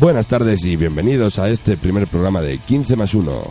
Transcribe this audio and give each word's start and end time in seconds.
Buenas 0.00 0.28
tardes 0.28 0.64
y 0.64 0.76
bienvenidos 0.76 1.38
a 1.38 1.50
este 1.50 1.76
primer 1.76 2.06
programa 2.06 2.40
de 2.40 2.56
15 2.56 2.96
más 2.96 3.12
1. 3.12 3.42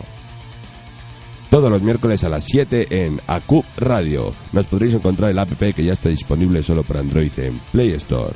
Todos 1.48 1.70
los 1.70 1.80
miércoles 1.80 2.24
a 2.24 2.28
las 2.28 2.42
7 2.42 2.88
en 3.04 3.20
ACUP 3.28 3.64
Radio. 3.76 4.34
Nos 4.52 4.66
podréis 4.66 4.94
encontrar 4.94 5.30
el 5.30 5.38
app 5.38 5.52
que 5.52 5.84
ya 5.84 5.92
está 5.92 6.08
disponible 6.08 6.64
solo 6.64 6.82
para 6.82 6.98
Android 6.98 7.30
en 7.36 7.56
Play 7.70 7.92
Store. 7.92 8.34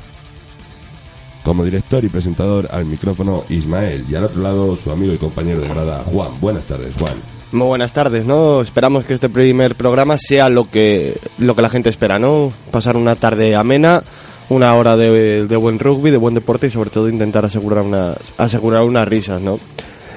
Como 1.43 1.65
director 1.65 2.05
y 2.05 2.07
presentador 2.07 2.69
al 2.71 2.85
micrófono 2.85 3.43
Ismael 3.49 4.05
y 4.09 4.15
al 4.15 4.23
otro 4.23 4.41
lado 4.41 4.77
su 4.77 4.91
amigo 4.91 5.13
y 5.13 5.17
compañero 5.17 5.59
de 5.59 5.67
grada 5.67 6.05
Juan. 6.05 6.39
Buenas 6.39 6.63
tardes, 6.63 6.95
Juan. 6.97 7.15
Muy 7.51 7.67
buenas 7.67 7.91
tardes, 7.91 8.25
¿no? 8.25 8.61
Esperamos 8.61 9.03
que 9.03 9.13
este 9.13 9.27
primer 9.27 9.75
programa 9.75 10.17
sea 10.17 10.47
lo 10.47 10.69
que, 10.69 11.19
lo 11.37 11.53
que 11.53 11.61
la 11.61 11.69
gente 11.69 11.89
espera, 11.89 12.17
¿no? 12.17 12.53
Pasar 12.71 12.95
una 12.95 13.15
tarde 13.15 13.57
amena, 13.57 14.03
una 14.49 14.73
hora 14.75 14.95
de, 14.95 15.47
de 15.47 15.55
buen 15.55 15.79
rugby, 15.79 16.11
de 16.11 16.17
buen 16.17 16.35
deporte 16.35 16.67
y 16.67 16.71
sobre 16.71 16.89
todo 16.89 17.09
intentar 17.09 17.45
asegurar 17.45 17.83
unas, 17.83 18.17
asegurar 18.37 18.83
unas 18.83 19.07
risas, 19.07 19.41
¿no? 19.41 19.59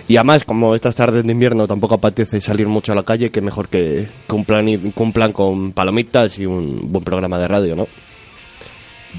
Y 0.06 0.16
además, 0.16 0.44
como 0.44 0.75
estas 0.75 0.94
tardes 0.94 1.25
de 1.25 1.33
invierno 1.33 1.66
tampoco 1.66 1.94
apetece 1.97 2.41
salir 2.41 2.66
mucho 2.66 2.92
a 2.92 2.94
la 2.94 3.03
calle, 3.03 3.30
que 3.30 3.41
mejor 3.42 3.69
que 3.69 4.08
cumplan, 4.27 4.69
y- 4.69 4.78
cumplan 4.92 5.33
con 5.33 5.72
palomitas 5.72 6.38
y 6.38 6.47
un 6.47 6.91
buen 6.92 7.05
programa 7.05 7.38
de 7.38 7.48
radio, 7.48 7.77
¿no? 7.77 7.86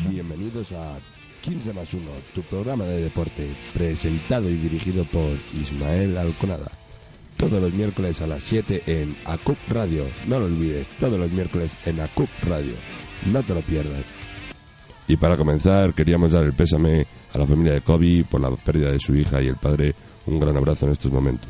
Bienvenidos 0.10 0.72
a 0.72 0.98
15 1.42 1.74
más 1.74 1.94
1, 1.94 2.04
tu 2.34 2.42
programa 2.44 2.86
de 2.86 3.02
deporte, 3.04 3.50
presentado 3.74 4.50
y 4.50 4.56
dirigido 4.56 5.06
por 5.06 5.38
Ismael 5.54 6.18
Alconada. 6.18 6.72
Todos 7.38 7.62
los 7.62 7.72
miércoles 7.74 8.22
a 8.22 8.28
las 8.28 8.44
7 8.44 8.84
en 8.88 9.16
ACUP 9.26 9.58
Radio. 9.70 10.06
No 10.28 10.40
lo 10.40 10.46
olvides, 10.46 10.88
todos 11.00 11.18
los 11.18 11.32
miércoles 11.32 11.78
en 11.86 12.00
ACUP 12.02 12.28
Radio. 12.48 12.74
No 13.28 13.42
te 13.44 13.54
lo 13.54 13.62
pierdas. 13.62 14.04
Y 15.10 15.18
para 15.18 15.36
comenzar, 15.36 15.96
queríamos 15.96 16.34
dar 16.34 16.44
el 16.44 16.54
pésame 16.54 17.08
a 17.34 17.40
la 17.40 17.48
familia 17.48 17.74
de 17.74 17.82
Kobe 17.82 18.24
por 18.30 18.40
la 18.40 18.52
pérdida 18.52 18.92
de 18.92 19.00
su 19.00 19.16
hija 19.16 19.42
y 19.42 19.48
el 19.48 19.56
padre. 19.56 19.96
Un 20.28 20.40
gran 20.40 20.56
abrazo 20.56 20.86
en 20.86 20.92
estos 20.92 21.12
momentos. 21.12 21.50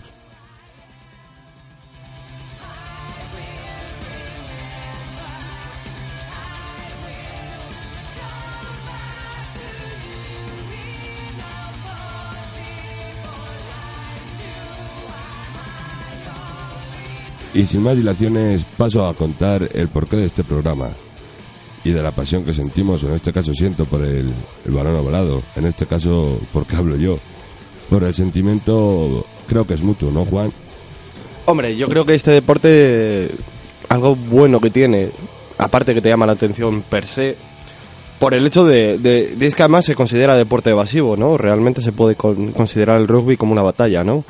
Y 17.54 17.66
sin 17.66 17.82
más 17.82 17.98
dilaciones, 17.98 18.64
paso 18.78 19.06
a 19.06 19.14
contar 19.14 19.68
el 19.74 19.90
porqué 19.90 20.16
de 20.16 20.28
este 20.28 20.46
programa 20.46 20.92
y 21.84 21.92
de 21.92 22.02
la 22.04 22.12
pasión 22.12 22.44
que 22.44 22.54
sentimos, 22.54 23.04
en 23.04 23.14
este 23.14 23.32
caso 23.32 23.54
siento 23.54 23.86
por 23.86 24.02
el, 24.04 24.32
el 24.66 24.72
balón 24.72 24.96
ovalado, 24.96 25.42
en 25.56 25.66
este 25.66 25.86
caso 25.86 26.40
porque 26.54 26.76
hablo 26.76 26.96
yo, 26.96 27.18
por 27.90 28.04
el 28.04 28.14
sentimiento 28.14 29.26
creo 29.48 29.66
que 29.66 29.74
es 29.76 29.82
mutuo, 29.82 30.12
¿no, 30.12 30.26
Juan? 30.26 30.52
Hombre, 31.46 31.76
yo 31.76 31.88
creo 31.88 32.06
que 32.06 32.14
este 32.14 32.32
deporte, 32.32 33.32
algo 33.90 34.16
bueno 34.16 34.60
que 34.60 34.70
tiene, 34.70 35.10
aparte 35.58 35.94
que 35.96 36.02
te 36.02 36.10
llama 36.10 36.28
la 36.28 36.34
atención 36.34 36.84
per 36.84 37.08
se, 37.08 37.36
por 38.20 38.34
el 38.34 38.46
hecho 38.46 38.66
de, 38.66 38.98
de, 39.00 39.36
de 39.36 39.48
es 39.48 39.56
que 39.56 39.64
además 39.64 39.86
se 39.86 39.96
considera 39.96 40.36
deporte 40.36 40.70
evasivo, 40.70 41.16
¿no? 41.18 41.38
Realmente 41.38 41.82
se 41.82 41.92
puede 41.94 42.16
con- 42.16 42.52
considerar 42.52 43.00
el 43.00 43.08
rugby 43.08 43.38
como 43.38 43.54
una 43.54 43.62
batalla, 43.64 44.04
¿no? 44.04 44.26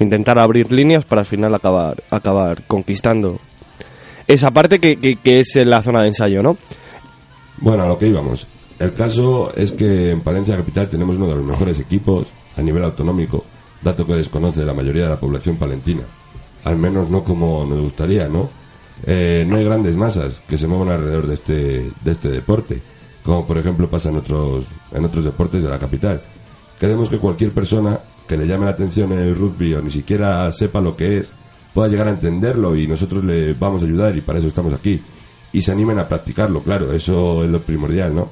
Intentar 0.00 0.40
abrir 0.40 0.72
líneas 0.72 1.04
para 1.04 1.20
al 1.20 1.26
final 1.26 1.54
acabar, 1.54 2.02
acabar 2.10 2.62
conquistando 2.66 3.38
esa 4.26 4.50
parte 4.50 4.80
que, 4.80 4.96
que, 4.96 5.14
que 5.16 5.40
es 5.40 5.54
la 5.56 5.82
zona 5.82 6.02
de 6.02 6.08
ensayo, 6.08 6.42
¿no? 6.42 6.56
Bueno, 7.58 7.84
a 7.84 7.88
lo 7.88 7.98
que 7.98 8.08
íbamos. 8.08 8.46
El 8.78 8.92
caso 8.92 9.54
es 9.54 9.72
que 9.72 10.10
en 10.10 10.20
Palencia 10.20 10.56
Capital 10.56 10.88
tenemos 10.88 11.16
uno 11.16 11.28
de 11.28 11.36
los 11.36 11.44
mejores 11.44 11.78
equipos 11.78 12.28
a 12.56 12.62
nivel 12.62 12.84
autonómico, 12.84 13.44
dato 13.82 14.06
que 14.06 14.14
desconoce 14.14 14.64
la 14.64 14.74
mayoría 14.74 15.04
de 15.04 15.10
la 15.10 15.20
población 15.20 15.56
palentina. 15.56 16.02
Al 16.64 16.76
menos 16.76 17.08
no 17.08 17.22
como 17.22 17.64
nos 17.64 17.80
gustaría, 17.80 18.28
¿no? 18.28 18.50
Eh, 19.06 19.44
no 19.46 19.56
hay 19.56 19.64
grandes 19.64 19.96
masas 19.96 20.40
que 20.48 20.56
se 20.58 20.66
muevan 20.66 20.88
alrededor 20.88 21.26
de 21.26 21.34
este, 21.34 21.90
de 22.02 22.12
este 22.12 22.30
deporte, 22.30 22.80
como 23.22 23.46
por 23.46 23.58
ejemplo 23.58 23.88
pasa 23.88 24.08
en 24.08 24.16
otros, 24.16 24.66
en 24.92 25.04
otros 25.04 25.24
deportes 25.24 25.62
de 25.62 25.68
la 25.68 25.78
capital. 25.78 26.22
Queremos 26.78 27.08
que 27.08 27.18
cualquier 27.18 27.52
persona 27.52 28.00
que 28.26 28.36
le 28.36 28.46
llame 28.46 28.64
la 28.64 28.72
atención 28.72 29.12
el 29.12 29.36
rugby 29.36 29.74
o 29.74 29.82
ni 29.82 29.90
siquiera 29.90 30.50
sepa 30.52 30.80
lo 30.80 30.96
que 30.96 31.18
es, 31.18 31.30
pueda 31.72 31.88
llegar 31.88 32.08
a 32.08 32.12
entenderlo 32.12 32.76
y 32.76 32.86
nosotros 32.86 33.24
le 33.24 33.54
vamos 33.54 33.82
a 33.82 33.84
ayudar 33.84 34.16
y 34.16 34.20
para 34.20 34.38
eso 34.38 34.48
estamos 34.48 34.72
aquí. 34.72 35.00
Y 35.54 35.62
se 35.62 35.72
animen 35.72 36.00
a 36.00 36.08
practicarlo, 36.08 36.60
claro, 36.60 36.92
eso 36.92 37.44
es 37.44 37.50
lo 37.50 37.60
primordial, 37.60 38.14
¿no? 38.14 38.28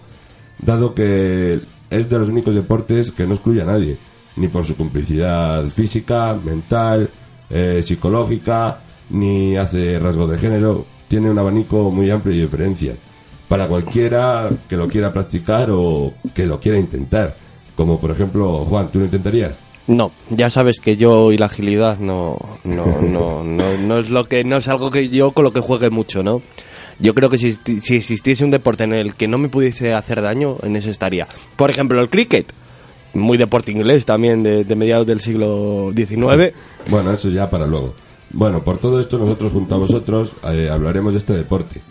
Dado 0.59 0.93
que 0.93 1.61
es 1.89 2.11
de 2.11 2.19
los 2.19 2.29
únicos 2.29 2.55
deportes 2.55 3.13
que 3.13 3.27
no 3.27 3.35
excluye 3.35 3.63
a 3.63 3.65
nadie, 3.65 3.97
ni 4.37 4.49
por 4.49 4.65
su 4.67 4.77
complicidad 4.77 5.65
física, 5.69 6.35
mental, 6.35 7.09
eh, 7.49 7.83
psicológica, 7.87 8.81
ni 9.11 9.57
hace 9.57 10.01
rasgos 10.01 10.33
de 10.33 10.39
género, 10.39 10.85
tiene 11.07 11.31
un 11.31 11.39
abanico 11.39 11.93
muy 11.93 12.11
amplio 12.11 12.35
de 12.35 12.43
diferencias 12.43 12.97
para 13.49 13.69
cualquiera 13.69 14.51
que 14.69 14.77
lo 14.77 14.89
quiera 14.89 15.13
practicar 15.13 15.69
o 15.71 16.15
que 16.35 16.45
lo 16.45 16.59
quiera 16.59 16.77
intentar. 16.77 17.37
Como 17.77 18.01
por 18.01 18.11
ejemplo, 18.11 18.65
Juan, 18.65 18.89
¿tú 18.91 18.99
lo 18.99 19.05
intentarías? 19.05 19.53
No, 19.87 20.11
ya 20.31 20.51
sabes 20.51 20.81
que 20.81 20.97
yo 20.97 21.31
y 21.31 21.39
la 21.39 21.47
agilidad 21.47 21.99
no, 21.99 22.37
no, 22.65 23.01
no, 23.03 23.45
no, 23.45 23.79
no 23.79 23.99
es 23.99 24.11
lo 24.11 24.25
que, 24.25 24.43
no 24.43 24.57
es 24.57 24.67
algo 24.69 24.91
que 24.91 25.09
yo 25.09 25.33
con 25.33 25.45
lo 25.45 25.53
que 25.53 25.61
juegue 25.61 25.91
mucho, 25.91 26.23
¿no? 26.23 26.43
Yo 26.99 27.15
creo 27.15 27.31
que 27.31 27.39
si, 27.39 27.53
si 27.53 27.97
existiese 27.97 28.45
un 28.45 28.51
deporte 28.51 28.85
en 28.85 28.95
el 28.95 29.15
que 29.15 29.29
no 29.29 29.39
me 29.39 29.49
pudiese 29.49 29.95
hacer 29.95 30.21
daño, 30.23 30.57
en 30.63 30.77
ese 30.77 30.91
estaría. 30.91 31.27
Por 31.57 31.71
ejemplo, 31.71 32.01
el 32.01 32.09
cricket, 32.11 32.53
muy 33.15 33.37
deporte 33.39 33.73
inglés 33.73 34.05
también 34.07 34.43
de, 34.43 34.65
de 34.65 34.77
mediados 34.77 35.07
del 35.07 35.21
siglo 35.21 35.91
XIX. 35.95 36.53
Bueno, 36.89 37.13
eso 37.13 37.29
ya 37.29 37.51
para 37.51 37.67
luego. 37.67 37.95
Bueno, 38.31 38.63
por 38.65 38.79
todo 38.79 39.01
esto 39.01 39.19
nosotros 39.19 39.53
junto 39.53 39.75
a 39.75 39.79
vosotros 39.79 40.33
eh, 40.51 40.69
hablaremos 40.71 41.13
de 41.13 41.19
este 41.19 41.35
deporte, 41.35 41.83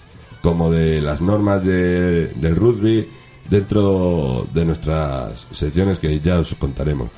como 0.42 0.72
de 0.72 1.02
las 1.02 1.22
normas 1.22 1.64
de- 1.64 2.28
del 2.28 2.56
rugby 2.56 3.08
dentro 3.50 4.48
de 4.54 4.66
nuestras 4.66 5.46
secciones 5.52 6.00
que 6.00 6.20
ya 6.20 6.40
os 6.40 6.56
contaremos. 6.56 7.10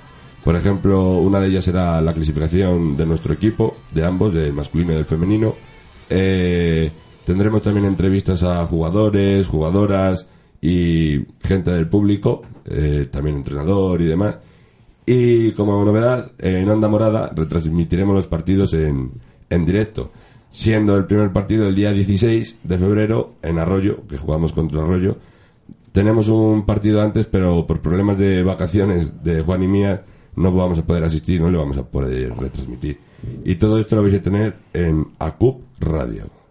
Por 0.43 0.57
ejemplo, 0.57 1.13
una 1.19 1.39
de 1.39 1.47
ellas 1.47 1.63
será 1.63 2.01
la 2.01 2.13
clasificación 2.13 2.97
de 2.97 3.05
nuestro 3.05 3.33
equipo, 3.33 3.77
de 3.91 4.03
ambos, 4.03 4.33
del 4.33 4.51
masculino 4.51 4.91
y 4.91 4.95
del 4.95 5.05
femenino. 5.05 5.55
Eh, 6.09 6.91
tendremos 7.25 7.61
también 7.61 7.85
entrevistas 7.85 8.43
a 8.43 8.65
jugadores, 8.65 9.47
jugadoras 9.47 10.27
y 10.61 11.25
gente 11.41 11.71
del 11.71 11.87
público, 11.87 12.41
eh, 12.65 13.07
también 13.11 13.37
entrenador 13.37 14.01
y 14.01 14.05
demás. 14.05 14.39
Y 15.05 15.51
como 15.51 15.83
novedad, 15.83 16.31
en 16.39 16.69
Onda 16.69 16.87
Morada 16.87 17.31
retransmitiremos 17.35 18.15
los 18.15 18.27
partidos 18.27 18.73
en, 18.73 19.11
en 19.49 19.65
directo, 19.65 20.11
siendo 20.49 20.95
el 20.95 21.05
primer 21.05 21.33
partido 21.33 21.67
el 21.67 21.75
día 21.75 21.91
16 21.91 22.57
de 22.63 22.77
febrero 22.77 23.33
en 23.41 23.59
Arroyo, 23.59 24.07
que 24.07 24.17
jugamos 24.17 24.53
contra 24.53 24.81
Arroyo. 24.81 25.17
Tenemos 25.91 26.29
un 26.29 26.65
partido 26.65 27.01
antes, 27.01 27.27
pero 27.27 27.67
por 27.67 27.81
problemas 27.81 28.17
de 28.17 28.41
vacaciones 28.43 29.23
de 29.23 29.41
Juan 29.41 29.63
y 29.63 29.67
mía 29.67 30.05
no 30.35 30.51
vamos 30.51 30.79
a 30.79 30.85
poder 30.85 31.03
asistir, 31.03 31.39
no 31.39 31.49
le 31.49 31.57
vamos 31.57 31.77
a 31.77 31.85
poder 31.85 32.35
retransmitir. 32.35 32.97
Y 33.43 33.55
todo 33.55 33.79
esto 33.79 33.95
lo 33.95 34.03
vais 34.03 34.15
a 34.15 34.21
tener 34.21 34.55
en 34.73 35.07
ACUP 35.19 35.61
Radio. 35.79 36.42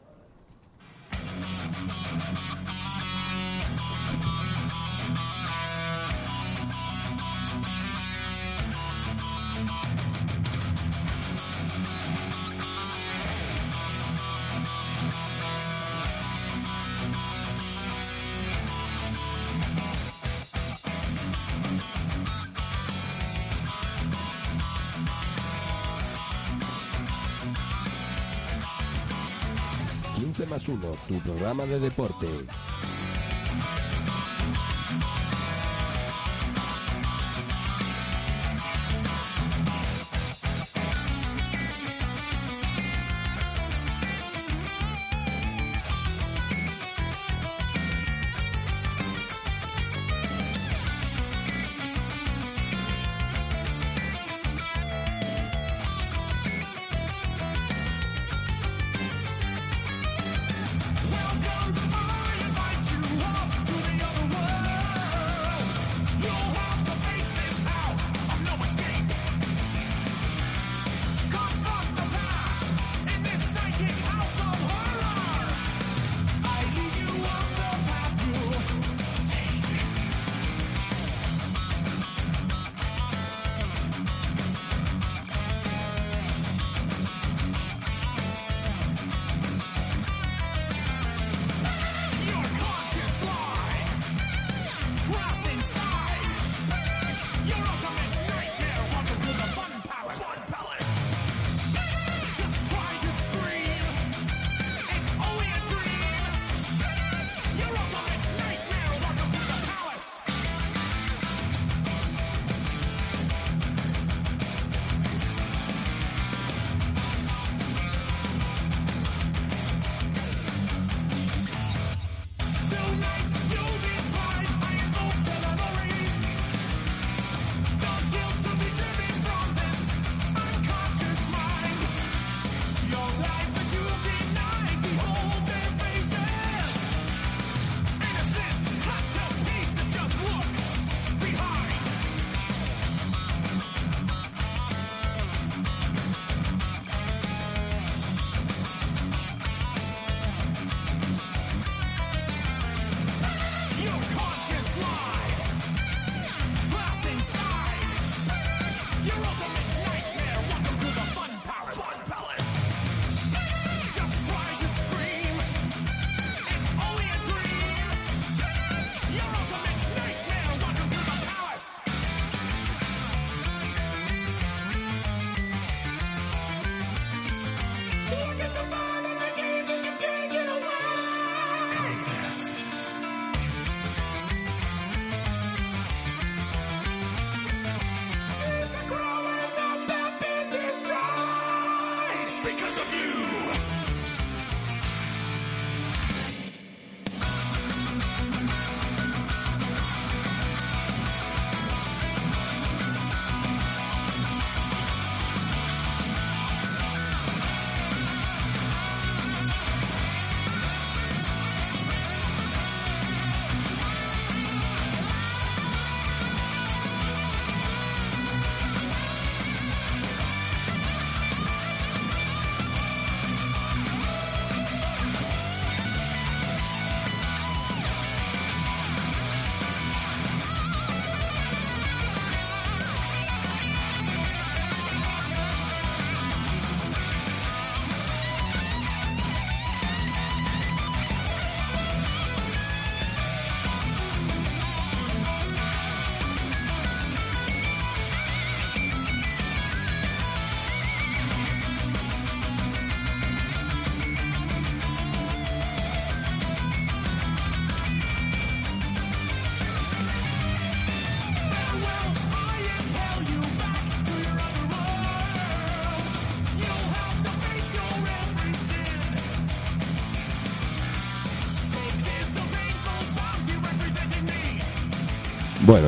Programa 31.52 31.66
de 31.66 31.80
deporte. 31.80 32.71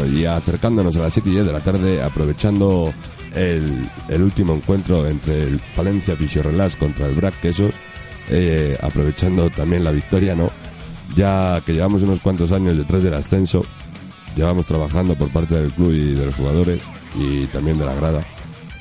Y 0.07 0.25
acercándonos 0.25 0.97
a 0.97 1.01
las 1.01 1.13
7 1.13 1.29
y 1.29 1.33
10 1.33 1.47
de 1.47 1.53
la 1.53 1.61
tarde, 1.61 2.03
aprovechando 2.03 2.93
el, 3.35 4.23
último 4.23 4.55
encuentro 4.55 5.07
entre 5.07 5.43
el 5.43 5.61
Palencia 5.75 6.15
Relax 6.43 6.77
contra 6.77 7.07
el 7.07 7.15
Brac 7.15 7.41
Quesos, 7.41 7.73
eh, 8.31 8.79
aprovechando 8.81 9.51
también 9.51 9.85
la 9.85 9.91
victoria, 9.91 10.35
¿no? 10.35 10.51
Ya 11.17 11.61
que 11.65 11.73
llevamos 11.73 12.03
unos 12.03 12.21
cuantos 12.21 12.53
años 12.53 12.77
detrás 12.77 13.03
del 13.03 13.15
ascenso, 13.15 13.65
llevamos 14.37 14.67
trabajando 14.67 15.15
por 15.15 15.29
parte 15.29 15.55
del 15.55 15.73
club 15.73 15.93
y 15.93 16.15
de 16.15 16.27
los 16.27 16.35
jugadores 16.35 16.81
y 17.19 17.47
también 17.47 17.79
de 17.79 17.87
la 17.87 17.95
grada. 17.95 18.25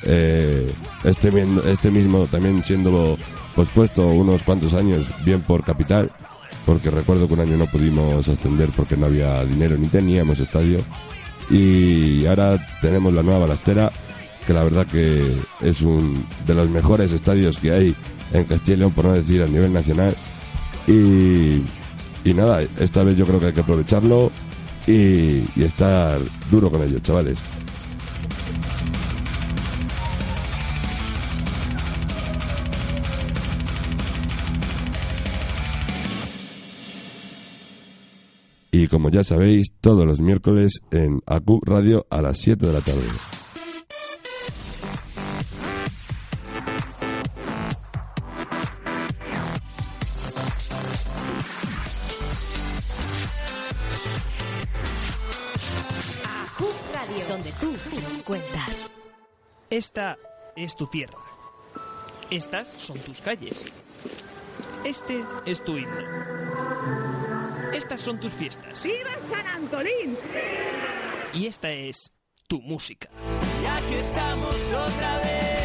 Eh, 0.02 0.70
este, 1.04 1.30
este 1.66 1.90
mismo 1.90 2.26
también 2.26 2.62
siendo 2.64 3.16
pospuesto 3.54 4.06
unos 4.08 4.42
cuantos 4.42 4.74
años, 4.74 5.06
bien 5.24 5.42
por 5.42 5.64
capital, 5.64 6.10
porque 6.66 6.90
recuerdo 6.90 7.28
que 7.28 7.34
un 7.34 7.40
año 7.40 7.56
no 7.56 7.66
pudimos 7.66 8.26
ascender 8.28 8.70
porque 8.74 8.96
no 8.96 9.06
había 9.06 9.44
dinero 9.44 9.76
ni 9.76 9.88
teníamos 9.88 10.40
estadio. 10.40 10.78
Y 11.50 12.26
ahora 12.26 12.58
tenemos 12.80 13.12
la 13.12 13.22
nueva 13.22 13.40
balastera, 13.40 13.90
que 14.46 14.52
la 14.52 14.64
verdad 14.64 14.86
que 14.86 15.24
es 15.60 15.82
un 15.82 16.24
de 16.46 16.54
los 16.54 16.68
mejores 16.68 17.12
estadios 17.12 17.58
que 17.58 17.72
hay 17.72 17.94
en 18.32 18.44
Castilla 18.44 18.74
y 18.74 18.78
León, 18.80 18.92
por 18.92 19.04
no 19.06 19.12
decir 19.12 19.42
a 19.42 19.46
nivel 19.46 19.72
nacional. 19.72 20.14
Y, 20.86 21.62
y 22.24 22.34
nada, 22.34 22.62
esta 22.78 23.02
vez 23.02 23.16
yo 23.16 23.26
creo 23.26 23.40
que 23.40 23.46
hay 23.46 23.52
que 23.52 23.60
aprovecharlo 23.60 24.30
y, 24.86 25.44
y 25.56 25.62
estar 25.62 26.20
duro 26.50 26.70
con 26.70 26.82
ellos, 26.82 27.02
chavales. 27.02 27.38
Y 38.76 38.88
como 38.88 39.08
ya 39.08 39.22
sabéis, 39.22 39.68
todos 39.80 40.04
los 40.04 40.20
miércoles 40.20 40.80
en 40.90 41.20
AQ 41.26 41.60
Radio 41.64 42.08
a 42.10 42.20
las 42.20 42.40
7 42.40 42.66
de 42.66 42.72
la 42.72 42.80
tarde. 42.80 43.06
AQ 56.24 56.64
Radio, 56.92 57.28
donde 57.28 57.52
tú 57.60 57.72
cuentas. 58.24 58.90
Esta 59.70 60.18
es 60.56 60.74
tu 60.74 60.88
tierra. 60.88 61.18
Estas 62.28 62.74
son 62.76 62.98
tus 62.98 63.20
calles. 63.20 63.66
Este 64.84 65.22
es 65.46 65.62
tu 65.62 65.78
himno. 65.78 67.13
Estas 67.74 68.00
son 68.00 68.20
tus 68.20 68.32
fiestas. 68.32 68.84
¡Viva 68.84 69.10
San 69.28 69.46
Antolín! 69.48 70.16
Y 71.32 71.46
esta 71.46 71.72
es 71.72 72.12
tu 72.46 72.60
música. 72.62 73.10
Y 73.62 73.66
aquí 73.66 73.94
estamos 73.94 74.54
otra 74.54 75.18
vez. 75.18 75.64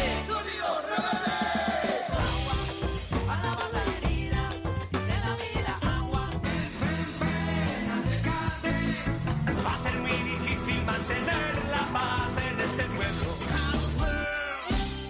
Va 9.64 9.74
a 9.74 9.82
ser 9.82 9.94
muy 10.00 10.10
difícil 10.10 10.84
mantener 10.84 11.64
la 11.70 11.92
paz 11.92 12.30
en 12.50 12.60
este 12.60 12.84
pueblo. 12.84 13.36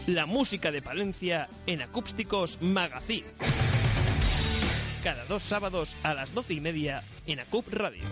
La 0.07 0.27
música 0.27 0.71
de 0.71 0.83
Palencia 0.83 1.49
en 1.67 1.81
Acústicos 1.81 2.61
Magazine. 2.61 3.25
Cada 5.03 5.25
dos 5.25 5.43
sábados 5.43 5.97
a 6.03 6.15
las 6.15 6.35
doce 6.35 6.55
y 6.55 6.61
media 6.61 7.03
en 7.27 7.41
Acup 7.41 7.67
Radio. 7.73 8.03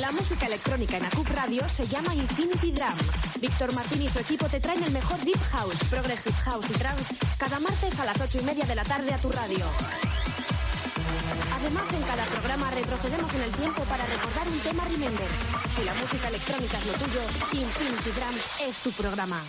La 0.00 0.12
música 0.12 0.46
electrónica 0.46 0.96
en 0.96 1.04
ACUP 1.04 1.28
Radio 1.28 1.68
se 1.68 1.86
llama 1.86 2.14
Infinity 2.14 2.72
Drum. 2.72 2.96
Víctor 3.40 3.72
Martín 3.74 4.02
y 4.02 4.08
su 4.08 4.18
equipo 4.18 4.48
te 4.48 4.60
traen 4.60 4.82
el 4.82 4.90
mejor 4.90 5.18
Deep 5.24 5.40
House, 5.52 5.78
Progressive 5.88 6.34
House 6.44 6.66
y 6.68 6.72
Trance 6.72 7.14
cada 7.38 7.60
martes 7.60 7.98
a 8.00 8.04
las 8.04 8.20
ocho 8.20 8.38
y 8.38 8.42
media 8.42 8.64
de 8.64 8.74
la 8.74 8.84
tarde 8.84 9.12
a 9.14 9.18
tu 9.18 9.30
radio. 9.30 9.64
Además, 11.64 11.94
en 11.94 12.02
cada 12.02 12.24
programa 12.26 12.70
retrocedemos 12.72 13.32
en 13.32 13.40
el 13.40 13.50
tiempo 13.52 13.84
para 13.84 14.04
recordar 14.04 14.48
un 14.48 14.58
tema 14.58 14.84
Remember. 14.84 15.26
Si 15.74 15.84
la 15.84 15.94
música 15.94 16.28
electrónica 16.28 16.76
es 16.76 16.86
lo 16.86 16.92
tuyo, 16.92 17.20
Infinity 17.52 18.10
Drum 18.10 18.68
es 18.68 18.78
tu 18.82 18.92
programa. 18.92 19.42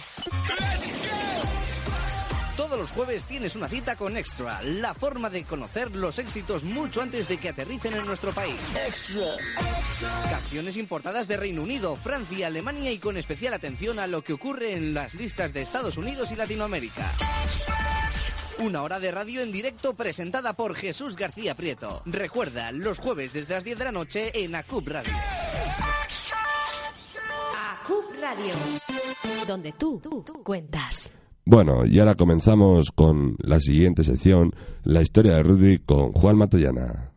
Todos 2.56 2.80
los 2.80 2.92
jueves 2.94 3.26
tienes 3.26 3.58
una 3.58 3.68
cita 3.68 3.98
con 3.98 4.16
Extra, 4.16 4.62
la 4.62 4.94
forma 4.94 5.30
de 5.30 5.44
conocer 5.44 5.94
los 5.94 6.18
éxitos 6.18 6.64
mucho 6.64 7.02
antes 7.02 7.28
de 7.28 7.38
que 7.38 7.50
aterricen 7.50 7.94
en 7.94 8.06
nuestro 8.06 8.32
país. 8.32 8.56
Extra. 8.88 9.36
Canciones 10.30 10.78
importadas 10.78 11.28
de 11.28 11.36
Reino 11.36 11.64
Unido, 11.64 11.98
Francia, 11.98 12.48
Alemania 12.48 12.92
y 12.92 12.98
con 12.98 13.18
especial 13.18 13.54
atención 13.54 14.00
a 14.00 14.08
lo 14.08 14.24
que 14.24 14.32
ocurre 14.32 14.72
en 14.72 14.94
las 14.94 15.16
listas 15.16 15.52
de 15.52 15.64
Estados 15.64 15.98
Unidos 15.98 16.32
y 16.32 16.36
Latinoamérica. 16.36 17.12
Una 18.60 18.84
hora 18.84 19.00
de 19.02 19.12
radio 19.12 19.42
en 19.42 19.52
directo 19.52 19.96
presentada 19.96 20.54
por 20.54 20.76
Jesús 20.76 21.18
García 21.18 21.56
Prieto. 21.56 22.02
Recuerda, 22.06 22.72
los 22.72 23.00
jueves 23.00 23.34
desde 23.34 23.54
las 23.54 23.64
10 23.66 23.80
de 23.80 23.84
la 23.84 23.92
noche 23.92 24.32
en 24.34 24.56
ACUB 24.56 24.88
Radio. 24.88 25.14
AQ 27.58 27.90
Radio, 28.22 28.54
donde 29.46 29.74
tú 29.74 30.02
cuentas. 30.44 31.12
Bueno, 31.46 31.86
y 31.86 32.00
ahora 32.00 32.16
comenzamos 32.16 32.92
con 32.92 33.36
la 33.40 33.60
siguiente 33.60 34.04
sección, 34.04 34.52
la 34.84 35.02
historia 35.02 35.36
del 35.36 35.44
rugby 35.44 35.80
con 35.80 36.14
Juan 36.14 36.38
Matallana. 36.38 37.12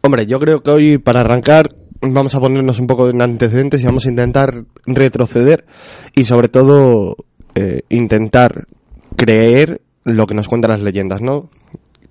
Hombre, 0.00 0.26
yo 0.26 0.38
creo 0.38 0.62
que 0.62 0.70
hoy 0.70 0.98
para 0.98 1.20
arrancar 1.22 1.74
vamos 2.00 2.34
a 2.36 2.40
ponernos 2.40 2.78
un 2.78 2.86
poco 2.86 3.08
en 3.08 3.20
antecedentes 3.20 3.82
y 3.82 3.86
vamos 3.86 4.06
a 4.06 4.10
intentar 4.10 4.64
retroceder 4.86 5.66
y 6.14 6.24
sobre 6.24 6.48
todo 6.48 7.16
eh, 7.56 7.82
intentar 7.88 8.66
creer 9.16 9.80
lo 10.04 10.26
que 10.26 10.34
nos 10.34 10.48
cuentan 10.48 10.70
las 10.70 10.80
leyendas, 10.80 11.20
¿no? 11.20 11.48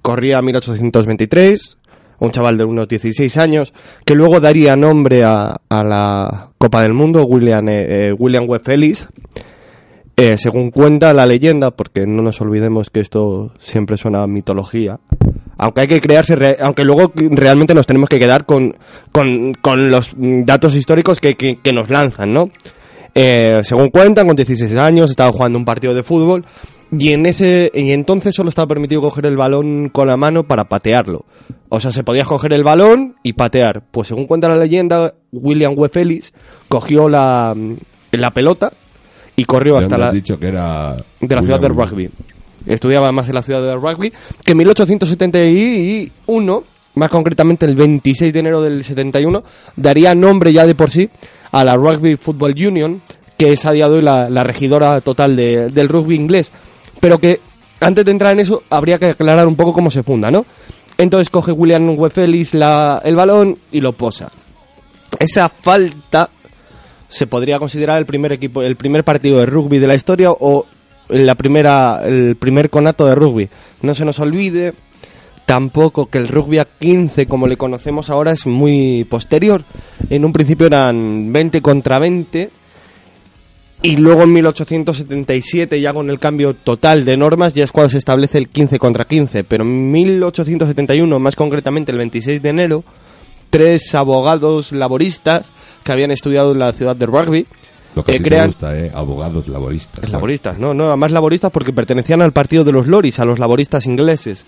Corría 0.01 0.41
1823, 0.41 1.77
un 2.19 2.31
chaval 2.31 2.57
de 2.57 2.63
unos 2.65 2.87
16 2.87 3.37
años, 3.37 3.73
que 4.05 4.15
luego 4.15 4.39
daría 4.39 4.75
nombre 4.75 5.23
a, 5.23 5.55
a 5.69 5.83
la 5.83 6.49
Copa 6.57 6.81
del 6.81 6.93
Mundo, 6.93 7.23
William, 7.25 7.67
eh, 7.69 8.07
eh, 8.09 8.13
William 8.17 8.45
Webb 8.47 8.69
Ellis, 8.69 9.07
eh, 10.15 10.37
según 10.37 10.69
cuenta 10.71 11.13
la 11.13 11.25
leyenda, 11.25 11.71
porque 11.71 12.05
no 12.05 12.21
nos 12.21 12.39
olvidemos 12.41 12.89
que 12.89 12.99
esto 12.99 13.53
siempre 13.59 13.97
suena 13.97 14.27
mitología, 14.27 14.99
aunque 15.57 15.81
hay 15.81 15.87
que 15.87 16.01
crearse, 16.01 16.35
re- 16.35 16.57
aunque 16.61 16.83
luego 16.83 17.11
realmente 17.15 17.73
nos 17.73 17.87
tenemos 17.87 18.09
que 18.09 18.19
quedar 18.19 18.45
con, 18.45 18.75
con, 19.11 19.89
los 19.89 20.13
datos 20.17 20.75
históricos 20.75 21.19
que, 21.19 21.35
que, 21.35 21.59
que 21.61 21.73
nos 21.73 21.89
lanzan, 21.89 22.33
¿no? 22.33 22.49
Eh, 23.15 23.61
según 23.63 23.89
cuentan, 23.89 24.27
con 24.27 24.35
16 24.35 24.75
años 24.77 25.09
estaba 25.11 25.31
jugando 25.31 25.57
un 25.59 25.65
partido 25.65 25.93
de 25.93 26.03
fútbol 26.03 26.43
y 26.97 27.09
en 27.11 27.25
ese 27.25 27.71
y 27.73 27.91
entonces 27.91 28.35
solo 28.35 28.49
estaba 28.49 28.67
permitido 28.67 29.01
coger 29.01 29.25
el 29.25 29.37
balón 29.37 29.89
con 29.89 30.07
la 30.07 30.17
mano 30.17 30.43
para 30.43 30.65
patearlo. 30.69 31.25
O 31.69 31.79
sea, 31.79 31.91
se 31.91 32.03
podía 32.03 32.23
coger 32.25 32.53
el 32.53 32.63
balón 32.63 33.15
y 33.23 33.33
patear. 33.33 33.83
Pues 33.89 34.09
según 34.09 34.27
cuenta 34.27 34.47
la 34.47 34.57
leyenda, 34.57 35.13
William 35.31 35.75
Ellis 35.95 36.33
cogió 36.69 37.09
la, 37.09 37.55
la 38.11 38.31
pelota 38.31 38.71
y 39.35 39.45
corrió 39.45 39.75
¿De 39.77 39.83
hasta 39.83 39.97
la 39.97 40.11
dicho 40.11 40.39
que 40.39 40.47
era 40.47 40.95
de 41.19 41.35
la 41.35 41.41
ciudad 41.41 41.59
de 41.59 41.67
William- 41.69 41.89
rugby. 41.89 42.09
Estudiaba 42.67 43.11
más 43.11 43.27
en 43.27 43.35
la 43.35 43.41
ciudad 43.41 43.61
de 43.61 43.75
rugby, 43.75 44.13
que 44.45 44.51
en 44.51 44.57
1871, 44.59 46.63
más 46.95 47.09
concretamente 47.09 47.65
el 47.65 47.75
26 47.75 48.33
de 48.33 48.39
enero 48.39 48.61
del 48.61 48.83
71, 48.83 49.43
daría 49.75 50.15
nombre 50.15 50.53
ya 50.53 50.65
de 50.65 50.75
por 50.75 50.89
sí 50.89 51.09
a 51.51 51.63
la 51.63 51.75
Rugby 51.75 52.15
Football 52.15 52.53
Union, 52.57 53.01
que 53.37 53.53
es 53.53 53.65
a 53.65 53.71
día 53.71 53.89
de 53.89 53.95
hoy 53.95 54.01
la, 54.01 54.29
la 54.29 54.43
regidora 54.43 55.01
total 55.01 55.35
de- 55.35 55.69
del 55.69 55.89
rugby 55.89 56.15
inglés. 56.15 56.51
Pero 57.03 57.19
que 57.19 57.41
antes 57.81 58.05
de 58.05 58.11
entrar 58.11 58.31
en 58.31 58.39
eso 58.39 58.63
habría 58.69 58.97
que 58.97 59.07
aclarar 59.07 59.45
un 59.45 59.57
poco 59.57 59.73
cómo 59.73 59.91
se 59.91 60.03
funda, 60.03 60.31
¿no? 60.31 60.45
Entonces 60.97 61.29
coge 61.29 61.51
William 61.51 61.99
Webb 61.99 62.17
Ellis 62.19 62.53
la- 62.53 63.01
el 63.03 63.17
balón 63.17 63.57
y 63.73 63.81
lo 63.81 63.91
posa. 63.91 64.31
Esa 65.19 65.49
falta 65.49 66.29
se 67.09 67.27
podría 67.27 67.59
considerar 67.59 67.97
el 67.97 68.05
primer 68.05 68.31
equipo, 68.31 68.61
el 68.61 68.77
primer 68.77 69.03
partido 69.03 69.37
de 69.39 69.45
rugby 69.47 69.79
de 69.79 69.87
la 69.87 69.95
historia 69.95 70.31
o 70.31 70.65
la 71.09 71.35
primera, 71.35 71.99
el 72.05 72.37
primer 72.37 72.69
conato 72.69 73.05
de 73.05 73.15
rugby. 73.15 73.49
No 73.81 73.93
se 73.93 74.05
nos 74.05 74.19
olvide 74.19 74.73
tampoco 75.45 76.05
que 76.05 76.19
el 76.19 76.29
rugby 76.29 76.59
a 76.59 76.65
15, 76.79 77.27
como 77.27 77.47
le 77.47 77.57
conocemos 77.57 78.09
ahora, 78.09 78.31
es 78.31 78.45
muy 78.45 79.03
posterior. 79.09 79.65
En 80.09 80.23
un 80.23 80.31
principio 80.31 80.67
eran 80.67 81.33
20 81.33 81.61
contra 81.61 81.99
20 81.99 82.49
y 83.85 83.97
luego 83.97 84.23
en 84.23 84.31
1877, 84.31 85.81
ya 85.81 85.93
con 85.93 86.09
el 86.09 86.17
cambio 86.17 86.53
total 86.53 87.03
de 87.03 87.17
normas, 87.17 87.53
ya 87.53 87.65
es 87.65 87.73
cuando 87.73 87.89
se 87.89 87.97
establece 87.97 88.37
el 88.37 88.47
15 88.47 88.79
contra 88.79 89.03
15. 89.03 89.43
Pero 89.43 89.65
en 89.65 89.91
1871, 89.91 91.19
más 91.19 91.35
concretamente 91.35 91.91
el 91.91 91.97
26 91.97 92.41
de 92.41 92.49
enero, 92.49 92.83
tres 93.49 93.93
abogados 93.93 94.71
laboristas 94.71 95.51
que 95.83 95.91
habían 95.91 96.11
estudiado 96.11 96.53
en 96.53 96.59
la 96.59 96.71
ciudad 96.71 96.95
de 96.95 97.05
rugby 97.05 97.45
Lo 97.93 98.05
que 98.05 98.13
eh, 98.13 98.15
a 98.15 98.17
ti 98.17 98.23
te 98.23 98.29
crean 98.29 98.45
gusta, 98.47 98.79
¿eh? 98.79 98.89
Abogados 98.95 99.49
laboristas. 99.49 100.09
laboristas, 100.09 100.57
no, 100.57 100.73
no, 100.73 100.87
además 100.87 101.11
laboristas 101.11 101.51
porque 101.51 101.73
pertenecían 101.73 102.21
al 102.21 102.31
partido 102.31 102.63
de 102.63 102.71
los 102.71 102.87
Loris, 102.87 103.19
a 103.19 103.25
los 103.25 103.37
laboristas 103.37 103.85
ingleses. 103.85 104.45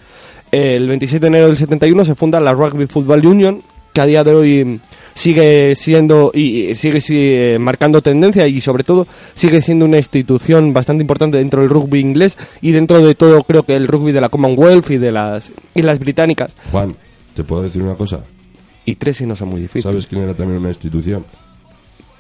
El 0.50 0.88
27 0.88 1.20
de 1.20 1.28
enero 1.28 1.48
del 1.48 1.58
71 1.58 2.06
se 2.06 2.16
funda 2.16 2.40
la 2.40 2.54
Rugby 2.54 2.88
Football 2.88 3.26
Union, 3.26 3.62
que 3.96 4.02
a 4.02 4.06
día 4.06 4.26
de 4.26 4.36
hoy 4.36 4.82
sigue 5.14 5.74
siendo 5.76 6.30
y 6.34 6.76
sigue, 6.76 7.00
sigue 7.00 7.58
marcando 7.60 8.02
tendencia 8.02 8.46
y 8.46 8.60
sobre 8.60 8.84
todo 8.84 9.08
sigue 9.34 9.62
siendo 9.62 9.86
una 9.86 9.96
institución 9.96 10.74
bastante 10.74 11.02
importante 11.02 11.38
dentro 11.38 11.62
del 11.62 11.70
rugby 11.70 12.02
inglés 12.02 12.38
y 12.62 12.74
dentro 12.74 13.02
de 13.02 13.16
todo 13.16 13.42
creo 13.44 13.64
que 13.64 13.74
el 13.74 13.88
rugby 13.88 14.12
de 14.12 14.20
la 14.20 14.28
Commonwealth 14.28 14.92
y 14.92 14.98
de 14.98 15.14
las 15.14 15.50
Islas 15.74 16.00
Británicas. 16.00 16.58
Juan, 16.72 16.94
¿te 17.34 17.46
puedo 17.46 17.64
decir 17.64 17.82
una 17.82 17.96
cosa? 17.96 18.20
Y 18.84 18.96
tres 18.96 19.22
y 19.22 19.26
no 19.26 19.38
son 19.38 19.48
muy 19.48 19.62
difíciles. 19.62 19.94
¿Sabes 19.94 20.08
quién 20.08 20.24
era 20.24 20.34
también 20.34 20.60
una 20.60 20.70
institución? 20.70 21.26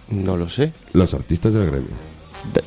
No 0.09 0.37
lo 0.37 0.47
sé. 0.47 0.71
Los 0.93 1.13
artistas 1.13 1.53
del 1.53 1.65
gremio. 1.65 1.89
De 2.53 2.61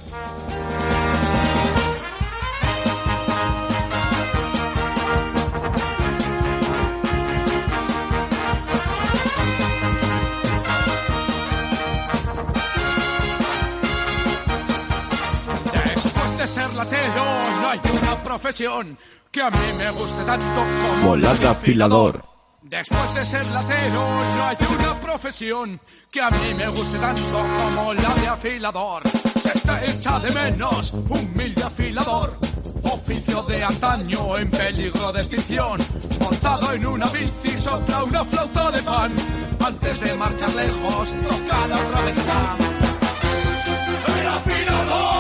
profesión 18.39 18.97
que 19.33 19.43
a 19.43 19.51
mí 19.51 19.59
me 19.79 19.91
guste 19.91 20.23
tanto 20.25 20.67
como 21.01 21.17
la 21.17 21.35
de 21.35 21.49
afilador. 21.49 22.25
Después 22.63 23.15
de 23.17 23.27
ser 23.27 23.45
latero 23.47 24.09
no 24.37 24.45
hay 24.45 24.57
una 24.79 25.01
profesión 25.01 25.81
que 26.09 26.23
a 26.23 26.31
mí 26.31 26.55
me 26.57 26.69
guste 26.69 26.99
tanto 26.99 27.47
como 27.59 27.95
la 27.95 28.15
de 28.15 28.29
afilador. 28.29 29.03
Se 29.43 29.59
te 29.59 29.91
echa 29.91 30.21
de 30.21 30.31
menos 30.31 30.93
humilde 30.93 31.65
afilador, 31.65 32.39
oficio 32.85 33.43
de 33.43 33.65
antaño 33.65 34.39
en 34.39 34.51
peligro 34.53 35.13
de 35.13 35.19
extinción. 35.19 35.81
Montado 36.21 36.73
en 36.75 36.87
una 36.87 37.07
bici 37.07 37.57
sopla 37.57 38.05
una 38.05 38.25
flauta 38.25 38.71
de 38.71 38.83
pan, 38.83 39.17
antes 39.67 40.01
de 40.01 40.15
marchar 40.15 40.55
lejos 40.55 41.13
toca 41.29 41.67
la 41.67 41.77
otra 41.77 42.01
vez 42.03 42.19
El 44.21 44.27
afilador, 44.29 45.18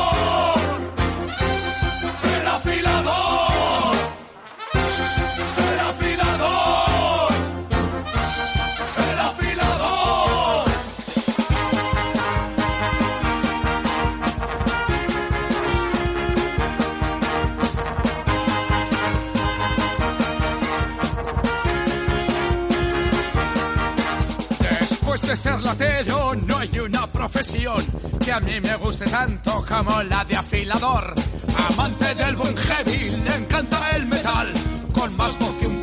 Después 25.38 25.62
de 25.62 25.78
ser 25.78 25.78
latero 25.78 26.35
no 26.35 26.59
hay 26.59 26.78
una 26.80 27.07
profesión 27.07 27.85
que 28.25 28.33
a 28.33 28.40
mí 28.40 28.61
me 28.61 28.75
guste 28.75 29.04
tanto 29.04 29.64
como 29.68 30.02
la 30.02 30.25
de 30.25 30.37
afilador. 30.37 31.14
Amante 31.71 32.12
del 32.16 32.35
buen 32.35 32.57
heavy, 32.57 33.11
le 33.11 33.37
encanta 33.37 33.90
el 33.90 34.07
metal. 34.07 34.52
Con 34.92 35.16
más 35.16 35.38
voz 35.38 35.62
un 35.62 35.77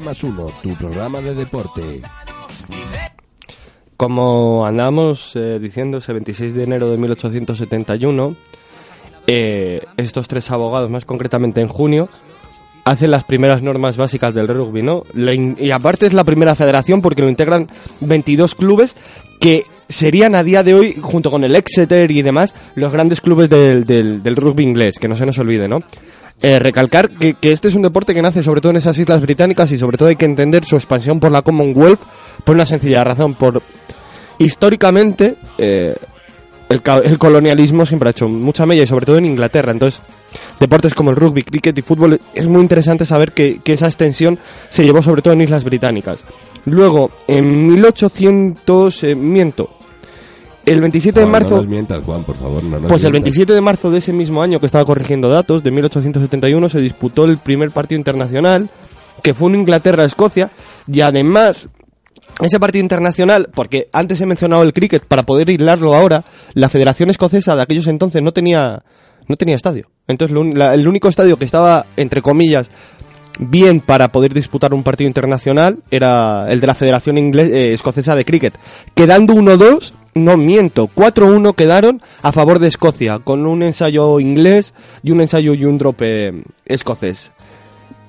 15 0.00 0.04
más 0.06 0.24
1, 0.24 0.52
tu 0.62 0.74
programa 0.76 1.20
de 1.20 1.34
deporte. 1.34 2.00
Como 3.96 4.64
andábamos 4.64 5.36
eh, 5.36 5.58
diciendo, 5.60 5.98
ese 5.98 6.12
26 6.14 6.54
de 6.54 6.64
enero 6.64 6.90
de 6.90 6.96
1871, 6.96 8.34
eh, 9.26 9.82
estos 9.98 10.26
tres 10.26 10.50
abogados, 10.50 10.88
más 10.90 11.04
concretamente 11.04 11.60
en 11.60 11.68
junio, 11.68 12.08
hacen 12.84 13.10
las 13.10 13.24
primeras 13.24 13.62
normas 13.62 13.98
básicas 13.98 14.32
del 14.34 14.48
rugby, 14.48 14.82
¿no? 14.82 15.04
Y 15.58 15.70
aparte 15.70 16.06
es 16.06 16.14
la 16.14 16.24
primera 16.24 16.54
federación 16.54 17.02
porque 17.02 17.22
lo 17.22 17.28
integran 17.28 17.68
22 18.00 18.54
clubes 18.54 18.96
que 19.38 19.66
serían 19.88 20.34
a 20.34 20.42
día 20.42 20.62
de 20.62 20.72
hoy, 20.74 20.96
junto 21.00 21.30
con 21.30 21.44
el 21.44 21.54
Exeter 21.56 22.10
y 22.10 22.22
demás, 22.22 22.54
los 22.74 22.90
grandes 22.92 23.20
clubes 23.20 23.50
del, 23.50 23.84
del- 23.84 24.22
del 24.22 24.36
rugby 24.36 24.62
inglés, 24.62 24.94
que 24.98 25.08
no 25.08 25.16
se 25.16 25.26
nos 25.26 25.38
olvide, 25.38 25.68
¿no? 25.68 25.80
Eh, 26.42 26.58
recalcar 26.58 27.10
que, 27.10 27.36
este 27.42 27.68
es 27.68 27.74
un 27.74 27.82
deporte 27.82 28.14
que 28.14 28.22
nace 28.22 28.42
sobre 28.42 28.62
todo 28.62 28.70
en 28.70 28.78
esas 28.78 28.96
islas 28.96 29.20
británicas 29.20 29.70
y 29.72 29.78
sobre 29.78 29.98
todo 29.98 30.08
hay 30.08 30.16
que 30.16 30.24
entender 30.24 30.64
su 30.64 30.76
expansión 30.76 31.20
por 31.20 31.30
la 31.30 31.42
Commonwealth 31.42 32.00
por 32.44 32.54
una 32.54 32.64
sencilla 32.64 33.04
razón, 33.04 33.34
por 33.34 33.62
históricamente 34.38 35.36
eh, 35.58 35.94
el, 36.70 36.80
el 37.04 37.18
colonialismo 37.18 37.84
siempre 37.84 38.08
ha 38.08 38.12
hecho 38.12 38.26
mucha 38.26 38.64
mella 38.64 38.84
y 38.84 38.86
sobre 38.86 39.04
todo 39.04 39.18
en 39.18 39.26
Inglaterra. 39.26 39.72
Entonces, 39.72 40.00
deportes 40.58 40.94
como 40.94 41.10
el 41.10 41.16
rugby, 41.16 41.42
cricket 41.42 41.76
y 41.76 41.82
fútbol 41.82 42.18
es 42.32 42.46
muy 42.46 42.62
interesante 42.62 43.04
saber 43.04 43.32
que, 43.32 43.58
que 43.62 43.74
esa 43.74 43.86
extensión 43.86 44.38
se 44.70 44.84
llevó 44.84 45.02
sobre 45.02 45.20
todo 45.20 45.34
en 45.34 45.42
islas 45.42 45.64
británicas. 45.64 46.24
Luego, 46.64 47.10
en 47.26 47.66
1800, 47.66 49.04
eh, 49.04 49.14
miento, 49.14 49.70
el 50.72 50.80
27 50.80 51.20
de 51.20 51.26
marzo... 51.26 51.50
No 51.50 51.56
nos 51.56 51.68
mientas, 51.68 52.02
Juan, 52.04 52.24
por 52.24 52.36
favor. 52.36 52.62
No 52.64 52.78
nos 52.78 52.88
Pues 52.88 53.04
el 53.04 53.12
mientas. 53.12 53.32
27 53.34 53.52
de 53.52 53.60
marzo 53.60 53.90
de 53.90 53.98
ese 53.98 54.12
mismo 54.12 54.42
año 54.42 54.60
que 54.60 54.66
estaba 54.66 54.84
corrigiendo 54.84 55.28
datos, 55.28 55.62
de 55.62 55.70
1871, 55.70 56.68
se 56.68 56.80
disputó 56.80 57.24
el 57.24 57.38
primer 57.38 57.70
partido 57.70 57.98
internacional, 57.98 58.68
que 59.22 59.34
fue 59.34 59.50
en 59.50 59.60
Inglaterra-Escocia, 59.60 60.50
y 60.90 61.00
además, 61.00 61.68
ese 62.40 62.58
partido 62.60 62.82
internacional, 62.82 63.48
porque 63.54 63.88
antes 63.92 64.20
he 64.20 64.26
mencionado 64.26 64.62
el 64.62 64.72
cricket, 64.72 65.04
para 65.06 65.24
poder 65.24 65.50
hilarlo 65.50 65.94
ahora, 65.94 66.24
la 66.54 66.68
Federación 66.68 67.10
Escocesa 67.10 67.54
de 67.56 67.62
aquellos 67.62 67.86
entonces 67.88 68.22
no 68.22 68.32
tenía, 68.32 68.82
no 69.28 69.36
tenía 69.36 69.56
estadio. 69.56 69.90
Entonces, 70.08 70.32
lo 70.34 70.40
un- 70.40 70.58
la- 70.58 70.74
el 70.74 70.88
único 70.88 71.08
estadio 71.08 71.36
que 71.36 71.44
estaba, 71.44 71.86
entre 71.96 72.22
comillas, 72.22 72.70
bien 73.38 73.80
para 73.80 74.08
poder 74.08 74.34
disputar 74.34 74.74
un 74.74 74.82
partido 74.82 75.08
internacional 75.08 75.78
era 75.90 76.46
el 76.50 76.60
de 76.60 76.66
la 76.66 76.74
Federación 76.74 77.16
Ingle- 77.16 77.50
eh, 77.50 77.72
Escocesa 77.72 78.14
de 78.14 78.24
Cricket. 78.24 78.54
Quedando 78.94 79.34
1-2, 79.34 79.92
no 80.14 80.36
miento, 80.36 80.88
4-1 80.88 81.54
quedaron 81.54 82.02
a 82.22 82.32
favor 82.32 82.58
de 82.58 82.68
Escocia, 82.68 83.18
con 83.18 83.46
un 83.46 83.62
ensayo 83.62 84.20
inglés 84.20 84.74
y 85.02 85.12
un 85.12 85.20
ensayo 85.20 85.54
y 85.54 85.64
un 85.64 85.78
drop 85.78 85.96
eh, 86.00 86.42
escocés. 86.66 87.32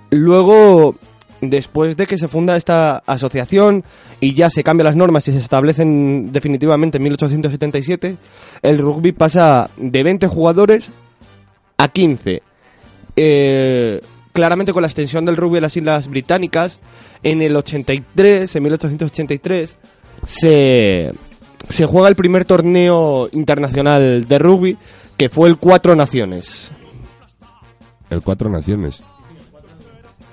Luego, 0.09 0.95
después 1.41 1.97
de 1.97 2.07
que 2.07 2.17
se 2.17 2.27
funda 2.27 2.57
esta 2.57 2.97
asociación 3.05 3.83
y 4.19 4.33
ya 4.33 4.49
se 4.49 4.63
cambian 4.63 4.85
las 4.85 4.95
normas 4.95 5.27
y 5.27 5.31
se 5.31 5.37
establecen 5.37 6.31
definitivamente 6.31 6.97
en 6.97 7.03
1877, 7.03 8.17
el 8.61 8.77
rugby 8.79 9.11
pasa 9.11 9.69
de 9.77 10.03
20 10.03 10.27
jugadores 10.27 10.89
a 11.77 11.87
15. 11.87 12.43
Eh, 13.15 14.01
claramente 14.33 14.73
con 14.73 14.81
la 14.81 14.87
extensión 14.87 15.25
del 15.25 15.37
rugby 15.37 15.57
a 15.57 15.61
las 15.61 15.77
Islas 15.77 16.07
Británicas, 16.07 16.79
en 17.23 17.41
el 17.41 17.55
83, 17.55 18.55
en 18.55 18.63
1883, 18.63 19.75
se, 20.25 21.11
se 21.69 21.85
juega 21.85 22.07
el 22.07 22.15
primer 22.15 22.45
torneo 22.45 23.29
internacional 23.31 24.25
de 24.27 24.39
rugby, 24.39 24.77
que 25.17 25.29
fue 25.29 25.49
el 25.49 25.57
Cuatro 25.57 25.95
Naciones. 25.95 26.71
El 28.09 28.21
Cuatro 28.21 28.49
Naciones. 28.49 29.01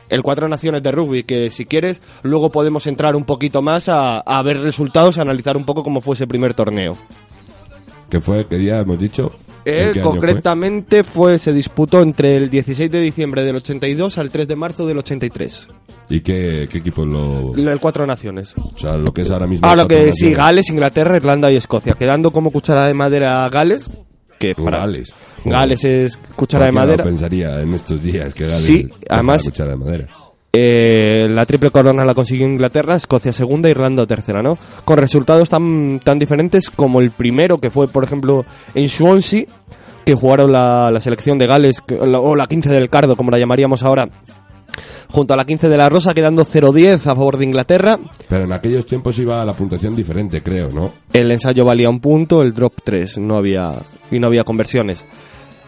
El 0.09 0.23
Cuatro 0.23 0.49
Naciones 0.49 0.83
de 0.83 0.91
rugby, 0.91 1.25
que 1.25 1.51
si 1.51 1.67
quieres, 1.67 2.01
luego 2.23 2.51
podemos 2.51 2.87
entrar 2.87 3.15
un 3.15 3.25
poquito 3.25 3.63
más 3.63 3.89
a, 3.89 4.21
a 4.21 4.43
ver 4.43 4.61
resultados, 4.61 5.19
a 5.19 5.23
analizar 5.23 5.57
un 5.57 5.65
poco 5.65 5.83
cómo 5.83 6.01
fue 6.01 6.15
ese 6.15 6.27
primer 6.27 6.55
torneo. 6.55 6.97
¿Qué 8.11 8.21
fue? 8.21 8.47
¿Qué 8.47 8.57
día 8.57 8.79
hemos 8.79 8.99
dicho? 8.99 9.33
Eh, 9.65 9.89
¿En 9.89 9.93
qué 9.93 10.01
año 10.01 10.11
concretamente 10.11 11.05
fue? 11.05 11.39
se 11.39 11.53
disputó 11.53 12.01
entre 12.01 12.37
el 12.37 12.49
16 12.49 12.91
de 12.91 13.01
diciembre 13.01 13.43
del 13.43 13.57
82 13.57 14.17
al 14.17 14.31
3 14.31 14.49
de 14.49 14.57
marzo 14.57 14.87
del 14.87 14.99
83. 14.99 15.69
¿Y 16.11 16.21
qué, 16.21 16.67
qué 16.71 16.79
equipos 16.79 17.07
lo...? 17.07 17.53
Lo 17.55 17.71
del 17.71 17.81
Cuatro 17.81 18.07
Naciones. 18.07 18.55
O 18.57 18.79
sea, 18.79 18.97
lo 18.97 19.13
que 19.13 19.23
es 19.23 19.31
ahora 19.31 19.47
mismo... 19.47 19.69
A 19.69 19.77
lo 19.77 19.87
que 19.87 20.05
sí, 20.05 20.31
Naciones. 20.31 20.37
Gales, 20.39 20.69
Inglaterra, 20.71 21.17
Irlanda 21.17 21.53
y 21.53 21.57
Escocia, 21.57 21.93
quedando 21.95 22.31
como 22.31 22.51
cuchara 22.51 22.87
de 22.87 22.95
madera 22.95 23.47
Gales, 23.51 23.91
que 24.39 24.55
para 24.55 24.79
Gales. 24.79 25.13
Gales 25.45 25.85
es 25.85 26.17
cuchara 26.35 26.67
de 26.67 26.73
madera. 26.73 27.05
lo 27.05 27.11
pensaría 27.11 27.61
en 27.61 27.75
estos 27.75 28.03
días 28.03 28.33
que 28.33 28.45
Gales 28.45 28.61
Sí, 28.63 28.89
además- 29.09 29.43
cuchara 29.43 29.71
de 29.71 29.77
madera. 29.77 30.09
Eh, 30.51 31.27
la 31.31 31.45
triple 31.45 31.71
corona 31.71 32.07
la 32.07 32.15
consiguió 32.15 32.47
Inglaterra, 32.47 32.97
Escocia 32.97 33.33
segunda, 33.35 33.69
Irlanda 33.69 34.07
tercera, 34.07 34.43
¿no? 34.43 34.57
Con 34.87 34.97
resultados 34.97 35.51
tan, 35.51 36.01
tan 36.03 36.19
diferentes 36.19 36.71
como 36.71 37.01
el 37.01 37.11
primero, 37.11 37.59
que 37.59 37.71
fue, 37.71 37.87
por 37.87 38.03
ejemplo, 38.03 38.47
en 38.75 38.89
Swansea, 38.89 39.45
que 40.07 40.15
jugaron 40.15 40.51
la, 40.51 40.91
la 40.91 41.01
selección 41.03 41.39
de 41.39 41.47
Gales, 41.47 41.83
que- 41.83 41.97
o 41.97 42.07
la- 42.07 42.19
o 42.21 42.35
la 42.35 42.47
15 42.47 42.71
del 42.73 42.89
Cardo, 42.89 43.15
como 43.15 43.31
la 43.31 43.39
llamaríamos 43.39 43.83
ahora, 43.83 44.09
junto 45.11 45.35
a 45.35 45.37
la 45.37 45.45
15 45.45 45.69
de 45.69 45.77
la 45.77 45.89
Rosa, 45.89 46.15
quedando 46.15 46.45
0-10 46.45 46.95
a 46.95 46.99
favor 47.15 47.37
de 47.39 47.45
Inglaterra. 47.45 47.99
Pero 48.29 48.45
en 48.45 48.53
aquellos 48.53 48.87
tiempos 48.87 49.19
iba 49.19 49.45
la 49.45 49.53
puntuación 49.55 49.97
diferente, 49.97 50.43
creo, 50.43 50.71
¿no? 50.71 50.93
El 51.13 51.31
ensayo 51.31 51.65
valía 51.65 51.89
un 51.91 52.01
punto, 52.01 52.43
el 52.43 52.53
drop 52.55 52.75
3, 52.85 53.19
no 53.19 53.37
había, 53.37 53.73
y 54.11 54.19
no 54.19 54.27
había 54.27 54.45
conversiones. 54.45 55.05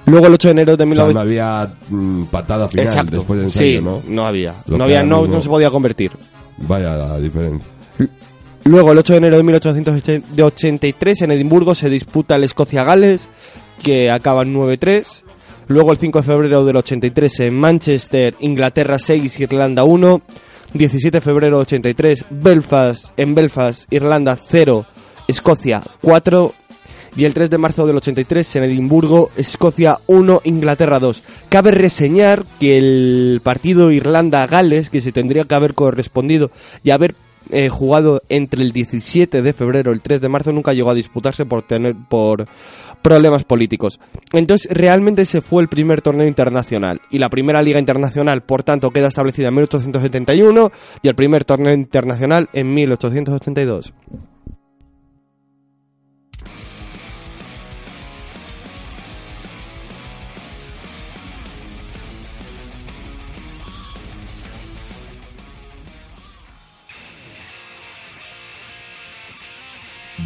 Luego 0.07 0.27
el 0.29 0.35
8 0.35 0.49
de 0.49 0.53
enero 0.53 0.77
de 0.77 0.85
O 0.85 0.95
sea, 0.95 1.05
19... 1.07 1.15
no 1.15 1.21
había 1.21 1.73
mm, 1.91 2.23
patada 2.25 2.69
final 2.69 2.87
Exacto. 2.87 3.17
después 3.17 3.39
del 3.39 3.47
ensayo, 3.47 4.01
sí, 4.05 4.11
¿no? 4.11 4.27
había. 4.27 4.55
Lo 4.67 4.79
No, 4.79 4.85
había 4.85 5.03
no, 5.03 5.23
mismo- 5.23 5.37
no 5.37 5.43
se 5.43 5.49
podía 5.49 5.71
convertir. 5.71 6.13
Vaya 6.59 6.97
la 6.97 7.19
diferencia. 7.19 7.69
Luego, 8.65 8.93
el 8.93 8.99
8 8.99 9.13
de 9.15 9.17
enero 9.19 9.37
de 9.39 9.43
1883, 9.43 11.23
en 11.23 11.31
Edimburgo 11.33 11.75
se 11.75 11.89
disputa 11.89 12.37
el 12.37 12.45
Escocia-Gales, 12.45 13.29
que 13.83 14.11
acaba 14.11 14.43
en 14.43 14.55
9-3. 14.55 15.23
Luego, 15.71 15.93
el 15.93 15.99
5 15.99 16.19
de 16.19 16.25
febrero 16.25 16.65
del 16.65 16.75
83, 16.75 17.41
en 17.41 17.55
Manchester, 17.55 18.35
Inglaterra 18.41 18.99
6, 18.99 19.39
Irlanda 19.39 19.85
1. 19.85 20.21
17 20.73 21.19
de 21.19 21.21
febrero 21.21 21.59
del 21.59 21.63
83, 21.63 22.25
Belfast, 22.29 23.13
en 23.17 23.37
Belfast, 23.37 23.85
Irlanda 23.93 24.37
0, 24.37 24.85
Escocia 25.29 25.81
4. 26.01 26.53
Y 27.15 27.25
el 27.25 27.35
3 27.35 27.51
de 27.51 27.59
marzo 27.59 27.87
del 27.87 27.99
83, 27.99 28.57
en 28.57 28.65
Edimburgo, 28.65 29.31
Escocia 29.37 30.01
1, 30.09 30.41
Inglaterra 30.43 30.99
2. 30.99 31.23
Cabe 31.49 31.71
reseñar 31.71 32.43
que 32.59 32.77
el 32.77 33.41
partido 33.41 33.93
Irlanda-Gales, 33.93 34.91
que 34.91 35.01
se 35.01 35.13
tendría 35.13 35.45
que 35.45 35.55
haber 35.55 35.75
correspondido 35.75 36.51
y 36.83 36.91
haber 36.91 37.15
eh, 37.53 37.69
jugado 37.69 38.23
entre 38.29 38.63
el 38.63 38.73
17 38.73 39.41
de 39.41 39.53
febrero 39.53 39.93
y 39.93 39.95
el 39.95 40.01
3 40.01 40.21
de 40.21 40.29
marzo, 40.29 40.53
nunca 40.53 40.73
llegó 40.73 40.91
a 40.91 40.95
disputarse 40.95 41.47
por 41.47 41.63
tener 41.63 41.95
por 42.09 42.47
problemas 43.03 43.45
políticos. 43.45 44.01
Entonces, 44.33 44.71
realmente 44.71 45.23
ese 45.23 45.41
fue 45.41 45.63
el 45.63 45.69
primer 45.69 46.03
torneo 46.03 46.27
internacional. 46.27 47.01
Y 47.11 47.19
la 47.19 47.31
primera 47.31 47.63
liga 47.63 47.79
internacional, 47.79 48.43
por 48.43 48.63
tanto, 48.63 48.91
queda 48.91 49.09
establecida 49.09 49.49
en 49.49 49.55
1871 49.55 50.73
y 51.03 51.09
el 51.09 51.15
primer 51.15 51.45
torneo 51.45 51.73
internacional 51.73 52.49
en 52.53 52.73
1882. 52.75 53.93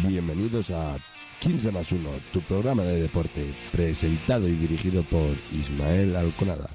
Bienvenidos 0.07 0.69
a 0.71 0.97
15 1.45 1.71
más 1.71 1.91
1, 1.91 2.09
tu 2.33 2.41
programa 2.41 2.81
de 2.81 3.01
deporte, 3.01 3.53
presentado 3.71 4.47
y 4.47 4.55
dirigido 4.55 5.03
por 5.03 5.37
Ismael 5.51 6.15
Alconada. 6.15 6.71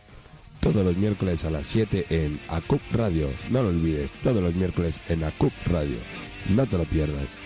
Todos 0.61 0.85
los 0.85 0.97
miércoles 0.97 1.45
a 1.45 1.51
las 1.51 1.67
7 1.67 2.07
en 2.09 2.39
ACUP 2.49 2.81
Radio. 2.93 3.27
No 3.51 3.65
lo 3.65 3.71
olvides, 3.71 4.13
todos 4.23 4.41
los 4.41 4.55
miércoles 4.55 5.01
en 5.09 5.25
ACUP 5.25 5.53
Radio. 5.67 5.97
No 6.51 6.67
te 6.67 6.79
lo 6.79 6.85
pierdas. 6.85 7.37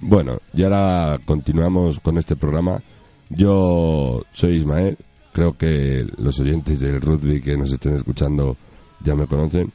Bueno, 0.00 0.38
y 0.52 0.64
ahora 0.64 1.20
continuamos 1.24 2.00
con 2.00 2.18
este 2.18 2.34
programa. 2.34 2.82
Yo 3.28 4.20
soy 4.32 4.56
Ismael. 4.56 4.98
Creo 5.30 5.56
que 5.56 6.04
los 6.18 6.40
oyentes 6.40 6.80
del 6.80 7.00
rugby 7.00 7.40
que 7.40 7.56
nos 7.56 7.72
estén 7.72 7.94
escuchando 7.94 8.56
ya 9.04 9.14
me 9.14 9.28
conocen. 9.28 9.70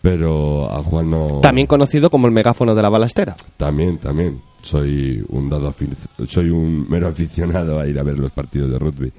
Pero 0.00 0.72
a 0.72 0.82
Juan 0.82 1.10
no. 1.10 1.40
También 1.42 1.66
conocido 1.66 2.08
como 2.08 2.28
el 2.28 2.32
megáfono 2.32 2.74
de 2.74 2.80
la 2.80 2.88
balastera. 2.88 3.36
También, 3.58 3.98
también. 3.98 4.40
Soy 4.66 5.24
un 5.28 5.48
dado 5.48 5.72
soy 6.26 6.50
un 6.50 6.88
mero 6.90 7.06
aficionado 7.06 7.78
a 7.78 7.86
ir 7.86 7.96
a 8.00 8.02
ver 8.02 8.18
los 8.18 8.32
partidos 8.32 8.68
de 8.68 8.78
rugby. 8.80 9.12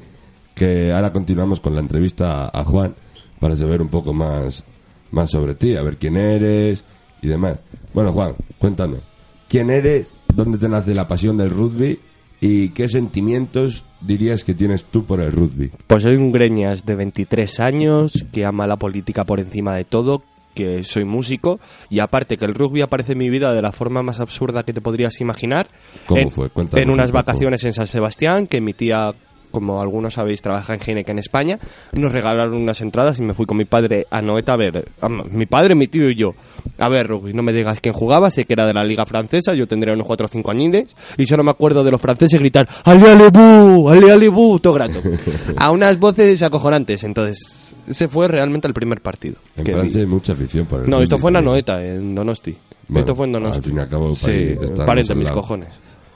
Que 0.53 0.91
ahora 0.91 1.13
continuamos 1.13 1.62
con 1.62 1.73
la 1.73 1.79
entrevista 1.79 2.47
a, 2.47 2.60
a 2.62 2.65
Juan 2.65 2.93
para 3.39 3.55
saber 3.55 3.81
un 3.81 3.88
poco 3.88 4.13
más, 4.13 4.65
más 5.12 5.31
sobre 5.31 5.55
ti, 5.55 5.75
a 5.77 5.83
ver 5.83 5.95
quién 5.95 6.17
eres 6.17 6.83
y 7.21 7.27
demás. 7.27 7.60
Bueno, 7.93 8.12
Juan, 8.12 8.36
cuéntanos. 8.57 8.99
¿Quién 9.47 9.69
eres? 9.69 10.12
¿Dónde 10.36 10.57
te 10.57 10.67
nace 10.67 10.93
la 10.93 11.07
pasión 11.07 11.38
del 11.38 11.49
rugby? 11.49 11.97
¿Y 12.41 12.69
qué 12.69 12.89
sentimientos 12.89 13.86
dirías 14.01 14.43
que 14.43 14.53
tienes 14.53 14.83
tú 14.83 15.05
por 15.05 15.21
el 15.21 15.31
rugby? 15.31 15.71
Pues 15.88 16.03
soy 16.03 16.17
un 16.17 16.33
greñas 16.33 16.86
de 16.86 16.95
23 16.95 17.60
años 17.62 18.25
que 18.33 18.45
ama 18.45 18.67
la 18.67 18.75
política 18.75 19.23
por 19.23 19.39
encima 19.39 19.75
de 19.75 19.86
todo, 19.86 20.23
que 20.57 20.83
soy 20.83 21.05
músico 21.05 21.59
y 21.89 21.99
aparte 21.99 22.37
que 22.37 22.45
el 22.45 22.55
rugby 22.55 22.81
aparece 22.81 23.11
en 23.11 23.19
mi 23.19 23.29
vida 23.29 23.53
de 23.53 23.61
la 23.61 23.71
forma 23.71 24.01
más 24.01 24.19
absurda 24.19 24.63
que 24.63 24.73
te 24.73 24.81
podrías 24.81 25.21
imaginar. 25.21 25.67
¿Cómo 26.07 26.21
en, 26.21 26.31
fue? 26.31 26.49
En 26.73 26.89
un 26.89 26.97
unas 26.97 27.11
vacaciones 27.11 27.63
en 27.63 27.73
San 27.73 27.85
Sebastián 27.85 28.47
que 28.47 28.59
mi 28.59 28.73
tía 28.73 29.13
como 29.57 29.81
algunos 29.81 30.13
sabéis, 30.13 30.41
trabaja 30.43 30.75
en 30.75 30.79
Heineken 30.85 31.15
en 31.15 31.19
España, 31.19 31.59
nos 31.93 32.11
regalaron 32.11 32.53
unas 32.53 32.79
entradas 32.81 33.17
y 33.17 33.23
me 33.23 33.33
fui 33.33 33.47
con 33.47 33.57
mi 33.57 33.65
padre 33.65 34.05
a 34.11 34.21
Noeta 34.21 34.53
a 34.53 34.57
ver, 34.57 34.85
a 35.01 35.09
mi 35.09 35.47
padre, 35.47 35.73
mi 35.73 35.87
tío 35.87 36.09
y 36.11 36.15
yo, 36.15 36.35
a 36.77 36.89
ver 36.89 37.07
rugby. 37.07 37.33
No 37.33 37.41
me 37.41 37.53
digas 37.53 37.81
quién 37.81 37.93
jugaba, 37.93 38.29
sé 38.29 38.45
que 38.45 38.53
era 38.53 38.67
de 38.67 38.73
la 38.73 38.83
liga 38.83 39.05
francesa, 39.05 39.55
yo 39.55 39.67
tendría 39.67 39.93
unos 39.95 40.05
4 40.05 40.25
o 40.25 40.29
5 40.29 40.51
añines 40.51 40.95
y 41.17 41.25
solo 41.25 41.43
me 41.43 41.49
acuerdo 41.51 41.83
de 41.83 41.89
los 41.91 41.99
franceses 41.99 42.39
gritar 42.39 42.67
¡Ale, 42.83 43.11
ale, 43.11 43.29
bu! 43.29 43.89
¡Ale, 43.89 44.11
ale, 44.11 44.29
bu! 44.29 44.59
Todo 44.59 44.73
grato. 44.73 45.01
a 45.57 45.71
unas 45.71 45.97
voces 45.97 46.43
acojonantes, 46.43 47.03
entonces 47.03 47.75
ese 47.87 48.07
fue 48.07 48.27
realmente 48.27 48.67
el 48.67 48.73
primer 48.75 49.01
partido. 49.01 49.37
En 49.55 49.63
que 49.63 49.71
Francia 49.71 49.99
vi. 50.01 50.05
hay 50.05 50.05
mucha 50.05 50.33
afición 50.33 50.65
por 50.67 50.81
el 50.83 50.89
No, 50.89 51.01
esto 51.01 51.17
fue 51.17 51.31
en 51.31 51.35
también. 51.35 51.49
Anoeta, 51.49 51.83
en 51.85 52.13
Donosti. 52.13 52.55
Bueno, 52.87 52.99
esto 52.99 53.15
fue 53.15 53.25
en 53.25 53.31
Donosti. 53.33 53.57
al 53.57 53.63
fin 53.63 53.77
y 53.77 53.79
al 53.79 53.89
cabo, 53.89 54.15
sí, 54.15 54.55
pariente 54.85 55.13
al 55.13 55.19
mis 55.19 55.27
lado. 55.27 55.41
cojones. 55.41 55.69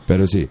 Pero 0.06 0.28
sí, 0.28 0.48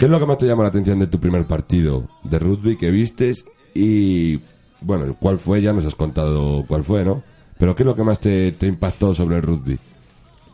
¿qué 0.00 0.06
es 0.06 0.10
lo 0.10 0.18
que 0.18 0.24
más 0.24 0.38
te 0.38 0.46
llama 0.46 0.62
la 0.62 0.70
atención 0.70 0.98
de 0.98 1.08
tu 1.08 1.20
primer 1.20 1.44
partido 1.44 2.08
de 2.24 2.38
rugby 2.38 2.78
que 2.78 2.90
vistes? 2.90 3.44
Y, 3.74 4.40
bueno, 4.80 5.14
¿cuál 5.20 5.38
fue? 5.38 5.60
Ya 5.60 5.74
nos 5.74 5.84
has 5.84 5.94
contado 5.94 6.64
cuál 6.66 6.84
fue, 6.84 7.04
¿no? 7.04 7.22
Pero 7.58 7.74
¿qué 7.74 7.82
es 7.82 7.86
lo 7.86 7.94
que 7.94 8.02
más 8.02 8.18
te, 8.18 8.52
te 8.52 8.66
impactó 8.66 9.14
sobre 9.14 9.36
el 9.36 9.42
rugby? 9.42 9.78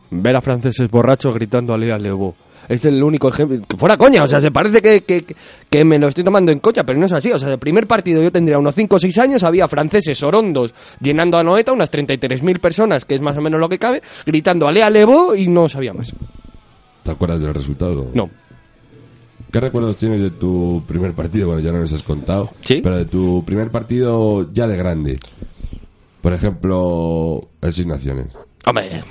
ver 0.09 0.35
a 0.35 0.41
franceses 0.41 0.89
borrachos 0.89 1.33
gritando 1.33 1.73
Ale 1.73 1.93
ale 1.93 2.11
bu. 2.11 2.33
Es 2.67 2.83
el 2.83 3.01
único 3.01 3.29
ejemplo. 3.29 3.61
Fuera 3.77 3.95
coña, 3.95 4.23
o 4.23 4.27
sea, 4.27 4.41
se 4.41 4.51
parece 4.51 4.81
que, 4.81 5.01
que, 5.01 5.23
que 5.69 5.85
me 5.85 5.97
lo 5.97 6.09
estoy 6.09 6.25
tomando 6.25 6.51
en 6.51 6.59
cocha, 6.59 6.83
pero 6.83 6.99
no 6.99 7.05
es 7.05 7.13
así. 7.13 7.31
O 7.31 7.39
sea, 7.39 7.53
el 7.53 7.59
primer 7.59 7.87
partido 7.87 8.21
yo 8.21 8.33
tendría 8.33 8.59
unos 8.59 8.75
5 8.75 8.97
o 8.97 8.99
6 8.99 9.17
años, 9.19 9.43
había 9.43 9.69
franceses 9.69 10.21
orondos 10.23 10.75
llenando 10.99 11.37
a 11.37 11.43
Noeta, 11.45 11.71
unas 11.71 11.89
33.000 11.89 12.59
personas, 12.59 13.05
que 13.05 13.15
es 13.15 13.21
más 13.21 13.37
o 13.37 13.41
menos 13.41 13.61
lo 13.61 13.69
que 13.69 13.79
cabe, 13.79 14.01
gritando 14.25 14.67
Ale 14.67 14.83
ale 14.83 15.05
bu 15.05 15.33
y 15.35 15.47
no 15.47 15.69
sabía 15.69 15.93
más. 15.93 16.13
¿Te 17.03 17.11
acuerdas 17.11 17.41
del 17.41 17.53
resultado? 17.53 18.11
No. 18.13 18.29
¿Qué 19.51 19.59
recuerdos 19.59 19.97
tienes 19.97 20.21
de 20.21 20.31
tu 20.31 20.83
primer 20.87 21.13
partido? 21.13 21.47
Bueno, 21.47 21.61
ya 21.61 21.71
no 21.71 21.79
nos 21.79 21.93
has 21.93 22.03
contado. 22.03 22.51
Sí. 22.63 22.81
Pero 22.83 22.97
de 22.97 23.05
tu 23.05 23.43
primer 23.45 23.71
partido 23.71 24.51
ya 24.53 24.67
de 24.67 24.77
grande. 24.77 25.19
Por 26.21 26.33
ejemplo, 26.33 27.47
el 27.61 27.73
Six 27.73 27.87
Naciones. 27.87 28.27
Hombre, 28.65 29.01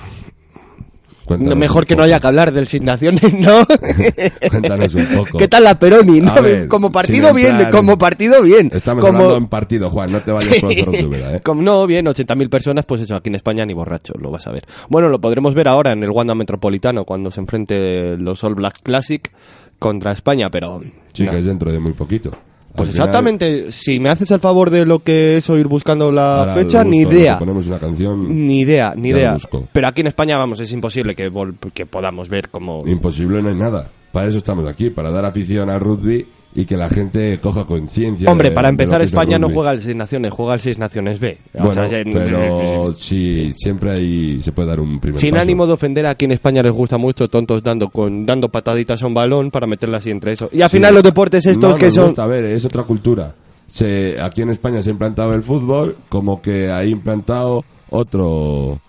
Cuéntanos 1.26 1.58
mejor 1.58 1.86
que 1.86 1.96
no 1.96 2.04
haya 2.04 2.20
que 2.20 2.26
hablar 2.28 2.52
del 2.52 2.68
Sin 2.68 2.84
Naciones, 2.84 3.34
¿no? 3.34 3.66
Cuéntanos 4.50 4.94
un 4.94 5.06
poco. 5.06 5.38
¿Qué 5.38 5.48
tal 5.48 5.64
la 5.64 5.76
Peroni? 5.76 6.20
No? 6.20 6.40
ver, 6.40 6.68
como 6.68 6.92
partido 6.92 7.34
bien, 7.34 7.56
entrar- 7.56 7.72
como 7.72 7.98
partido 7.98 8.42
bien. 8.42 8.70
Estamos 8.72 9.04
como... 9.04 9.18
hablando 9.18 9.36
en 9.38 9.48
partido, 9.48 9.90
Juan. 9.90 10.12
No 10.12 10.20
te 10.20 10.30
vayas 10.30 10.60
por 10.60 10.72
¿eh? 10.94 11.40
Como 11.42 11.62
no, 11.62 11.84
bien, 11.86 12.06
80.000 12.06 12.48
personas, 12.48 12.84
pues 12.84 13.02
eso, 13.02 13.16
aquí 13.16 13.28
en 13.28 13.34
España 13.34 13.66
ni 13.66 13.74
borracho, 13.74 14.12
lo 14.20 14.30
vas 14.30 14.46
a 14.46 14.52
ver. 14.52 14.66
Bueno, 14.88 15.08
lo 15.08 15.20
podremos 15.20 15.52
ver 15.54 15.66
ahora 15.66 15.92
en 15.92 16.02
el 16.04 16.10
Wanda 16.10 16.36
Metropolitano 16.36 17.04
cuando 17.04 17.32
se 17.32 17.40
enfrente 17.40 18.16
los 18.18 18.44
All 18.44 18.54
Blacks 18.54 18.82
Classic 18.82 19.28
contra 19.78 20.12
España, 20.12 20.50
pero... 20.50 20.80
Sí, 21.12 21.24
no. 21.24 21.32
que 21.32 21.38
es 21.38 21.46
dentro 21.46 21.72
de 21.72 21.78
muy 21.78 21.92
poquito. 21.92 22.30
Pues 22.30 22.88
Al 22.88 22.92
final, 22.92 23.08
exactamente, 23.08 23.72
si 23.72 23.98
me 23.98 24.10
haces 24.10 24.30
el 24.30 24.40
favor 24.40 24.68
de 24.68 24.84
lo 24.84 24.98
que 24.98 25.38
es 25.38 25.48
o 25.48 25.56
ir 25.56 25.66
buscando 25.66 26.12
la 26.12 26.52
fecha, 26.54 26.84
ni 26.84 26.98
idea. 26.98 27.38
Ponemos 27.38 27.66
una 27.66 27.78
canción. 27.78 28.46
Ni 28.46 28.60
idea, 28.60 28.92
ni 28.94 29.10
idea. 29.10 29.38
Pero 29.72 29.88
aquí 29.88 30.02
en 30.02 30.08
España, 30.08 30.36
vamos, 30.36 30.60
es 30.60 30.70
imposible 30.72 31.14
que, 31.14 31.32
que 31.72 31.86
podamos 31.86 32.28
ver 32.28 32.50
como... 32.50 32.86
Imposible 32.86 33.42
no 33.42 33.48
hay 33.48 33.54
nada. 33.54 33.88
Para 34.12 34.28
eso 34.28 34.38
estamos 34.38 34.68
aquí, 34.68 34.90
para 34.90 35.10
dar 35.10 35.24
afición 35.24 35.70
al 35.70 35.80
rugby 35.80 36.26
y 36.58 36.64
que 36.64 36.76
la 36.76 36.88
gente 36.88 37.38
coja 37.38 37.64
conciencia. 37.66 38.30
Hombre, 38.30 38.48
de- 38.48 38.54
para 38.54 38.70
empezar, 38.70 39.02
España 39.02 39.38
no 39.38 39.50
juega 39.50 39.70
al 39.70 39.80
Seis 39.82 39.94
Naciones, 39.94 40.32
juega 40.32 40.54
al 40.54 40.60
Seis 40.60 40.78
Naciones 40.78 41.20
B. 41.20 41.36
O 41.54 41.64
Bueno, 41.64 41.74
sea, 41.86 42.02
ya- 42.02 42.10
pero 42.12 42.94
sí, 42.96 43.52
siempre 43.58 43.90
hay, 43.92 44.42
se 44.42 44.52
puede 44.52 44.68
dar 44.68 44.80
un 44.80 44.98
primer 44.98 45.20
Sin 45.20 45.32
paso. 45.32 45.42
ánimo 45.42 45.66
de 45.66 45.74
ofender, 45.74 46.06
aquí 46.06 46.24
en 46.24 46.32
España 46.32 46.62
les 46.62 46.72
gusta 46.72 46.96
mucho 46.96 47.28
tontos 47.28 47.62
dando 47.62 47.90
con 47.90 48.24
dando 48.24 48.48
pataditas 48.48 49.02
a 49.02 49.06
un 49.06 49.12
balón 49.14 49.50
para 49.50 49.66
meterla 49.66 49.98
así 49.98 50.10
entre 50.10 50.32
eso. 50.32 50.48
Y 50.50 50.62
al 50.62 50.70
Sí. 50.70 50.78
final 50.78 50.94
los 50.94 51.02
deportes 51.02 51.44
estos 51.44 51.72
No, 51.72 51.76
que 51.78 51.86
nos 51.86 51.94
son... 51.94 52.04
gusta, 52.04 52.24
a 52.24 52.26
ver, 52.26 52.44
es 52.44 52.64
otra 52.64 52.84
cultura. 52.84 53.34
Se, 53.68 54.18
aquí 54.20 54.42
en 54.42 54.50
España 54.50 54.80
se 54.80 54.88
ha 54.88 54.92
implantado 54.92 55.34
el 55.34 55.42
fútbol, 55.42 55.96
como 56.08 56.40
que 56.40 56.70
ha 56.70 56.84
implantado 56.86 57.64
otro 57.90 58.80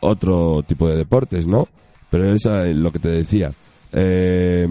otro 0.00 0.62
tipo 0.66 0.88
de 0.88 0.96
deportes, 0.96 1.46
¿no? 1.46 1.68
Pero 2.10 2.32
eso 2.34 2.62
es 2.64 2.76
lo 2.76 2.90
que 2.92 2.98
te 2.98 3.08
decía. 3.08 3.52
Eh, 3.92 4.66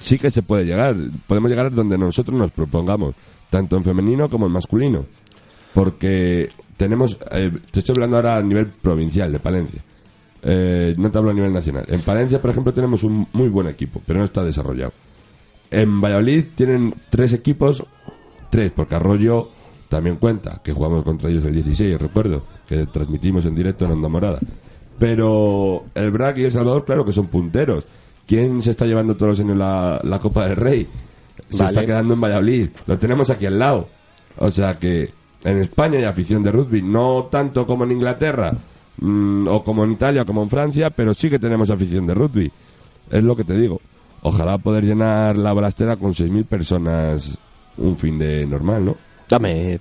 sí 0.00 0.18
que 0.18 0.30
se 0.30 0.42
puede 0.42 0.64
llegar, 0.64 0.96
podemos 1.26 1.50
llegar 1.50 1.72
donde 1.72 1.98
nosotros 1.98 2.38
nos 2.38 2.50
propongamos, 2.50 3.14
tanto 3.50 3.76
en 3.76 3.84
femenino 3.84 4.28
como 4.28 4.46
en 4.46 4.52
masculino. 4.52 5.06
Porque 5.74 6.50
tenemos, 6.76 7.18
eh, 7.30 7.52
te 7.70 7.80
estoy 7.80 7.94
hablando 7.94 8.16
ahora 8.16 8.36
a 8.36 8.42
nivel 8.42 8.66
provincial 8.66 9.30
de 9.32 9.38
Palencia. 9.38 9.82
Eh, 10.42 10.94
no 10.96 11.10
te 11.10 11.18
hablo 11.18 11.30
a 11.30 11.34
nivel 11.34 11.52
nacional. 11.52 11.84
En 11.88 12.00
Palencia, 12.02 12.40
por 12.40 12.50
ejemplo, 12.50 12.72
tenemos 12.72 13.02
un 13.02 13.26
muy 13.32 13.48
buen 13.48 13.66
equipo, 13.66 14.00
pero 14.06 14.20
no 14.20 14.24
está 14.24 14.42
desarrollado. 14.42 14.92
En 15.70 16.00
Valladolid 16.00 16.44
tienen 16.54 16.94
tres 17.10 17.32
equipos, 17.32 17.84
tres, 18.50 18.72
porque 18.74 18.94
Arroyo 18.94 19.50
también 19.88 20.16
cuenta, 20.16 20.60
que 20.62 20.72
jugamos 20.72 21.02
contra 21.02 21.30
ellos 21.30 21.44
el 21.44 21.54
16, 21.54 22.00
recuerdo, 22.00 22.42
que 22.68 22.86
transmitimos 22.86 23.44
en 23.44 23.54
directo 23.54 23.84
en 23.84 23.92
Onda 23.92 24.08
Morada. 24.08 24.38
Pero 24.98 25.84
el 25.94 26.10
BRAC 26.10 26.38
y 26.38 26.44
El 26.44 26.52
Salvador, 26.52 26.84
claro 26.84 27.04
que 27.04 27.12
son 27.12 27.26
punteros. 27.26 27.84
¿Quién 28.28 28.62
se 28.62 28.72
está 28.72 28.84
llevando 28.84 29.16
todos 29.16 29.30
los 29.30 29.40
años 29.40 29.56
la, 29.56 30.00
la 30.04 30.18
Copa 30.18 30.46
del 30.46 30.56
Rey? 30.56 30.86
Se 31.48 31.62
Vale. 31.64 31.70
está 31.70 31.86
quedando 31.86 32.12
en 32.12 32.20
Valladolid. 32.20 32.68
Lo 32.86 32.98
tenemos 32.98 33.30
aquí 33.30 33.46
al 33.46 33.58
lado. 33.58 33.88
O 34.36 34.50
sea 34.50 34.78
que 34.78 35.08
en 35.44 35.58
España 35.58 35.98
hay 35.98 36.04
afición 36.04 36.42
de 36.42 36.52
rugby, 36.52 36.82
no 36.82 37.28
tanto 37.30 37.66
como 37.66 37.84
en 37.84 37.92
Inglaterra, 37.92 38.52
mm, 39.00 39.48
o 39.48 39.64
como 39.64 39.82
en 39.84 39.92
Italia, 39.92 40.22
o 40.22 40.26
como 40.26 40.42
en 40.42 40.50
Francia, 40.50 40.90
pero 40.90 41.14
sí 41.14 41.30
que 41.30 41.38
tenemos 41.38 41.70
afición 41.70 42.06
de 42.06 42.12
rugby. 42.14 42.52
Es 43.10 43.24
lo 43.24 43.34
que 43.34 43.44
te 43.44 43.54
digo. 43.54 43.80
Ojalá 44.20 44.58
poder 44.58 44.84
llenar 44.84 45.38
la 45.38 45.54
balastera 45.54 45.96
con 45.96 46.12
6.000 46.12 46.44
personas 46.44 47.38
un 47.78 47.96
fin 47.96 48.18
de 48.18 48.44
normal, 48.46 48.84
¿no? 48.84 48.96
Dame... 49.26 49.80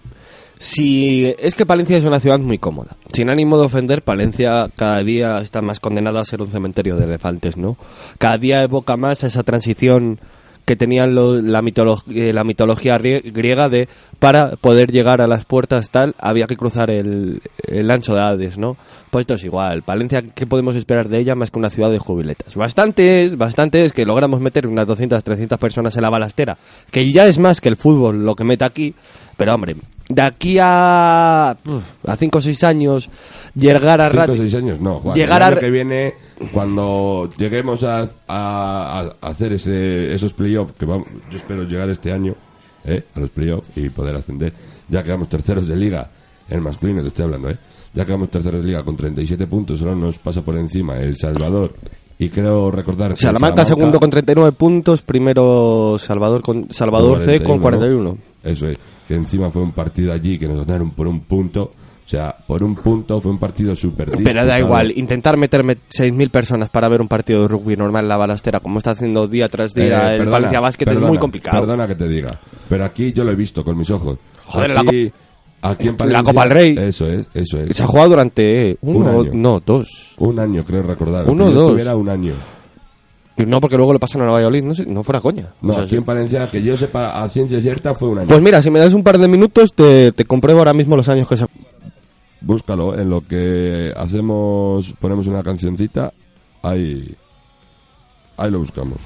Si 0.59 1.33
es 1.39 1.53
que 1.55 1.65
Palencia 1.65 1.97
es 1.97 2.05
una 2.05 2.19
ciudad 2.19 2.39
muy 2.39 2.57
cómoda. 2.57 2.95
Sin 3.13 3.29
ánimo 3.29 3.57
de 3.59 3.65
ofender, 3.65 4.01
Palencia 4.01 4.69
cada 4.75 5.03
día 5.03 5.39
está 5.41 5.61
más 5.61 5.79
condenada 5.79 6.21
a 6.21 6.25
ser 6.25 6.41
un 6.41 6.49
cementerio 6.51 6.95
de 6.95 7.05
elefantes, 7.05 7.57
¿no? 7.57 7.77
Cada 8.17 8.37
día 8.37 8.63
evoca 8.63 8.97
más 8.97 9.23
esa 9.23 9.43
transición 9.43 10.19
que 10.65 10.75
tenían 10.75 11.15
lo- 11.15 11.41
la, 11.41 11.61
mitolo- 11.61 12.03
eh, 12.13 12.33
la 12.33 12.43
mitología 12.43 12.97
rie- 12.99 13.21
griega 13.31 13.69
de 13.69 13.87
para 14.19 14.51
poder 14.57 14.91
llegar 14.91 15.21
a 15.21 15.27
las 15.27 15.45
puertas 15.45 15.89
tal 15.89 16.13
había 16.19 16.45
que 16.47 16.57
cruzar 16.57 16.89
el, 16.89 17.41
el 17.67 17.89
ancho 17.89 18.13
de 18.15 18.19
Hades, 18.21 18.57
¿no? 18.57 18.75
Pues 19.09 19.23
esto 19.23 19.35
es 19.35 19.45
igual. 19.45 19.83
Palencia, 19.83 20.21
¿qué 20.35 20.45
podemos 20.45 20.75
esperar 20.75 21.07
de 21.07 21.19
ella 21.19 21.35
más 21.35 21.51
que 21.51 21.59
una 21.59 21.69
ciudad 21.69 21.89
de 21.89 21.99
jubiletas? 21.99 22.55
Bastantes, 22.55 23.37
bastantes 23.37 23.93
que 23.93 24.05
logramos 24.05 24.41
meter 24.41 24.67
unas 24.67 24.85
200, 24.87 25.23
300 25.23 25.57
personas 25.57 25.95
en 25.95 26.01
la 26.01 26.09
balastera, 26.09 26.57
que 26.91 27.09
ya 27.13 27.27
es 27.27 27.37
más 27.39 27.61
que 27.61 27.69
el 27.69 27.77
fútbol 27.77 28.25
lo 28.25 28.35
que 28.35 28.43
mete 28.43 28.65
aquí, 28.65 28.93
pero 29.37 29.53
hombre, 29.55 29.77
de 30.09 30.21
aquí 30.21 30.57
a 30.61 31.49
a 31.51 32.15
5 32.15 32.37
o 32.37 32.41
6 32.41 32.63
años 32.63 33.09
llegar 33.55 33.99
a 34.01 34.09
Cinco 34.09 34.31
o 34.33 34.35
seis 34.35 34.55
años, 34.55 34.79
no. 34.79 34.99
Juan. 34.99 35.15
Llegar 35.15 35.37
el 35.37 35.43
a 35.43 35.47
año 35.47 35.59
que 35.59 35.71
viene, 35.71 36.13
cuando 36.53 37.29
lleguemos 37.37 37.83
a, 37.83 38.07
a- 38.27 39.11
a 39.21 39.27
hacer 39.27 39.53
ese, 39.53 40.13
esos 40.13 40.33
playoffs, 40.33 40.73
que 40.73 40.85
vamos, 40.85 41.07
yo 41.31 41.37
espero 41.37 41.63
llegar 41.63 41.89
este 41.89 42.11
año 42.11 42.35
¿eh? 42.85 43.03
a 43.15 43.19
los 43.19 43.29
playoffs 43.31 43.67
y 43.75 43.89
poder 43.89 44.15
ascender, 44.15 44.53
ya 44.89 45.03
quedamos 45.03 45.27
terceros 45.29 45.67
de 45.67 45.75
liga, 45.75 46.09
el 46.49 46.61
masculino 46.61 47.01
te 47.01 47.07
estoy 47.09 47.25
hablando, 47.25 47.49
¿eh? 47.49 47.57
ya 47.93 48.05
quedamos 48.05 48.29
terceros 48.29 48.61
de 48.61 48.67
liga 48.67 48.83
con 48.83 48.95
37 48.95 49.47
puntos, 49.47 49.79
solo 49.79 49.95
nos 49.95 50.19
pasa 50.19 50.41
por 50.43 50.55
encima 50.55 50.97
El 50.99 51.17
Salvador. 51.17 51.73
Y 52.19 52.29
creo 52.29 52.71
recordar 52.71 53.09
que 53.09 53.13
el 53.13 53.17
Salamanca 53.19 53.63
segundo 53.63 53.99
con 53.99 54.09
39 54.09 54.51
puntos, 54.53 55.03
primero 55.03 55.97
Salvador 55.99 56.41
con 56.41 56.67
Salvador 56.73 57.19
C 57.19 57.43
con 57.43 57.59
41. 57.59 58.17
Eso 58.43 58.67
es, 58.67 58.77
que 59.07 59.15
encima 59.15 59.51
fue 59.51 59.61
un 59.61 59.71
partido 59.71 60.13
allí 60.13 60.37
que 60.37 60.47
nos 60.47 60.65
ganaron 60.65 60.91
por 60.91 61.07
un 61.07 61.21
punto. 61.21 61.71
O 62.07 62.09
sea, 62.09 62.33
por 62.47 62.63
un 62.63 62.73
punto 62.73 63.19
fue 63.19 63.31
un 63.31 63.37
partido 63.37 63.75
súper 63.75 64.11
Pero 64.23 64.45
da 64.45 64.57
igual, 64.57 64.93
intentar 64.95 65.35
meterme 65.35 65.75
6.000 65.75 66.29
personas 66.29 66.69
para 66.69 66.87
ver 66.87 67.01
un 67.01 67.09
partido 67.09 67.41
de 67.41 67.49
rugby 67.49 67.75
normal 67.75 68.05
en 68.05 68.09
la 68.09 68.15
balastera, 68.15 68.61
como 68.61 68.77
está 68.77 68.91
haciendo 68.91 69.27
día 69.27 69.49
tras 69.49 69.73
día 69.73 70.11
Eh, 70.11 70.11
el 70.13 70.17
perdona, 70.19 70.31
Valencia 70.31 70.59
Basket, 70.61 70.85
es 70.85 70.93
perdona, 70.93 71.07
muy 71.07 71.17
complicado. 71.17 71.59
Perdona 71.59 71.85
que 71.85 71.95
te 71.95 72.07
diga, 72.07 72.39
pero 72.69 72.85
aquí 72.85 73.11
yo 73.11 73.25
lo 73.25 73.31
he 73.33 73.35
visto 73.35 73.61
con 73.61 73.77
mis 73.77 73.89
ojos. 73.91 74.17
Joder, 74.45 74.69
la 74.69 74.81
aquí, 74.81 75.11
aquí 75.61 75.87
en 75.89 75.97
la 76.13 76.23
Copa 76.23 76.43
del 76.43 76.51
Rey. 76.51 76.77
Eso 76.79 77.09
es, 77.09 77.27
eso 77.33 77.59
es. 77.59 77.75
Se 77.75 77.83
ha 77.83 77.87
jugado 77.87 78.11
durante 78.11 78.69
eh, 78.69 78.77
uno, 78.79 78.99
Un 78.99 79.25
año. 79.25 79.31
no, 79.33 79.59
dos. 79.65 80.15
Un 80.17 80.39
año, 80.39 80.63
creo 80.63 80.83
recordar. 80.83 81.29
Uno 81.29 81.51
dos. 81.51 81.71
estuviera 81.71 81.93
un 81.97 82.07
año. 82.07 82.35
No, 83.45 83.61
porque 83.61 83.77
luego 83.77 83.93
le 83.93 83.99
pasan 83.99 84.21
a 84.23 84.31
Valladolid, 84.31 84.63
no 84.63 84.73
sé, 84.73 84.85
no 84.85 85.03
fuera 85.03 85.21
coña. 85.21 85.53
No, 85.61 85.71
O 85.71 85.73
sea, 85.73 85.83
aquí 85.83 85.91
sí. 85.91 85.97
en 85.97 86.03
Palencia, 86.05 86.49
que 86.49 86.63
yo 86.63 86.75
sepa 86.75 87.21
a 87.21 87.29
ciencia 87.29 87.61
cierta, 87.61 87.93
fue 87.93 88.09
un 88.09 88.19
año. 88.19 88.27
Pues 88.27 88.41
mira, 88.41 88.61
si 88.61 88.71
me 88.71 88.79
das 88.79 88.93
un 88.93 89.03
par 89.03 89.17
de 89.19 89.27
minutos, 89.27 89.73
te, 89.73 90.11
te 90.11 90.25
compruebo 90.25 90.59
ahora 90.59 90.73
mismo 90.73 90.95
los 90.95 91.07
años 91.07 91.27
que 91.27 91.37
se 91.37 91.45
Búscalo, 92.41 92.97
en 92.97 93.09
lo 93.09 93.21
que 93.21 93.93
hacemos, 93.95 94.93
ponemos 94.99 95.27
una 95.27 95.43
cancioncita, 95.43 96.13
ahí, 96.61 97.15
ahí 98.37 98.51
lo 98.51 98.59
buscamos. 98.59 98.99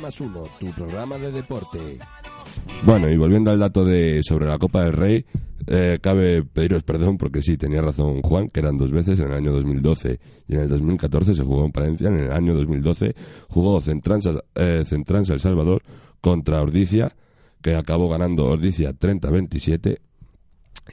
Más 0.00 0.20
1, 0.20 0.44
tu 0.58 0.66
programa 0.72 1.18
de 1.18 1.30
deporte. 1.30 1.98
Bueno, 2.84 3.08
y 3.10 3.16
volviendo 3.16 3.50
al 3.50 3.58
dato 3.58 3.84
de 3.84 4.22
sobre 4.22 4.46
la 4.46 4.58
Copa 4.58 4.84
del 4.84 4.92
Rey, 4.94 5.24
eh, 5.66 5.98
cabe 6.00 6.42
pediros 6.42 6.82
perdón 6.82 7.18
porque 7.18 7.42
sí, 7.42 7.56
tenía 7.56 7.82
razón 7.82 8.22
Juan, 8.22 8.48
que 8.48 8.60
eran 8.60 8.78
dos 8.78 8.90
veces, 8.90 9.20
en 9.20 9.26
el 9.26 9.34
año 9.34 9.52
2012 9.52 10.18
y 10.48 10.54
en 10.54 10.60
el 10.60 10.68
2014 10.68 11.34
se 11.34 11.42
jugó 11.44 11.64
en 11.64 11.72
Palencia, 11.72 12.08
en 12.08 12.18
el 12.18 12.32
año 12.32 12.54
2012 12.54 13.14
jugó 13.48 13.80
Centransa, 13.80 14.32
eh, 14.54 14.84
Centransa 14.86 15.34
El 15.34 15.40
Salvador 15.40 15.82
contra 16.20 16.62
Ordicia, 16.62 17.14
que 17.60 17.74
acabó 17.74 18.08
ganando 18.08 18.46
Ordicia 18.46 18.92
30-27, 18.92 19.98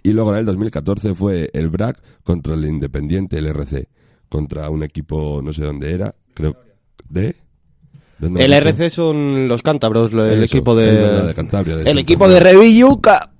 y 0.04 0.12
luego 0.12 0.34
en 0.34 0.40
el 0.40 0.46
2014 0.46 1.16
fue 1.16 1.50
el 1.54 1.70
BRAC 1.70 2.02
contra 2.24 2.54
el 2.54 2.66
Independiente, 2.66 3.38
el 3.38 3.48
RC, 3.48 3.88
contra 4.30 4.70
un 4.70 4.84
equipo, 4.84 5.42
no 5.42 5.54
sé 5.54 5.64
dónde 5.64 5.94
era, 5.94 6.14
creo, 6.34 6.56
de... 7.10 7.47
¿dónde 8.20 8.44
El? 8.44 8.54
RC 8.54 8.90
son 8.90 9.48
los 9.48 9.62
cántabros, 9.62 10.12
el 10.12 10.20
Eso, 10.44 10.44
equipo 10.44 10.76
de... 10.76 10.92
de 11.28 11.34
Cantabria, 11.34 11.76
el 11.86 11.98
equipo 11.98 12.28
de. 12.30 12.40
Revilluca. 12.40 13.32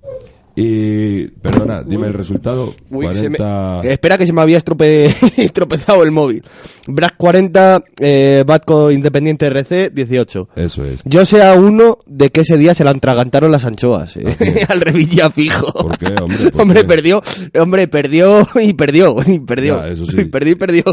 Y, 0.60 1.28
perdona, 1.28 1.84
dime 1.84 2.08
el 2.08 2.14
resultado. 2.16 2.74
Uy, 2.90 3.14
se 3.14 3.30
me- 3.30 3.38
40... 3.38 3.82
Espera 3.84 4.18
que 4.18 4.26
se 4.26 4.34
me 4.34 4.42
había 4.42 4.58
estrope... 4.58 5.06
estropezado 5.38 6.02
el 6.02 6.10
móvil. 6.10 6.42
Brack 6.88 7.14
40, 7.16 7.84
eh, 8.00 8.44
Batco 8.44 8.90
Independiente 8.90 9.46
RC 9.46 9.92
18. 9.92 10.50
Eso 10.56 10.84
es. 10.84 11.02
Yo 11.06 11.28
sé 11.28 11.44
a 11.44 11.54
uno 11.54 12.00
de 12.08 12.32
que 12.32 12.42
ese 12.42 12.58
día 12.58 12.74
se 12.74 12.84
la 12.84 12.90
atragantaron 12.90 13.52
las 13.52 13.66
anchoas, 13.66 14.18
eh. 14.18 14.66
al 14.70 14.82
Revilla 14.82 15.30
fijo. 15.30 15.72
¿Por 15.74 15.96
qué, 16.00 16.16
hombre? 16.20 16.50
¿Por 16.50 16.62
hombre, 16.64 16.82
qué? 16.82 16.88
perdió, 16.88 17.22
hombre, 17.60 17.88
perdió 17.88 18.48
y 18.56 18.74
perdió, 18.74 19.16
y 19.28 19.40
perdió. 19.40 19.80
Ya, 19.80 19.90
eso 19.90 20.08
sí. 20.08 20.26
perdió 20.26 20.54
y 20.54 20.56
perdió. 20.56 20.84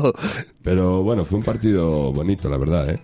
Pero 0.62 1.02
bueno, 1.02 1.24
fue 1.24 1.38
un 1.38 1.44
partido 1.44 2.12
bonito, 2.12 2.50
la 2.50 2.58
verdad, 2.58 2.90
¿eh? 2.90 2.98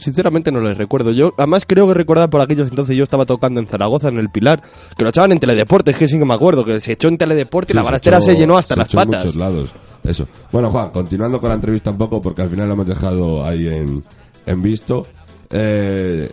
Sinceramente 0.00 0.50
no 0.52 0.60
les 0.60 0.76
recuerdo. 0.76 1.12
Yo, 1.12 1.32
además 1.38 1.64
creo 1.66 1.86
que 1.88 1.94
recordar 1.94 2.28
por 2.30 2.40
aquellos 2.40 2.68
entonces 2.68 2.96
yo 2.96 3.04
estaba 3.04 3.24
tocando 3.26 3.60
en 3.60 3.66
Zaragoza, 3.66 4.08
en 4.08 4.18
el 4.18 4.28
Pilar, 4.30 4.62
que 4.96 5.04
lo 5.04 5.10
echaban 5.10 5.32
en 5.32 5.38
Teledeportes, 5.38 5.96
que 5.96 6.08
sí 6.08 6.18
que 6.18 6.24
me 6.24 6.34
acuerdo, 6.34 6.64
que 6.64 6.80
se 6.80 6.92
echó 6.92 7.08
en 7.08 7.18
Teledeporte 7.18 7.72
y 7.72 7.74
Sí, 7.74 7.76
la 7.76 7.82
se 7.82 7.86
balastera 7.86 8.20
se 8.20 8.36
llenó 8.36 8.56
hasta 8.58 8.74
se 8.74 8.78
las 8.78 8.88
echó 8.88 9.00
en 9.00 9.06
patas. 9.10 9.24
muchos 9.26 9.36
lados. 9.36 9.74
Eso. 10.04 10.26
Bueno, 10.52 10.70
Juan, 10.70 10.90
continuando 10.90 11.40
con 11.40 11.48
la 11.48 11.54
entrevista 11.56 11.90
un 11.90 11.98
poco, 11.98 12.20
porque 12.20 12.42
al 12.42 12.50
final 12.50 12.66
lo 12.68 12.74
hemos 12.74 12.86
dejado 12.86 13.44
ahí 13.44 13.66
en, 13.68 14.02
en 14.46 14.62
visto. 14.62 15.04
Eh, 15.50 16.30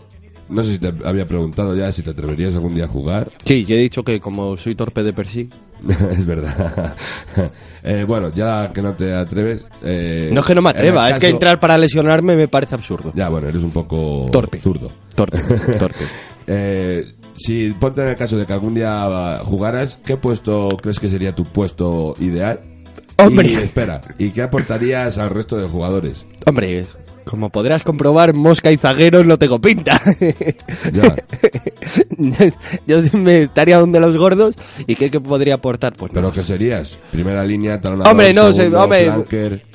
no 0.50 0.64
sé 0.64 0.74
si 0.74 0.80
te 0.80 0.94
había 1.06 1.26
preguntado 1.26 1.76
ya 1.76 1.92
si 1.92 2.02
te 2.02 2.12
atreverías 2.12 2.54
algún 2.56 2.76
día 2.76 2.86
a 2.86 2.88
jugar. 2.88 3.30
Sí, 3.46 3.66
yo 3.66 3.76
he 3.76 3.80
dicho 3.80 4.04
que 4.04 4.20
como 4.20 4.58
soy 4.58 4.76
torpe 4.76 5.04
de 5.04 5.14
per 5.14 5.28
sí. 5.28 5.50
es 6.12 6.26
verdad. 6.26 6.96
Eh, 7.86 8.06
bueno, 8.08 8.30
ya 8.34 8.72
que 8.72 8.82
no 8.82 8.94
te 8.96 9.14
atreves. 9.14 9.66
eh, 9.84 10.30
No 10.32 10.40
es 10.40 10.46
que 10.48 10.56
no 10.56 10.62
me 10.62 10.70
atreva, 10.70 11.10
es 11.10 11.16
que 11.16 11.26
caso- 11.28 11.34
entrar 11.34 11.60
para 11.60 11.78
lesionarme 11.78 12.34
me 12.38 12.48
parece 12.48 12.76
absurdo. 12.76 13.12
Ya, 13.14 13.28
bueno, 13.28 13.50
eres 13.50 13.62
un 13.62 13.72
poco 13.72 14.26
Torpe. 14.32 14.58
zurdo. 14.58 14.90
Torpe, 15.16 15.38
torpe. 15.80 16.06
Eh, 16.48 17.06
si 17.36 17.72
ponte 17.72 18.02
en 18.02 18.08
el 18.08 18.16
caso 18.16 18.38
de 18.38 18.46
que 18.46 18.54
algún 18.54 18.74
día 18.74 19.40
jugaras, 19.44 20.00
¿qué 20.06 20.16
puesto 20.16 20.78
crees 20.82 20.98
que 20.98 21.10
sería 21.10 21.36
tu 21.36 21.44
puesto 21.44 22.16
ideal? 22.22 22.62
Hombre. 23.18 23.50
Y 23.50 23.54
espera, 23.56 24.00
¿y 24.18 24.30
qué 24.30 24.44
aportarías 24.44 25.18
al 25.18 25.30
resto 25.32 25.58
de 25.58 25.68
jugadores? 25.68 26.26
Hombre, 26.46 26.86
como 27.26 27.50
podrás 27.50 27.84
comprobar, 27.84 28.34
mosca 28.34 28.72
y 28.72 28.78
zagueros 28.78 29.26
no 29.26 29.38
tengo 29.38 29.60
pinta. 29.60 30.00
Ya. 30.92 31.16
Yo 32.88 32.98
me 33.14 33.44
estaría 33.44 33.78
donde 33.80 34.00
los 34.00 34.18
gordos 34.18 34.56
y 34.88 34.96
¿qué, 34.96 35.10
qué 35.10 35.20
podría 35.20 35.56
aportar? 35.56 35.94
Pues 35.94 36.12
¿Pero 36.14 36.28
no. 36.28 36.34
qué 36.34 36.42
serías? 36.42 36.98
¿Primera 37.12 37.44
línea, 37.44 37.80
talonador, 37.80 38.12
Hombre, 38.12 38.34
no, 38.34 38.54
segundo, 38.54 38.78
se- 38.78 38.84
hombre. 38.84 39.06
flanker? 39.06 39.66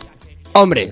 Hombre, 0.54 0.90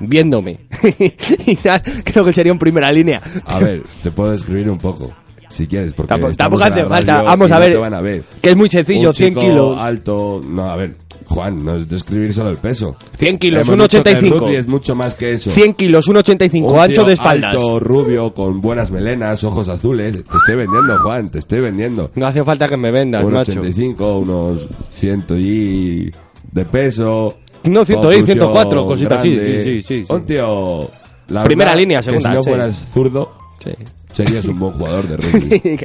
viéndome. 0.00 0.58
y 1.46 1.56
creo 1.56 2.24
que 2.24 2.32
sería 2.32 2.52
en 2.52 2.58
primera 2.58 2.90
línea. 2.92 3.20
A 3.44 3.58
ver, 3.58 3.82
te 4.02 4.10
puedo 4.10 4.32
describir 4.32 4.68
un 4.70 4.78
poco, 4.78 5.12
si 5.48 5.66
quieres, 5.66 5.92
porque 5.94 6.08
Tampoco, 6.08 6.34
tampoco 6.34 6.64
hace 6.64 6.84
falta. 6.86 7.22
Vamos 7.22 7.50
a 7.50 7.54
no 7.54 7.60
ver, 7.60 7.72
te 7.72 7.78
van 7.78 7.94
a 7.94 8.00
ver. 8.00 8.24
Que 8.40 8.50
es 8.50 8.56
muy 8.56 8.68
sencillo, 8.68 9.10
Un 9.10 9.14
100 9.14 9.28
chico 9.30 9.40
kilos. 9.40 9.78
alto, 9.80 10.40
no, 10.46 10.70
a 10.70 10.76
ver, 10.76 10.96
Juan, 11.30 11.64
no 11.64 11.76
es 11.76 11.88
describir 11.88 12.34
solo 12.34 12.50
el 12.50 12.56
peso. 12.58 12.96
100 13.18 13.38
kilos, 13.38 13.68
Hemos 13.68 13.88
dicho 13.88 14.02
que 14.02 14.10
el 14.10 14.16
1,85. 14.32 14.38
rugby 14.40 14.54
es 14.56 14.66
mucho 14.66 14.94
más 14.96 15.14
que 15.14 15.32
eso. 15.32 15.50
100 15.52 15.74
kilos, 15.74 16.08
1,85, 16.08 16.72
Un 16.72 16.78
ancho 16.78 17.04
de 17.04 17.12
espaldas. 17.14 17.54
Alto, 17.54 17.78
rubio, 17.80 18.34
con 18.34 18.60
buenas 18.60 18.90
melenas, 18.90 19.42
ojos 19.44 19.68
azules. 19.68 20.24
Te 20.24 20.36
estoy 20.36 20.56
vendiendo, 20.56 20.98
Juan, 20.98 21.30
te 21.30 21.38
estoy 21.38 21.60
vendiendo. 21.60 22.10
No 22.16 22.26
hace 22.26 22.42
falta 22.44 22.66
que 22.68 22.76
me 22.76 22.90
vendas, 22.90 23.22
Unos 23.24 23.46
macho. 23.48 23.60
85, 23.60 24.18
unos 24.18 24.66
100 24.90 25.24
y 25.38 26.10
de 26.52 26.64
peso. 26.70 27.36
No, 27.64 27.84
100 27.84 27.98
y 27.98 28.02
conclusión 28.02 28.26
104, 28.26 28.86
cositas 28.86 29.18
así, 29.20 29.30
sí, 29.30 29.38
sí, 29.38 29.82
sí, 29.82 30.04
sí. 30.04 30.12
Un 30.12 30.22
tío... 30.26 30.90
la 31.28 31.44
Primera 31.44 31.70
verdad, 31.70 31.80
línea, 31.80 31.98
que 31.98 32.04
segunda, 32.04 32.30
Si 32.30 32.34
no 32.36 32.42
sí. 32.42 32.48
fueras 32.50 32.84
zurdo, 32.92 33.32
Sí. 33.62 33.70
serías 34.12 34.44
un 34.46 34.58
buen 34.58 34.72
jugador 34.72 35.06
de 35.06 35.16
rugby. 35.18 35.78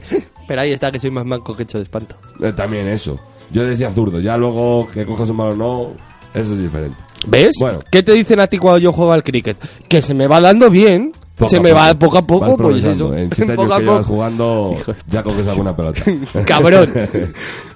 Pero 0.47 0.61
ahí 0.61 0.71
está, 0.71 0.91
que 0.91 0.99
soy 0.99 1.11
más 1.11 1.25
manco 1.25 1.55
que 1.55 1.63
hecho 1.63 1.77
de 1.77 1.83
espanto. 1.83 2.15
Eh, 2.41 2.51
También 2.53 2.87
eso. 2.87 3.19
Yo 3.51 3.65
decía 3.65 3.91
zurdo, 3.93 4.19
ya 4.19 4.37
luego 4.37 4.87
que 4.91 5.05
cojas 5.05 5.29
un 5.29 5.37
balón 5.37 5.61
o 5.61 5.65
no, 5.65 5.91
eso 6.33 6.53
es 6.53 6.59
diferente. 6.59 6.97
¿Ves? 7.27 7.53
Bueno. 7.59 7.79
¿Qué 7.91 8.03
te 8.03 8.11
dicen 8.13 8.39
a 8.39 8.47
ti 8.47 8.57
cuando 8.57 8.77
yo 8.79 8.91
juego 8.91 9.11
al 9.13 9.23
cricket? 9.23 9.57
Que 9.87 10.01
se 10.01 10.13
me 10.13 10.27
va 10.27 10.39
dando 10.41 10.69
bien. 10.69 11.11
Poco 11.35 11.49
se 11.49 11.59
me 11.59 11.71
poco. 11.71 11.81
va 11.81 11.93
poco 11.95 12.17
a 12.17 12.21
poco, 12.27 12.57
pues 12.57 12.83
eso. 12.83 13.13
En 13.13 13.31
siete 13.31 13.51
años 13.59 13.73
que 13.73 13.81
llevas 13.83 14.05
jugando, 14.05 14.77
ya 15.09 15.21
coges 15.23 15.47
alguna 15.47 15.75
pelota. 15.75 16.03
Cabrón. 16.45 16.93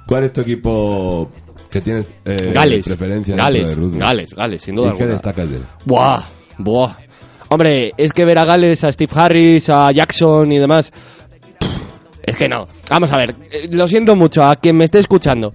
¿Cuál 0.07 0.23
es 0.25 0.33
tu 0.33 0.41
equipo 0.41 1.29
que 1.69 1.81
tienes 1.81 2.05
eh, 2.25 2.37
Gales. 2.53 2.85
preferencia 2.85 3.35
Gales, 3.35 3.67
de 3.69 3.75
rugby? 3.75 3.99
Gales, 3.99 4.33
Gales, 4.33 4.61
sin 4.61 4.75
duda 4.75 4.87
¿Y 4.87 4.91
qué 4.91 5.03
alguna. 5.03 5.11
destacas 5.13 5.49
de 5.49 5.57
él? 5.57 5.63
Buah, 5.85 6.23
buah. 6.57 6.95
Hombre, 7.49 7.91
es 7.97 8.13
que 8.13 8.25
ver 8.25 8.37
a 8.37 8.45
Gales, 8.45 8.83
a 8.83 8.91
Steve 8.91 9.11
Harris, 9.15 9.69
a 9.69 9.91
Jackson 9.91 10.51
y 10.51 10.59
demás. 10.59 10.91
Es 12.29 12.35
que 12.35 12.47
no. 12.47 12.67
Vamos 12.89 13.11
a 13.11 13.17
ver, 13.17 13.33
eh, 13.51 13.67
lo 13.71 13.87
siento 13.87 14.15
mucho 14.15 14.43
a 14.43 14.55
quien 14.55 14.77
me 14.77 14.85
esté 14.85 14.99
escuchando. 14.99 15.51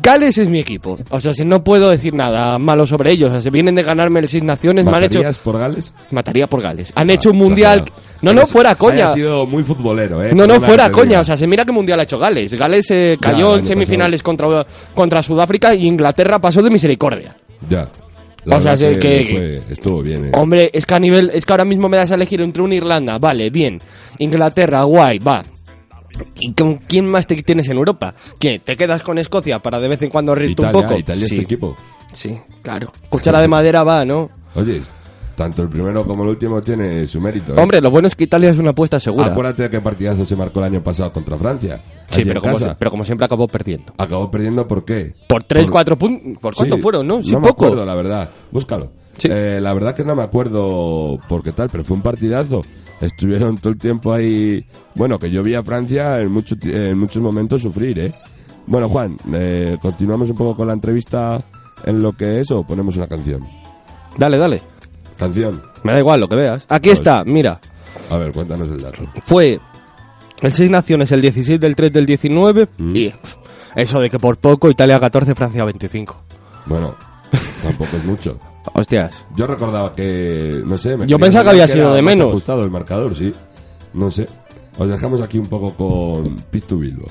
Gales 0.00 0.38
es 0.38 0.48
mi 0.48 0.58
equipo. 0.58 0.98
O 1.10 1.20
sea, 1.20 1.34
si 1.34 1.44
no 1.44 1.62
puedo 1.62 1.90
decir 1.90 2.14
nada 2.14 2.58
malo 2.58 2.86
sobre 2.86 3.12
ellos. 3.12 3.28
O 3.28 3.32
sea, 3.32 3.42
si 3.42 3.50
vienen 3.50 3.74
de 3.74 3.82
ganarme 3.82 4.20
el 4.20 4.28
Seis 4.28 4.42
Naciones, 4.42 4.86
me 4.86 4.90
han 4.90 5.04
hecho. 5.04 5.18
¿Matarías 5.18 5.38
por 5.38 5.58
Gales? 5.58 5.92
Mataría 6.10 6.46
por 6.46 6.62
Gales. 6.62 6.92
Han 6.94 7.10
hecho 7.10 7.30
un 7.30 7.36
mundial. 7.36 7.80
Exagerado. 7.80 8.10
No, 8.22 8.32
no, 8.32 8.46
fuera 8.46 8.74
coña. 8.74 9.04
hayas 9.04 9.14
sido 9.14 9.46
muy 9.46 9.62
futbolero, 9.62 10.24
¿eh? 10.24 10.34
No, 10.34 10.46
no, 10.46 10.58
fuera 10.60 10.90
coña. 10.90 11.20
O 11.20 11.24
sea, 11.24 11.36
se 11.36 11.46
mira 11.46 11.66
qué 11.66 11.72
mundial 11.72 12.00
ha 12.00 12.04
hecho 12.04 12.18
Gales. 12.18 12.54
Gales 12.54 12.90
eh, 12.90 13.18
cayó 13.20 13.56
en 13.56 13.64
semifinales 13.64 14.22
contra, 14.22 14.64
contra 14.94 15.22
Sudáfrica 15.22 15.74
y 15.74 15.86
Inglaterra 15.86 16.38
pasó 16.38 16.62
de 16.62 16.70
misericordia. 16.70 17.36
Ya. 17.68 17.86
La 18.44 18.56
O 18.56 18.60
sea, 18.60 18.72
es 18.74 18.98
que- 18.98 19.28
fue- 19.66 19.72
estuvo 19.72 20.02
bien, 20.02 20.26
¿eh? 20.26 20.30
Hombre, 20.34 20.70
es 20.72 20.86
que 20.86 20.94
a 20.94 20.98
nivel, 20.98 21.30
es 21.34 21.44
que 21.44 21.52
ahora 21.52 21.64
mismo 21.64 21.88
me 21.88 21.96
das 21.98 22.10
a 22.10 22.14
elegir 22.14 22.40
entre 22.40 22.62
una 22.62 22.74
Irlanda, 22.74 23.18
vale, 23.18 23.50
bien. 23.50 23.80
Inglaterra, 24.18 24.82
guay, 24.84 25.18
va. 25.18 25.44
¿Y 26.38 26.52
con 26.54 26.76
quién 26.76 27.06
más 27.10 27.26
te 27.26 27.36
tienes 27.42 27.68
en 27.68 27.76
Europa? 27.76 28.14
¿Qué? 28.38 28.58
¿Te 28.58 28.76
quedas 28.76 29.02
con 29.02 29.18
Escocia 29.18 29.58
para 29.60 29.78
de 29.80 29.88
vez 29.88 30.02
en 30.02 30.10
cuando 30.10 30.34
reírte 30.34 30.62
Italia, 30.62 30.78
un 30.80 30.86
poco? 30.86 30.98
Italia 30.98 31.22
es 31.24 31.28
sí, 31.28 31.36
tu 31.36 31.42
equipo. 31.42 31.76
sí, 32.12 32.38
claro. 32.62 32.90
Cuchara 33.08 33.40
de 33.40 33.48
madera 33.48 33.84
va, 33.84 34.04
¿no? 34.04 34.30
Oye, 34.54 34.80
tanto 35.40 35.62
el 35.62 35.70
primero 35.70 36.04
como 36.06 36.22
el 36.24 36.28
último 36.28 36.60
tiene 36.60 37.06
su 37.06 37.18
mérito. 37.18 37.54
¿eh? 37.54 37.58
Hombre, 37.58 37.80
lo 37.80 37.90
bueno 37.90 38.08
es 38.08 38.14
que 38.14 38.24
Italia 38.24 38.50
es 38.50 38.58
una 38.58 38.72
apuesta 38.72 39.00
segura. 39.00 39.24
Acuérdate 39.32 39.62
de 39.62 39.70
qué 39.70 39.80
partidazo 39.80 40.26
se 40.26 40.36
marcó 40.36 40.58
el 40.60 40.66
año 40.66 40.82
pasado 40.82 41.10
contra 41.14 41.38
Francia. 41.38 41.80
Sí, 42.10 42.26
pero 42.26 42.42
como, 42.42 42.58
pero 42.78 42.90
como 42.90 43.06
siempre 43.06 43.24
acabó 43.24 43.48
perdiendo. 43.48 43.90
Acabó 43.96 44.30
perdiendo, 44.30 44.68
¿por 44.68 44.84
qué? 44.84 45.14
Por 45.26 45.42
3, 45.42 45.64
Por- 45.64 45.72
4 45.72 45.96
puntos. 45.98 46.42
¿Por 46.42 46.54
cuánto 46.54 46.76
Sí, 46.76 46.82
fueron, 46.82 47.06
no? 47.06 47.22
Sí, 47.22 47.30
me 47.30 47.36
poco. 47.40 47.64
acuerdo, 47.64 47.86
la 47.86 47.94
verdad. 47.94 48.28
Búscalo. 48.50 48.92
Sí. 49.16 49.28
Eh, 49.30 49.60
la 49.62 49.72
verdad 49.72 49.94
que 49.94 50.04
no 50.04 50.14
me 50.14 50.22
acuerdo 50.22 51.18
por 51.26 51.42
qué 51.42 51.52
tal, 51.52 51.70
pero 51.70 51.84
fue 51.84 51.96
un 51.96 52.02
partidazo. 52.02 52.60
Estuvieron 53.00 53.56
todo 53.56 53.72
el 53.72 53.78
tiempo 53.78 54.12
ahí. 54.12 54.62
Bueno, 54.94 55.18
que 55.18 55.30
yo 55.30 55.42
vi 55.42 55.54
a 55.54 55.62
Francia 55.62 56.20
en, 56.20 56.30
mucho 56.30 56.54
en 56.64 56.98
muchos 56.98 57.22
momentos 57.22 57.62
sufrir, 57.62 57.98
¿eh? 57.98 58.14
Bueno, 58.66 58.90
Juan, 58.90 59.16
eh, 59.32 59.78
continuamos 59.80 60.28
un 60.28 60.36
poco 60.36 60.54
con 60.54 60.66
la 60.68 60.74
entrevista 60.74 61.42
en 61.86 62.02
lo 62.02 62.12
que 62.12 62.40
es 62.40 62.50
o 62.50 62.62
ponemos 62.62 62.94
una 62.96 63.06
canción. 63.06 63.40
Dale, 64.18 64.36
dale. 64.36 64.60
Canción. 65.20 65.62
Me 65.84 65.92
da 65.92 65.98
igual 66.00 66.18
lo 66.18 66.28
que 66.28 66.34
veas. 66.36 66.64
Aquí 66.68 66.88
Pues- 66.88 66.98
está, 66.98 67.22
mira. 67.24 67.60
A 68.10 68.16
ver, 68.16 68.32
cuéntanos 68.32 68.68
el 68.70 68.80
dato. 68.80 69.02
Fue 69.24 69.60
el 70.40 70.52
Seis 70.52 70.68
Naciones 70.70 71.12
el 71.12 71.20
16 71.20 71.60
del 71.60 71.76
3 71.76 71.92
del 71.92 72.06
19 72.06 72.66
Mm. 72.78 72.96
y 72.96 73.12
eso 73.76 74.00
de 74.00 74.10
que 74.10 74.18
por 74.18 74.36
poco 74.38 74.68
Italia 74.68 74.98
14, 74.98 75.34
Francia 75.36 75.64
25. 75.64 76.16
Bueno, 76.66 76.96
tampoco 77.62 77.96
es 77.96 78.04
mucho. 78.04 78.36
Hostias. 78.74 79.24
Yo 79.36 79.46
recordaba 79.46 79.94
que, 79.94 80.60
no 80.66 80.76
sé... 80.76 80.96
me 80.96 81.06
Yo 81.06 81.18
pensaba 81.18 81.44
que 81.44 81.50
había 81.50 81.68
sido 81.68 81.86
era 81.88 81.94
de 81.94 82.02
menos. 82.02 82.28
ajustado 82.30 82.64
el 82.64 82.70
marcador, 82.70 83.16
sí. 83.16 83.32
No 83.94 84.10
sé. 84.10 84.28
Os 84.78 84.88
dejamos 84.88 85.20
aquí 85.22 85.38
un 85.38 85.46
poco 85.46 85.72
con 85.74 86.36
Pit 86.50 86.64
to 86.66 86.76
Bilbo. 86.78 87.06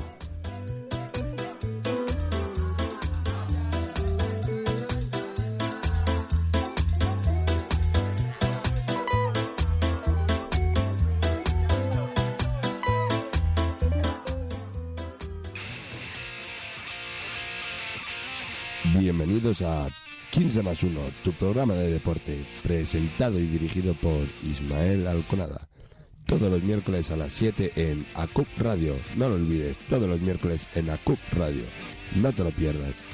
Bienvenidos 19.40 19.62
a 19.62 19.88
15 20.32 20.64
más 20.64 20.84
1, 20.84 21.00
tu 21.24 21.32
programa 21.32 21.74
de 21.76 21.90
deporte, 21.90 22.46
presentado 22.62 23.40
y 23.40 23.48
dirigido 23.48 23.94
por 23.94 24.28
Ismael 24.44 25.08
Alconada. 25.08 25.70
Todos 26.26 26.52
los 26.52 26.62
miércoles 26.62 27.10
a 27.10 27.16
las 27.16 27.32
7 27.32 27.72
en 27.78 28.06
ACUP 28.16 28.48
Radio. 28.58 28.96
No 29.16 29.30
lo 29.30 29.36
olvides, 29.36 29.78
todos 29.88 30.10
los 30.10 30.20
miércoles 30.20 30.68
en 30.76 30.90
ACUP 30.90 31.18
Radio. 31.38 31.64
No 32.18 32.34
te 32.34 32.44
lo 32.44 32.52
pierdas. 32.52 33.06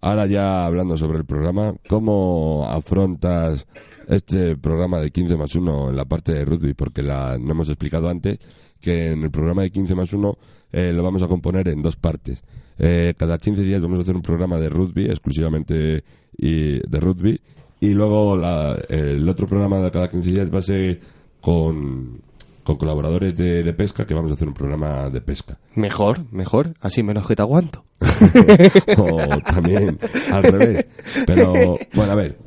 Ahora 0.00 0.26
ya 0.26 0.66
hablando 0.66 0.96
sobre 0.96 1.18
el 1.18 1.24
programa, 1.24 1.72
¿cómo 1.88 2.66
afrontas 2.68 3.68
este 4.08 4.56
programa 4.56 4.98
de 4.98 5.12
15 5.12 5.36
más 5.36 5.54
1 5.54 5.90
en 5.90 5.96
la 5.96 6.04
parte 6.04 6.32
de 6.32 6.44
rugby? 6.44 6.74
Porque 6.74 7.04
la, 7.04 7.38
no 7.38 7.52
hemos 7.52 7.68
explicado 7.68 8.08
antes 8.08 8.40
que 8.80 9.12
en 9.12 9.22
el 9.22 9.30
programa 9.30 9.62
de 9.62 9.70
15 9.70 9.94
más 9.94 10.12
1 10.12 10.36
eh, 10.72 10.92
lo 10.94 11.02
vamos 11.02 11.22
a 11.22 11.28
componer 11.28 11.68
en 11.68 11.82
dos 11.82 11.96
partes. 11.96 12.42
Eh, 12.78 13.14
cada 13.18 13.38
15 13.38 13.62
días 13.62 13.82
vamos 13.82 13.98
a 13.98 14.02
hacer 14.02 14.16
un 14.16 14.22
programa 14.22 14.58
de 14.58 14.68
rugby, 14.68 15.04
exclusivamente 15.06 16.02
y, 16.36 16.78
de 16.78 17.00
rugby, 17.00 17.40
y 17.80 17.88
luego 17.90 18.36
la- 18.36 18.78
el 18.88 19.28
otro 19.28 19.46
programa 19.46 19.78
de 19.80 19.90
cada 19.90 20.10
15 20.10 20.30
días 20.30 20.54
va 20.54 20.60
a 20.60 20.62
ser 20.62 21.00
con, 21.40 22.20
con 22.64 22.76
colaboradores 22.76 23.36
de, 23.36 23.62
de 23.62 23.72
pesca, 23.72 24.06
que 24.06 24.14
vamos 24.14 24.30
a 24.30 24.34
hacer 24.34 24.48
un 24.48 24.54
programa 24.54 25.10
de 25.10 25.20
pesca. 25.20 25.58
Mejor, 25.74 26.20
mejor, 26.32 26.72
así 26.80 27.02
menos 27.02 27.26
que 27.26 27.36
te 27.36 27.42
aguanto. 27.42 27.84
o 28.96 29.18
también 29.44 29.98
al 30.32 30.42
revés. 30.42 30.88
Pero, 31.26 31.76
bueno, 31.94 32.12
a 32.12 32.14
ver, 32.14 32.38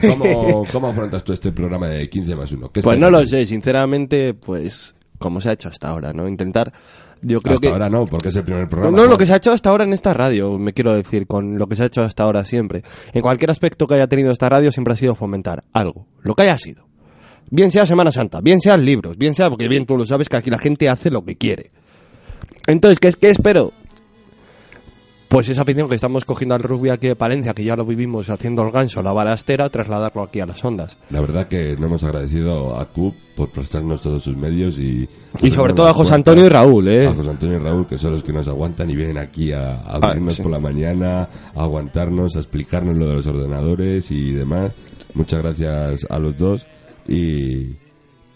¿cómo, 0.00 0.64
cómo 0.70 0.88
afrontas 0.88 1.24
tú 1.24 1.32
este 1.32 1.52
programa 1.52 1.88
de 1.88 2.08
15 2.08 2.36
más 2.36 2.52
1? 2.52 2.70
Pues 2.82 2.98
no 2.98 3.10
lo 3.10 3.24
sé, 3.26 3.46
sinceramente, 3.46 4.34
pues 4.34 4.94
como 5.18 5.40
se 5.40 5.48
ha 5.48 5.52
hecho 5.52 5.68
hasta 5.68 5.88
ahora, 5.88 6.12
¿no? 6.12 6.28
Intentar, 6.28 6.72
yo 7.24 7.40
creo 7.40 7.54
Hasta 7.56 7.66
que... 7.66 7.72
ahora 7.72 7.90
no, 7.90 8.04
porque 8.04 8.28
es 8.28 8.36
el 8.36 8.44
primer 8.44 8.68
programa. 8.68 8.96
no, 8.96 9.06
lo 9.06 9.16
que 9.16 9.26
se 9.26 9.32
ha 9.32 9.36
hecho 9.36 9.52
hasta 9.52 9.70
ahora 9.70 9.84
en 9.84 9.92
esta 9.92 10.14
radio, 10.14 10.58
me 10.58 10.72
quiero 10.72 10.92
decir, 10.94 11.26
con 11.26 11.58
lo 11.58 11.66
que 11.66 11.76
se 11.76 11.82
ha 11.82 11.86
hecho 11.86 12.02
hasta 12.02 12.22
ahora 12.22 12.44
siempre. 12.44 12.82
En 13.12 13.22
cualquier 13.22 13.50
aspecto 13.50 13.86
que 13.86 13.94
haya 13.94 14.06
tenido 14.06 14.30
esta 14.30 14.48
radio 14.48 14.70
siempre 14.70 14.94
ha 14.94 14.96
sido 14.96 15.14
fomentar 15.14 15.64
algo, 15.72 16.06
lo 16.22 16.34
que 16.34 16.42
haya 16.42 16.58
sido. 16.58 16.86
Bien 17.50 17.70
sea 17.70 17.86
Semana 17.86 18.12
Santa, 18.12 18.40
bien 18.40 18.60
sean 18.60 18.84
libros, 18.84 19.16
bien 19.16 19.34
sea, 19.34 19.50
porque 19.50 19.68
bien 19.68 19.86
tú 19.86 19.96
lo 19.96 20.06
sabes 20.06 20.28
que 20.28 20.36
aquí 20.36 20.50
la 20.50 20.58
gente 20.58 20.88
hace 20.88 21.10
lo 21.10 21.24
que 21.24 21.36
quiere. 21.36 21.70
Entonces, 22.66 22.98
¿qué, 22.98 23.12
qué 23.12 23.30
espero? 23.30 23.72
Pues 25.34 25.48
esa 25.48 25.62
afición 25.62 25.88
que 25.88 25.96
estamos 25.96 26.24
cogiendo 26.24 26.54
al 26.54 26.60
rugby 26.60 26.90
aquí 26.90 27.08
de 27.08 27.16
Palencia, 27.16 27.54
que 27.54 27.64
ya 27.64 27.74
lo 27.74 27.84
vivimos 27.84 28.30
haciendo 28.30 28.62
el 28.62 28.70
ganso, 28.70 29.02
la 29.02 29.12
balastera, 29.12 29.68
trasladarlo 29.68 30.22
aquí 30.22 30.38
a 30.38 30.46
las 30.46 30.64
ondas. 30.64 30.96
La 31.10 31.20
verdad 31.20 31.48
que 31.48 31.76
no 31.76 31.86
hemos 31.86 32.04
agradecido 32.04 32.78
a 32.78 32.84
CUP 32.84 33.16
por 33.34 33.48
prestarnos 33.48 34.00
todos 34.00 34.22
sus 34.22 34.36
medios 34.36 34.78
y... 34.78 35.08
Y 35.42 35.50
sobre 35.50 35.74
todo 35.74 35.88
a 35.88 35.92
José. 35.92 36.14
Antonio 36.14 36.46
y 36.46 36.48
Raúl, 36.48 36.86
¿eh? 36.86 37.08
A 37.08 37.14
José 37.14 37.30
Antonio 37.30 37.56
y 37.56 37.58
Raúl, 37.58 37.84
que 37.88 37.98
son 37.98 38.12
los 38.12 38.22
que 38.22 38.32
nos 38.32 38.46
aguantan 38.46 38.88
y 38.90 38.94
vienen 38.94 39.18
aquí 39.18 39.50
a, 39.50 39.72
a 39.72 39.96
abrirnos 39.96 40.36
sí. 40.36 40.42
por 40.42 40.52
la 40.52 40.60
mañana, 40.60 41.22
a 41.22 41.62
aguantarnos, 41.64 42.36
a 42.36 42.38
explicarnos 42.38 42.96
lo 42.96 43.08
de 43.08 43.14
los 43.14 43.26
ordenadores 43.26 44.12
y 44.12 44.30
demás. 44.30 44.70
Muchas 45.14 45.42
gracias 45.42 46.06
a 46.08 46.20
los 46.20 46.38
dos 46.38 46.64
y, 47.08 47.74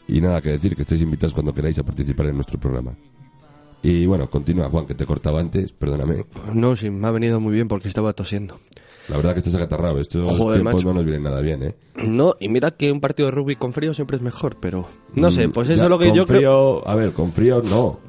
y 0.08 0.20
nada 0.20 0.40
que 0.40 0.48
decir, 0.48 0.74
que 0.74 0.82
estáis 0.82 1.02
invitados 1.02 1.32
cuando 1.32 1.54
queráis 1.54 1.78
a 1.78 1.84
participar 1.84 2.26
en 2.26 2.34
nuestro 2.34 2.58
programa. 2.58 2.96
Y 3.82 4.06
bueno, 4.06 4.28
continúa 4.28 4.68
Juan, 4.70 4.86
que 4.86 4.94
te 4.94 5.06
cortaba 5.06 5.40
antes, 5.40 5.72
perdóname. 5.72 6.24
No, 6.52 6.74
sí, 6.76 6.90
me 6.90 7.06
ha 7.06 7.10
venido 7.10 7.38
muy 7.40 7.52
bien 7.54 7.68
porque 7.68 7.88
estaba 7.88 8.12
tosiendo. 8.12 8.56
La 9.08 9.16
verdad 9.16 9.32
que 9.32 9.38
estás 9.38 9.54
acatarrado, 9.54 10.00
estos 10.00 10.36
Joder, 10.36 10.60
tiempos 10.60 10.74
macho. 10.74 10.88
no 10.88 10.94
nos 10.94 11.04
vienen 11.04 11.22
nada 11.22 11.40
bien, 11.40 11.62
¿eh? 11.62 11.74
No, 11.96 12.34
y 12.40 12.48
mira 12.50 12.72
que 12.72 12.92
un 12.92 13.00
partido 13.00 13.28
de 13.28 13.32
rugby 13.36 13.56
con 13.56 13.72
frío 13.72 13.94
siempre 13.94 14.16
es 14.16 14.22
mejor, 14.22 14.56
pero 14.60 14.86
no 15.14 15.30
sé, 15.30 15.48
Mm, 15.48 15.52
pues 15.52 15.70
eso 15.70 15.84
es 15.84 15.88
lo 15.88 15.98
que 15.98 16.08
con 16.08 16.16
yo 16.16 16.26
creo. 16.26 16.80
frío, 16.82 16.88
A 16.88 16.94
ver, 16.94 17.12
con 17.12 17.32
frío 17.32 17.62
no. 17.62 18.00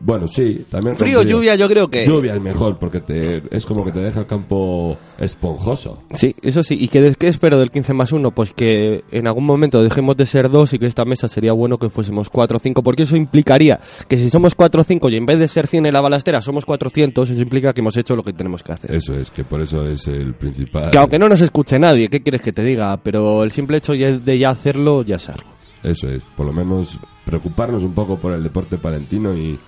Bueno, 0.00 0.28
sí, 0.28 0.64
también 0.70 0.96
Frío, 0.96 1.22
lluvia, 1.22 1.54
yo 1.56 1.68
creo 1.68 1.88
que- 1.88 2.06
Lluvia 2.06 2.34
es 2.34 2.40
mejor, 2.40 2.78
porque 2.78 3.00
te, 3.00 3.42
es 3.56 3.66
como 3.66 3.84
que 3.84 3.90
te 3.92 3.98
deja 4.00 4.20
el 4.20 4.26
campo 4.26 4.96
esponjoso. 5.18 6.02
Sí, 6.14 6.34
eso 6.42 6.62
sí. 6.62 6.76
¿Y 6.80 6.88
qué, 6.88 7.14
qué 7.18 7.28
espero 7.28 7.58
del 7.58 7.70
15 7.70 7.94
más 7.94 8.12
1? 8.12 8.30
Pues 8.30 8.52
que 8.52 9.04
en 9.10 9.26
algún 9.26 9.44
momento 9.44 9.82
dejemos 9.82 10.16
de 10.16 10.26
ser 10.26 10.50
dos 10.50 10.72
y 10.72 10.78
que 10.78 10.86
esta 10.86 11.04
mesa 11.04 11.28
sería 11.28 11.52
bueno 11.52 11.78
que 11.78 11.90
fuésemos 11.90 12.30
4 12.30 12.56
o 12.56 12.60
5, 12.60 12.82
porque 12.82 13.02
eso 13.04 13.16
implicaría 13.16 13.80
que 14.08 14.16
si 14.18 14.30
somos 14.30 14.54
4 14.54 14.80
o 14.80 14.84
5 14.84 15.08
y 15.10 15.16
en 15.16 15.26
vez 15.26 15.38
de 15.38 15.48
ser 15.48 15.66
100 15.66 15.86
en 15.86 15.92
la 15.92 16.00
balastera 16.00 16.40
somos 16.42 16.64
400, 16.64 17.30
eso 17.30 17.42
implica 17.42 17.72
que 17.72 17.80
hemos 17.80 17.96
hecho 17.96 18.16
lo 18.16 18.22
que 18.22 18.32
tenemos 18.32 18.62
que 18.62 18.72
hacer. 18.72 18.94
Eso 18.94 19.14
es, 19.14 19.30
que 19.30 19.44
por 19.44 19.60
eso 19.60 19.86
es 19.86 20.06
el 20.08 20.34
principal. 20.34 20.90
Que 20.90 20.98
aunque 20.98 21.18
no 21.18 21.28
nos 21.28 21.40
escuche 21.40 21.78
nadie, 21.78 22.08
¿qué 22.08 22.22
quieres 22.22 22.42
que 22.42 22.52
te 22.52 22.62
diga? 22.64 22.96
Pero 23.02 23.42
el 23.44 23.50
simple 23.50 23.78
hecho 23.78 23.92
de 23.92 24.38
ya 24.38 24.50
hacerlo 24.50 25.02
ya 25.02 25.16
es 25.16 25.28
algo. 25.28 25.48
Eso 25.82 26.08
es, 26.08 26.22
por 26.36 26.46
lo 26.46 26.52
menos 26.52 26.98
preocuparnos 27.24 27.84
un 27.84 27.92
poco 27.92 28.18
por 28.18 28.32
el 28.32 28.42
deporte 28.42 28.78
palentino 28.78 29.36
y, 29.36 29.58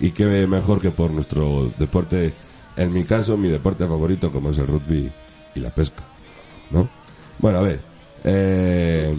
y 0.00 0.10
qué 0.10 0.24
mejor 0.46 0.80
que 0.80 0.90
por 0.90 1.10
nuestro 1.10 1.70
deporte, 1.78 2.32
en 2.76 2.92
mi 2.92 3.04
caso, 3.04 3.36
mi 3.36 3.48
deporte 3.48 3.86
favorito 3.86 4.30
como 4.32 4.50
es 4.50 4.58
el 4.58 4.66
rugby 4.66 5.10
y 5.54 5.60
la 5.60 5.70
pesca, 5.70 6.02
¿no? 6.70 6.88
Bueno, 7.38 7.58
a 7.58 7.62
ver, 7.62 7.80
eh, 8.24 9.14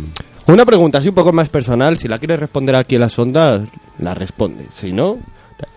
Una 0.47 0.65
pregunta 0.65 0.97
así 0.99 1.09
un 1.09 1.15
poco 1.15 1.31
más 1.33 1.49
personal, 1.49 1.97
si 1.97 2.07
la 2.07 2.19
quieres 2.19 2.39
responder 2.39 2.75
aquí 2.75 2.95
en 2.95 3.01
las 3.01 3.17
ondas, 3.17 3.67
la 3.99 4.13
respondes. 4.13 4.67
Si 4.73 4.91
no, 4.91 5.17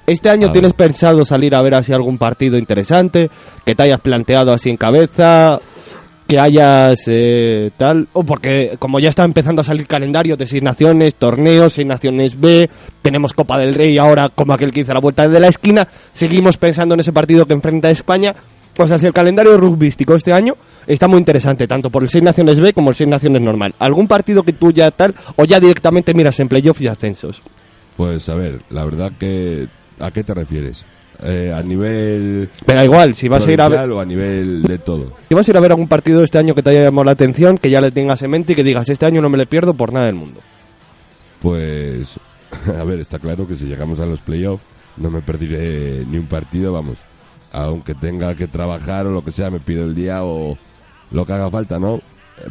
¿este 0.07 0.29
año 0.31 0.49
A 0.49 0.53
tienes 0.53 0.73
ver. 0.73 0.89
pensado 0.89 1.25
salir 1.25 1.55
a 1.55 1.63
ver 1.63 1.75
así 1.75 1.93
algún 1.93 2.19
partido 2.19 2.59
interesante? 2.59 3.31
Que 3.65 3.75
te 3.75 3.83
hayas 3.85 4.01
planteado 4.01 4.53
así 4.53 4.71
en 4.71 4.77
cabeza, 4.77 5.61
que 6.29 6.39
hayas 6.39 7.01
eh, 7.07 7.71
tal... 7.77 8.07
O 8.13 8.23
porque 8.23 8.77
como 8.79 9.01
ya 9.01 9.09
está 9.09 9.25
empezando 9.25 9.63
a 9.63 9.65
salir 9.65 9.87
calendario 9.87 10.37
de 10.37 10.47
seis 10.47 10.63
naciones, 10.63 11.17
torneos, 11.17 11.73
seis 11.73 11.87
naciones 11.87 12.39
B, 12.39 12.71
tenemos 13.03 13.33
Copa 13.33 13.59
del 13.59 13.75
Rey 13.75 13.99
ahora 13.99 14.29
como 14.29 14.53
aquel 14.53 14.71
que 14.71 14.81
hizo 14.81 14.95
la 14.95 15.01
vuelta 15.01 15.27
de 15.27 15.41
la 15.41 15.49
esquina, 15.49 15.89
seguimos 16.13 16.57
pensando 16.59 16.95
en 16.95 17.01
ese 17.01 17.13
partido 17.13 17.47
que 17.47 17.55
enfrenta 17.55 17.89
a 17.89 17.91
España. 17.93 18.35
Pues 18.75 18.93
hacia 18.93 19.09
el 19.09 19.15
calendario 19.15 19.57
rugbístico 19.57 20.15
este 20.15 20.33
año 20.33 20.55
está 20.87 21.09
muy 21.09 21.19
interesante, 21.19 21.67
tanto 21.67 21.91
por 21.91 22.05
el 22.05 22.09
Seis 22.09 22.23
Naciones 22.23 22.61
B 22.61 22.73
como 22.73 22.91
el 22.91 22.95
Seis 22.95 23.11
Naciones 23.11 23.43
normal. 23.43 23.75
¿Algún 23.81 24.07
partido 24.07 24.45
que 24.45 24.53
tú 24.53 24.71
ya 24.71 24.93
tal, 24.93 25.17
o 25.35 25.45
ya 25.45 25.59
directamente 25.59 26.15
miras 26.15 26.39
en 26.39 26.49
playoff 26.49 26.81
y 26.81 26.87
ascensos? 26.87 27.43
pues 27.99 28.29
a 28.29 28.37
ver, 28.37 28.63
la 28.71 28.85
verdad 28.85 29.11
que, 29.19 29.67
¿a 29.99 30.13
qué 30.13 30.23
te 30.23 30.33
refieres? 30.33 30.87
Eh, 31.23 31.53
¿A 31.53 31.63
nivel 31.63 32.49
Pero 32.65 32.85
igual, 32.85 33.15
si 33.17 33.27
vas 33.27 33.45
a 33.47 33.53
ir 33.53 33.61
a 33.61 33.69
ver, 33.69 33.91
o 33.91 34.01
a 34.01 34.05
nivel 34.05 34.63
de 34.63 34.79
todo? 34.79 35.15
si 35.29 35.35
vas 35.35 35.49
a 35.49 35.51
ir 35.51 35.57
a 35.57 35.61
ver 35.61 35.73
algún 35.73 35.89
partido 35.89 36.23
este 36.23 36.39
año 36.39 36.55
que 36.55 36.63
te 36.63 36.71
haya 36.71 36.83
llamado 36.85 37.05
la 37.07 37.11
atención, 37.11 37.59
que 37.59 37.71
ya 37.71 37.81
le 37.81 37.91
tengas 37.91 38.23
en 38.23 38.31
mente 38.31 38.53
y 38.53 38.57
que 38.57 38.63
digas, 38.63 38.89
este 38.89 39.07
año 39.07 39.21
no 39.21 39.29
me 39.29 39.37
le 39.37 39.47
pierdo 39.47 39.75
por 39.75 39.93
nada 39.93 40.07
del 40.07 40.15
mundo. 40.15 40.41
Pues, 41.41 42.21
a 42.79 42.85
ver, 42.85 43.01
está 43.01 43.19
claro 43.19 43.49
que 43.49 43.57
si 43.57 43.67
llegamos 43.67 43.99
a 43.99 44.07
los 44.07 44.21
playoffs 44.21 44.63
no 44.97 45.11
me 45.11 45.21
perderé 45.21 46.05
ni 46.07 46.19
un 46.19 46.27
partido, 46.27 46.73
vamos. 46.73 46.99
Aunque 47.53 47.95
tenga 47.95 48.35
que 48.35 48.47
trabajar 48.47 49.07
o 49.07 49.11
lo 49.11 49.25
que 49.25 49.33
sea, 49.33 49.51
me 49.51 49.61
pido 49.61 49.85
el 49.85 49.95
día 49.95 50.23
o 50.25 50.59
lo 51.11 51.25
que 51.27 51.33
haga 51.33 51.51
falta, 51.51 51.79
¿no? 51.79 52.01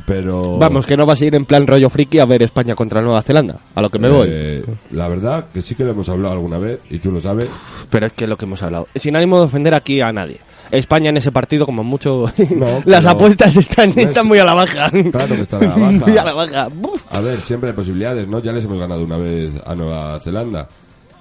Pero... 0.06 0.58
Vamos, 0.58 0.86
que 0.86 0.96
no 0.98 1.06
vas 1.06 1.22
a 1.22 1.26
ir 1.26 1.36
en 1.36 1.46
plan 1.46 1.66
rollo 1.68 1.90
friki 1.90 2.20
a 2.20 2.26
ver 2.26 2.44
España 2.44 2.76
contra 2.76 3.02
Nueva 3.02 3.22
Zelanda, 3.22 3.58
a 3.76 3.82
lo 3.82 3.90
que 3.90 4.00
me 4.00 4.10
voy. 4.10 4.28
eh, 4.32 4.64
la 4.92 5.08
verdad 5.08 5.46
que 5.54 5.62
sí 5.62 5.76
que 5.76 5.84
lo 5.84 5.92
hemos 5.92 6.08
hablado 6.10 6.34
alguna 6.36 6.58
vez 6.58 6.80
y 6.90 7.00
tú 7.00 7.12
lo 7.12 7.22
sabes. 7.22 7.48
Pero 7.90 8.08
es 8.08 8.14
que 8.14 8.26
es 8.26 8.30
lo 8.30 8.38
que 8.38 8.46
hemos 8.46 8.62
hablado. 8.64 8.88
Sin 8.96 9.16
ánimo 9.16 9.40
de 9.40 9.46
ofender 9.46 9.74
aquí 9.74 10.02
a 10.02 10.12
nadie. 10.12 10.40
España 10.70 11.10
en 11.12 11.16
ese 11.18 11.32
partido, 11.32 11.66
como 11.66 11.82
mucho. 11.84 12.26
No, 12.58 12.66
Las 12.86 13.06
apuestas 13.06 13.56
están, 13.56 13.92
No 13.96 14.02
es- 14.02 14.10
están 14.10 14.28
muy 14.28 14.38
a 14.40 14.44
la 14.44 14.54
baja. 14.54 14.90
Claro 14.90 15.36
que 15.36 15.42
están 15.44 15.64
a 15.64 15.68
la 15.68 15.76
baja. 15.78 15.92
muy 16.08 16.18
a 16.18 16.24
la 16.26 16.34
baja. 16.34 16.68
A 17.10 17.20
ver, 17.22 17.40
siempre 17.40 17.70
hay 17.70 17.76
posibilidades, 17.76 18.28
¿no? 18.28 18.40
Ya 18.40 18.52
les 18.52 18.66
hemos 18.66 18.78
ganado 18.78 19.02
una 19.04 19.16
vez 19.18 19.54
a 19.66 19.74
Nueva 19.76 20.20
Zelanda. 20.20 20.68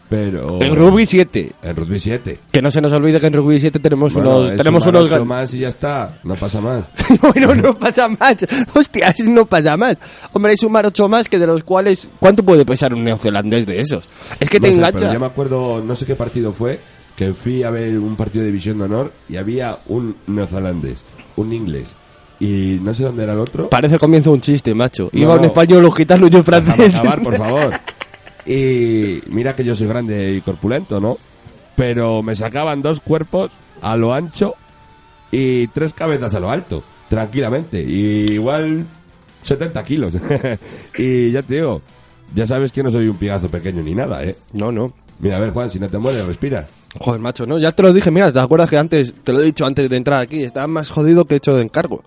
Pero... 0.08 0.62
En 0.62 0.74
rugby 0.76 1.04
7. 1.04 1.52
En 1.62 1.74
rugby 1.76 1.98
7. 1.98 2.38
Que 2.52 2.62
no 2.62 2.70
se 2.70 2.80
nos 2.80 2.92
olvide 2.92 3.18
que 3.20 3.26
en 3.26 3.32
rugby 3.32 3.58
7 3.60 3.78
tenemos 3.80 4.14
Bueno, 4.14 4.38
unos. 4.40 4.56
Tenemos 4.56 4.86
unos. 4.86 5.04
ocho 5.10 5.24
más 5.24 5.52
y 5.54 5.58
ya 5.60 5.68
está, 5.68 6.18
no 6.22 6.34
pasa 6.36 6.60
más. 6.60 6.84
bueno, 7.22 7.54
no 7.56 7.74
pasa 7.76 8.08
más. 8.08 8.36
Hostia, 8.74 9.12
no 9.24 9.46
pasa 9.46 9.76
más. 9.76 9.96
Hombre, 10.32 10.52
hay 10.52 10.56
sumar 10.56 10.86
8 10.86 11.08
más 11.08 11.28
que 11.28 11.38
de 11.38 11.46
los 11.48 11.64
cuales. 11.64 12.08
¿Cuánto 12.20 12.44
puede 12.44 12.64
pesar 12.64 12.94
un 12.94 13.02
neozelandés 13.02 13.66
de 13.66 13.80
esos? 13.80 14.08
Es 14.38 14.48
que 14.48 14.60
te 14.60 14.68
No 14.68 14.74
sé, 14.74 14.78
engancha. 14.78 14.98
pero 15.00 15.12
yo 15.14 15.20
me 15.20 15.26
acuerdo, 15.26 15.82
no 15.84 15.96
sé 15.96 16.06
qué 16.06 16.14
partido 16.14 16.52
fue, 16.52 16.78
que 17.16 17.34
fui 17.34 17.64
a 17.64 17.70
ver 17.70 17.98
un 17.98 18.14
partido 18.14 18.42
de 18.44 18.50
División 18.50 18.78
de 18.78 18.84
Honor 18.84 19.12
y 19.28 19.36
había 19.38 19.76
un 19.88 20.14
neozelandés, 20.28 21.04
un 21.36 21.52
inglés 21.52 21.96
y 22.38 22.78
no 22.82 22.92
sé 22.94 23.02
dónde 23.02 23.24
era 23.24 23.32
el 23.32 23.40
otro. 23.40 23.70
Parece 23.70 23.94
el 23.94 24.00
comienzo 24.00 24.30
de 24.30 24.34
un 24.34 24.40
chiste, 24.42 24.72
macho. 24.74 25.08
No, 25.12 25.18
Iba 25.20 25.32
un 25.34 25.40
no. 25.40 25.46
español, 25.46 25.84
un 25.84 25.92
gitano 25.92 26.28
y 26.28 26.34
un 26.36 26.44
Déjame 26.44 26.62
francés. 26.62 26.94
acabar, 26.96 27.22
por 27.22 27.34
favor. 27.36 27.70
Y 28.46 29.22
mira 29.28 29.56
que 29.56 29.64
yo 29.64 29.74
soy 29.74 29.88
grande 29.88 30.32
y 30.32 30.40
corpulento, 30.40 31.00
¿no? 31.00 31.18
Pero 31.74 32.22
me 32.22 32.36
sacaban 32.36 32.82
dos 32.82 33.00
cuerpos 33.00 33.50
a 33.82 33.96
lo 33.96 34.14
ancho 34.14 34.54
y 35.30 35.66
tres 35.68 35.92
cabezas 35.92 36.34
a 36.34 36.40
lo 36.40 36.50
alto, 36.50 36.82
tranquilamente. 37.08 37.82
Y 37.82 38.32
igual 38.32 38.86
70 39.42 39.84
kilos. 39.84 40.14
y 40.98 41.32
ya 41.32 41.42
te 41.42 41.54
digo, 41.54 41.82
ya 42.34 42.46
sabes 42.46 42.72
que 42.72 42.82
no 42.82 42.90
soy 42.90 43.08
un 43.08 43.16
pigazo 43.16 43.48
pequeño 43.48 43.82
ni 43.82 43.94
nada, 43.94 44.24
¿eh? 44.24 44.36
No, 44.52 44.72
no. 44.72 44.92
Mira, 45.18 45.38
a 45.38 45.40
ver, 45.40 45.50
Juan, 45.50 45.70
si 45.70 45.78
no 45.78 45.88
te 45.88 45.98
mueres, 45.98 46.26
respira. 46.26 46.66
Joder, 46.98 47.20
macho, 47.20 47.46
no, 47.46 47.58
ya 47.58 47.72
te 47.72 47.82
lo 47.82 47.92
dije, 47.92 48.10
mira, 48.10 48.32
¿te 48.32 48.38
acuerdas 48.38 48.70
que 48.70 48.76
antes, 48.76 49.12
te 49.24 49.32
lo 49.32 49.40
he 49.40 49.44
dicho 49.44 49.66
antes 49.66 49.88
de 49.88 49.96
entrar 49.96 50.20
aquí, 50.20 50.42
estaba 50.42 50.66
más 50.66 50.90
jodido 50.90 51.24
que 51.24 51.36
hecho 51.36 51.54
de 51.54 51.62
encargo? 51.62 52.02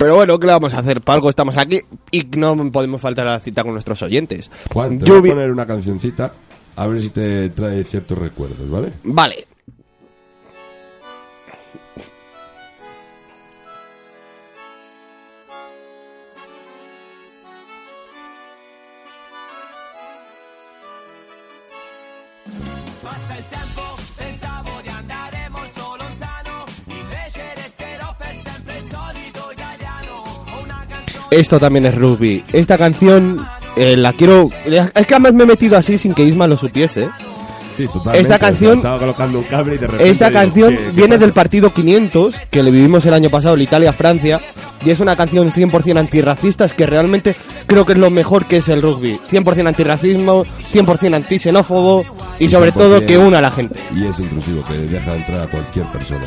Pero 0.00 0.14
bueno, 0.14 0.38
¿qué 0.38 0.46
le 0.46 0.54
vamos 0.54 0.72
a 0.72 0.78
hacer? 0.78 1.02
Para 1.02 1.16
algo 1.16 1.28
estamos 1.28 1.58
aquí 1.58 1.78
y 2.10 2.24
no 2.38 2.56
podemos 2.72 3.02
faltar 3.02 3.28
a 3.28 3.32
la 3.32 3.38
cita 3.38 3.62
con 3.62 3.72
nuestros 3.72 4.00
oyentes. 4.00 4.50
Juan, 4.72 4.98
te 4.98 5.10
voy 5.10 5.28
a 5.28 5.34
poner 5.34 5.50
una 5.50 5.66
cancioncita 5.66 6.32
a 6.74 6.86
ver 6.86 7.02
si 7.02 7.10
te 7.10 7.50
trae 7.50 7.84
ciertos 7.84 8.16
recuerdos, 8.16 8.70
¿vale? 8.70 8.92
Vale. 9.04 9.49
Esto 31.30 31.58
también 31.60 31.86
es 31.86 31.94
rugby. 31.94 32.42
Esta 32.52 32.76
canción 32.76 33.46
eh, 33.76 33.96
la 33.96 34.12
quiero... 34.12 34.48
Es 34.66 35.06
que 35.06 35.14
además 35.14 35.32
me 35.34 35.44
he 35.44 35.46
metido 35.46 35.76
así 35.76 35.96
sin 35.98 36.12
que 36.14 36.24
Isma 36.24 36.46
lo 36.46 36.56
supiese. 36.56 37.08
Sí. 37.76 37.86
Esta 38.12 38.38
canción- 38.38 38.78
Estaba 38.78 38.98
colocando 38.98 39.38
un 39.38 39.44
cable 39.44 39.76
y 39.76 39.78
de 39.78 39.86
repente. 39.86 40.10
Esta 40.10 40.28
digo, 40.28 40.40
canción 40.40 40.70
¿qué- 40.70 40.76
qué 40.84 40.90
viene 40.90 41.14
pasa? 41.14 41.18
del 41.20 41.32
partido 41.32 41.72
500, 41.72 42.34
que 42.50 42.62
le 42.62 42.70
vivimos 42.70 43.06
el 43.06 43.14
año 43.14 43.30
pasado, 43.30 43.54
el 43.54 43.62
Italia-Francia, 43.62 44.40
y 44.84 44.90
es 44.90 45.00
una 45.00 45.16
canción 45.16 45.50
100% 45.50 45.98
antirracista, 45.98 46.64
es 46.66 46.74
que 46.74 46.84
realmente 46.84 47.34
creo 47.66 47.86
que 47.86 47.92
es 47.92 47.98
lo 47.98 48.10
mejor 48.10 48.44
que 48.44 48.58
es 48.58 48.68
el 48.68 48.82
rugby. 48.82 49.18
100% 49.30 49.68
antirracismo, 49.68 50.44
100% 50.72 51.14
antisenófobo 51.14 52.04
y 52.38 52.48
sobre 52.48 52.72
todo 52.72 52.98
100%. 53.00 53.06
que 53.06 53.16
una 53.18 53.38
a 53.38 53.42
la 53.42 53.50
gente. 53.50 53.76
Y 53.96 54.04
es 54.04 54.18
intrusivo, 54.18 54.62
que 54.66 54.74
deja 54.74 55.14
entrar 55.16 55.42
a 55.42 55.46
cualquier 55.46 55.86
persona. 55.86 56.24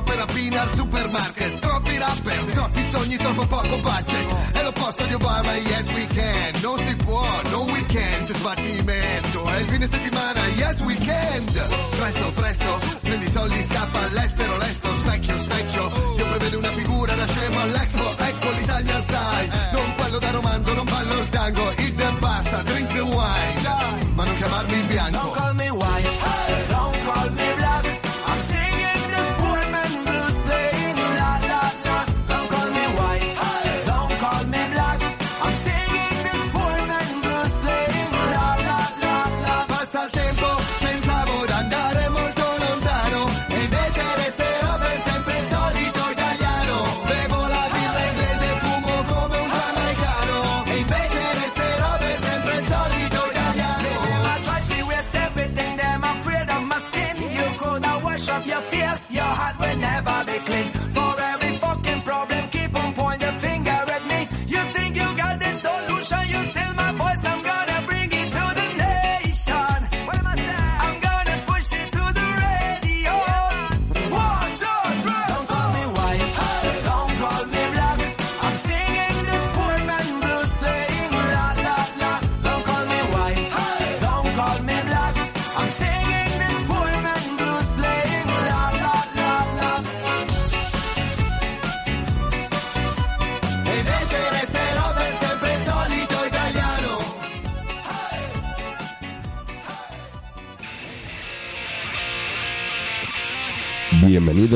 Troppe 0.00 0.16
rapine 0.16 0.58
al 0.58 0.70
supermarket, 0.76 1.58
troppi 1.58 1.98
rapper 1.98 2.44
Troppi 2.44 2.82
sogni, 2.90 3.16
troppo 3.18 3.46
poco 3.46 3.78
budget. 3.80 4.52
È 4.52 4.62
l'opposto 4.62 5.04
di 5.04 5.12
Obama, 5.12 5.54
yes 5.56 5.86
we 5.92 6.06
can. 6.06 6.58
Non 6.62 6.78
si 6.86 6.96
può, 6.96 7.26
no 7.50 7.62
weekend 7.64 8.34
Sbattimento, 8.34 9.46
è 9.46 9.56
il 9.58 9.66
fine 9.66 9.86
settimana, 9.86 10.46
yes 10.54 10.80
weekend 10.80 11.52
Presto, 11.52 12.32
presto, 12.32 12.49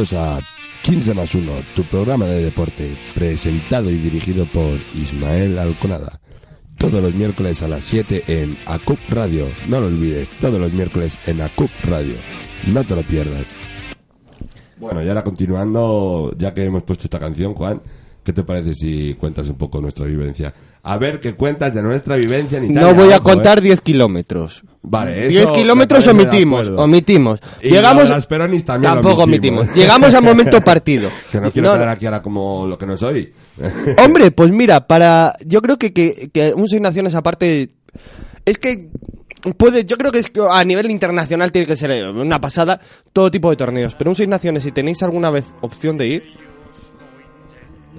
Bienvenidos 0.05 0.43
a 0.43 0.83
15 0.83 1.15
más 1.15 1.35
1, 1.35 1.53
tu 1.75 1.83
programa 1.85 2.27
de 2.27 2.45
deporte, 2.45 2.95
presentado 3.15 3.89
y 3.89 3.97
dirigido 3.97 4.45
por 4.45 4.79
Ismael 4.95 5.59
Alconada. 5.59 6.21
Todos 6.77 7.03
los 7.03 7.15
miércoles 7.15 7.63
a 7.63 7.69
las 7.69 7.85
7 7.85 8.25
en 8.27 8.55
ACUP 8.67 8.99
Radio. 9.09 9.47
No 9.67 9.81
lo 9.81 9.87
olvides, 9.87 10.29
todos 10.41 10.61
los 10.61 10.73
miércoles 10.75 11.19
en 11.27 11.41
ACUP 11.41 11.71
Radio. 11.85 12.17
No 12.67 12.85
te 12.85 12.97
lo 12.97 13.03
pierdas. 13.03 13.57
Bueno, 14.77 15.03
y 15.03 15.09
ahora 15.09 15.25
continuando, 15.25 16.35
ya 16.37 16.53
que 16.53 16.65
hemos 16.65 16.83
puesto 16.83 17.05
esta 17.05 17.19
canción, 17.19 17.55
Juan, 17.55 17.81
¿qué 18.23 18.35
te 18.35 18.43
parece 18.43 18.75
si 18.75 19.15
cuentas 19.15 19.49
un 19.49 19.57
poco 19.57 19.81
nuestra 19.81 20.05
vivencia? 20.05 20.53
A 20.83 20.99
ver 20.99 21.19
qué 21.19 21.35
cuentas 21.35 21.73
de 21.73 21.83
nuestra 21.83 22.17
vivencia 22.17 22.59
en 22.59 22.67
Italia. 22.67 22.93
No 22.93 22.95
voy 22.95 23.11
a 23.13 23.17
¿eh? 23.17 23.21
contar 23.21 23.63
10 23.63 23.81
kilómetros. 23.81 24.65
Vale, 24.87 25.29
10 25.29 25.45
eso 25.45 25.53
kilómetros 25.55 26.07
omitimos, 26.09 26.69
omitimos. 26.69 27.41
Y 27.63 27.71
Llegamos 27.71 28.09
las 28.11 28.27
Peronis 28.27 28.65
también 28.67 28.93
Tampoco 28.93 29.23
omitimos. 29.23 29.63
omitimos. 29.63 29.79
Llegamos 29.79 30.13
al 30.13 30.23
momento 30.23 30.61
partido. 30.61 31.11
Que 31.33 31.41
no 31.41 31.51
quiero 31.51 31.69
No, 31.69 31.75
quedar 31.75 31.89
aquí 31.89 32.05
ahora 32.05 32.21
como 32.21 32.67
lo 32.67 32.77
que 32.77 32.87
no 32.87 32.97
soy. 32.99 33.33
Hombre, 34.05 34.31
pues 34.31 34.51
mira, 34.51 34.87
para 34.87 35.35
yo 35.47 35.63
creo 35.63 35.79
que, 35.79 35.93
que, 35.95 36.29
que 36.33 36.53
un 36.55 36.69
Seis 36.69 36.83
Naciones 36.83 37.15
aparte 37.15 37.71
es 38.45 38.59
que 38.59 38.91
puede, 39.57 39.85
yo 39.87 39.97
creo 39.97 40.13
que, 40.13 40.19
es 40.19 40.27
que 40.29 40.41
a 40.47 40.63
nivel 40.65 40.91
internacional 40.91 41.51
tiene 41.51 41.67
que 41.67 41.77
ser 41.77 42.11
una 42.11 42.41
pasada 42.41 42.79
todo 43.13 43.31
tipo 43.31 43.49
de 43.51 43.57
torneos, 43.57 43.95
pero 43.95 44.11
un 44.11 44.17
Seis 44.17 44.29
Naciones 44.29 44.65
si 44.65 44.73
tenéis 44.73 45.03
alguna 45.03 45.31
vez 45.31 45.55
opción 45.63 45.97
de 45.97 46.09
ir, 46.09 46.23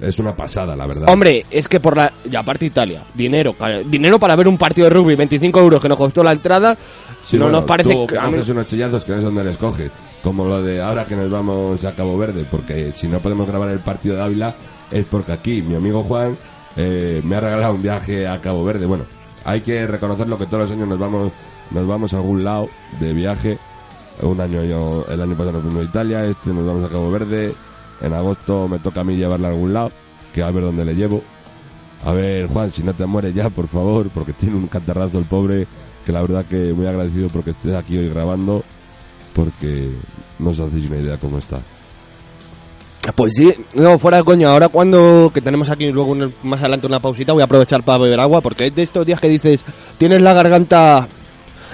Es 0.00 0.18
una 0.18 0.36
pasada, 0.36 0.76
la 0.76 0.86
verdad. 0.86 1.08
hombre, 1.08 1.46
es 1.50 1.68
que 1.68 1.80
por 1.80 1.96
la 1.96 2.12
y 2.30 2.36
aparte 2.36 2.66
Italia, 2.66 3.02
dinero, 3.14 3.54
dinero 3.86 4.18
para 4.18 4.36
ver 4.36 4.46
un 4.48 4.58
partido 4.58 4.88
de 4.88 4.94
rugby, 4.94 5.14
25 5.14 5.58
euros 5.58 5.80
que 5.80 5.88
nos 5.88 5.96
costó 5.98 6.22
la 6.22 6.32
entrada, 6.32 6.76
Sí, 7.22 7.36
no 7.38 7.44
bueno, 7.44 7.58
nos 7.60 7.66
parece 7.66 7.92
tú 7.94 8.06
que- 8.06 8.16
coges 8.16 8.48
unos 8.50 8.66
chillazos 8.66 9.04
que 9.04 9.12
no 9.12 9.18
es 9.18 9.24
donde 9.24 9.42
les 9.44 9.56
coges. 9.56 9.90
Como 10.22 10.44
lo 10.44 10.60
de 10.62 10.82
ahora 10.82 11.06
que 11.06 11.16
nos 11.16 11.30
vamos 11.30 11.84
a 11.84 11.94
Cabo 11.94 12.18
Verde, 12.18 12.44
porque 12.50 12.92
si 12.94 13.08
no 13.08 13.20
podemos 13.20 13.46
grabar 13.46 13.70
el 13.70 13.78
partido 13.80 14.16
de 14.16 14.22
Ávila 14.22 14.54
es 14.90 15.04
porque 15.06 15.32
aquí 15.32 15.62
mi 15.62 15.74
amigo 15.76 16.02
Juan 16.02 16.36
eh, 16.76 17.20
me 17.24 17.36
ha 17.36 17.40
regalado 17.40 17.74
un 17.74 17.82
viaje 17.82 18.26
a 18.26 18.40
Cabo 18.40 18.64
Verde. 18.64 18.86
Bueno, 18.86 19.04
hay 19.44 19.60
que 19.62 19.86
reconocerlo 19.86 20.36
que 20.38 20.46
todos 20.46 20.62
los 20.64 20.70
años 20.72 20.88
nos 20.88 20.98
vamos 20.98 21.32
nos 21.70 21.86
vamos 21.86 22.12
a 22.12 22.16
algún 22.18 22.44
lado 22.44 22.68
de 23.00 23.12
viaje. 23.12 23.58
Un 24.22 24.40
año 24.40 24.62
yo, 24.64 25.04
el 25.10 25.20
año 25.20 25.32
pasado 25.32 25.52
nos 25.52 25.62
fuimos 25.62 25.82
a 25.82 25.84
Italia, 25.84 26.24
este 26.24 26.50
nos 26.52 26.64
vamos 26.66 26.84
a 26.84 26.88
Cabo 26.88 27.10
Verde. 27.10 27.54
En 28.00 28.12
agosto 28.12 28.68
me 28.68 28.78
toca 28.78 29.00
a 29.00 29.04
mí 29.04 29.16
llevarla 29.16 29.48
a 29.48 29.50
algún 29.52 29.72
lado, 29.72 29.90
que 30.34 30.42
a 30.42 30.50
ver 30.50 30.64
dónde 30.64 30.84
le 30.84 30.94
llevo. 30.94 31.22
A 32.04 32.12
ver, 32.12 32.46
Juan, 32.46 32.70
si 32.70 32.82
no 32.82 32.94
te 32.94 33.06
mueres 33.06 33.34
ya, 33.34 33.50
por 33.50 33.68
favor, 33.68 34.10
porque 34.10 34.32
tiene 34.32 34.56
un 34.56 34.68
catarrazo 34.68 35.18
el 35.18 35.24
pobre, 35.24 35.66
que 36.04 36.12
la 36.12 36.20
verdad 36.20 36.44
que 36.44 36.72
muy 36.72 36.86
agradecido 36.86 37.28
porque 37.28 37.50
estés 37.50 37.74
aquí 37.74 37.96
hoy 37.96 38.08
grabando, 38.08 38.62
porque 39.34 39.90
no 40.38 40.50
os 40.50 40.60
hacéis 40.60 40.86
una 40.86 40.98
idea 40.98 41.16
cómo 41.18 41.38
está. 41.38 41.58
Pues 43.14 43.34
sí, 43.34 43.52
no, 43.74 43.98
fuera 43.98 44.18
de 44.18 44.24
coño, 44.24 44.48
ahora 44.48 44.68
cuando 44.68 45.30
que 45.32 45.40
tenemos 45.40 45.70
aquí 45.70 45.90
luego 45.92 46.16
más 46.42 46.60
adelante 46.60 46.88
una 46.88 46.98
pausita 46.98 47.32
voy 47.32 47.42
a 47.42 47.44
aprovechar 47.44 47.84
para 47.84 47.98
beber 47.98 48.18
agua 48.18 48.40
porque 48.40 48.66
es 48.66 48.74
de 48.74 48.82
estos 48.82 49.06
días 49.06 49.20
que 49.20 49.28
dices, 49.28 49.64
tienes 49.96 50.20
la 50.20 50.34
garganta 50.34 51.06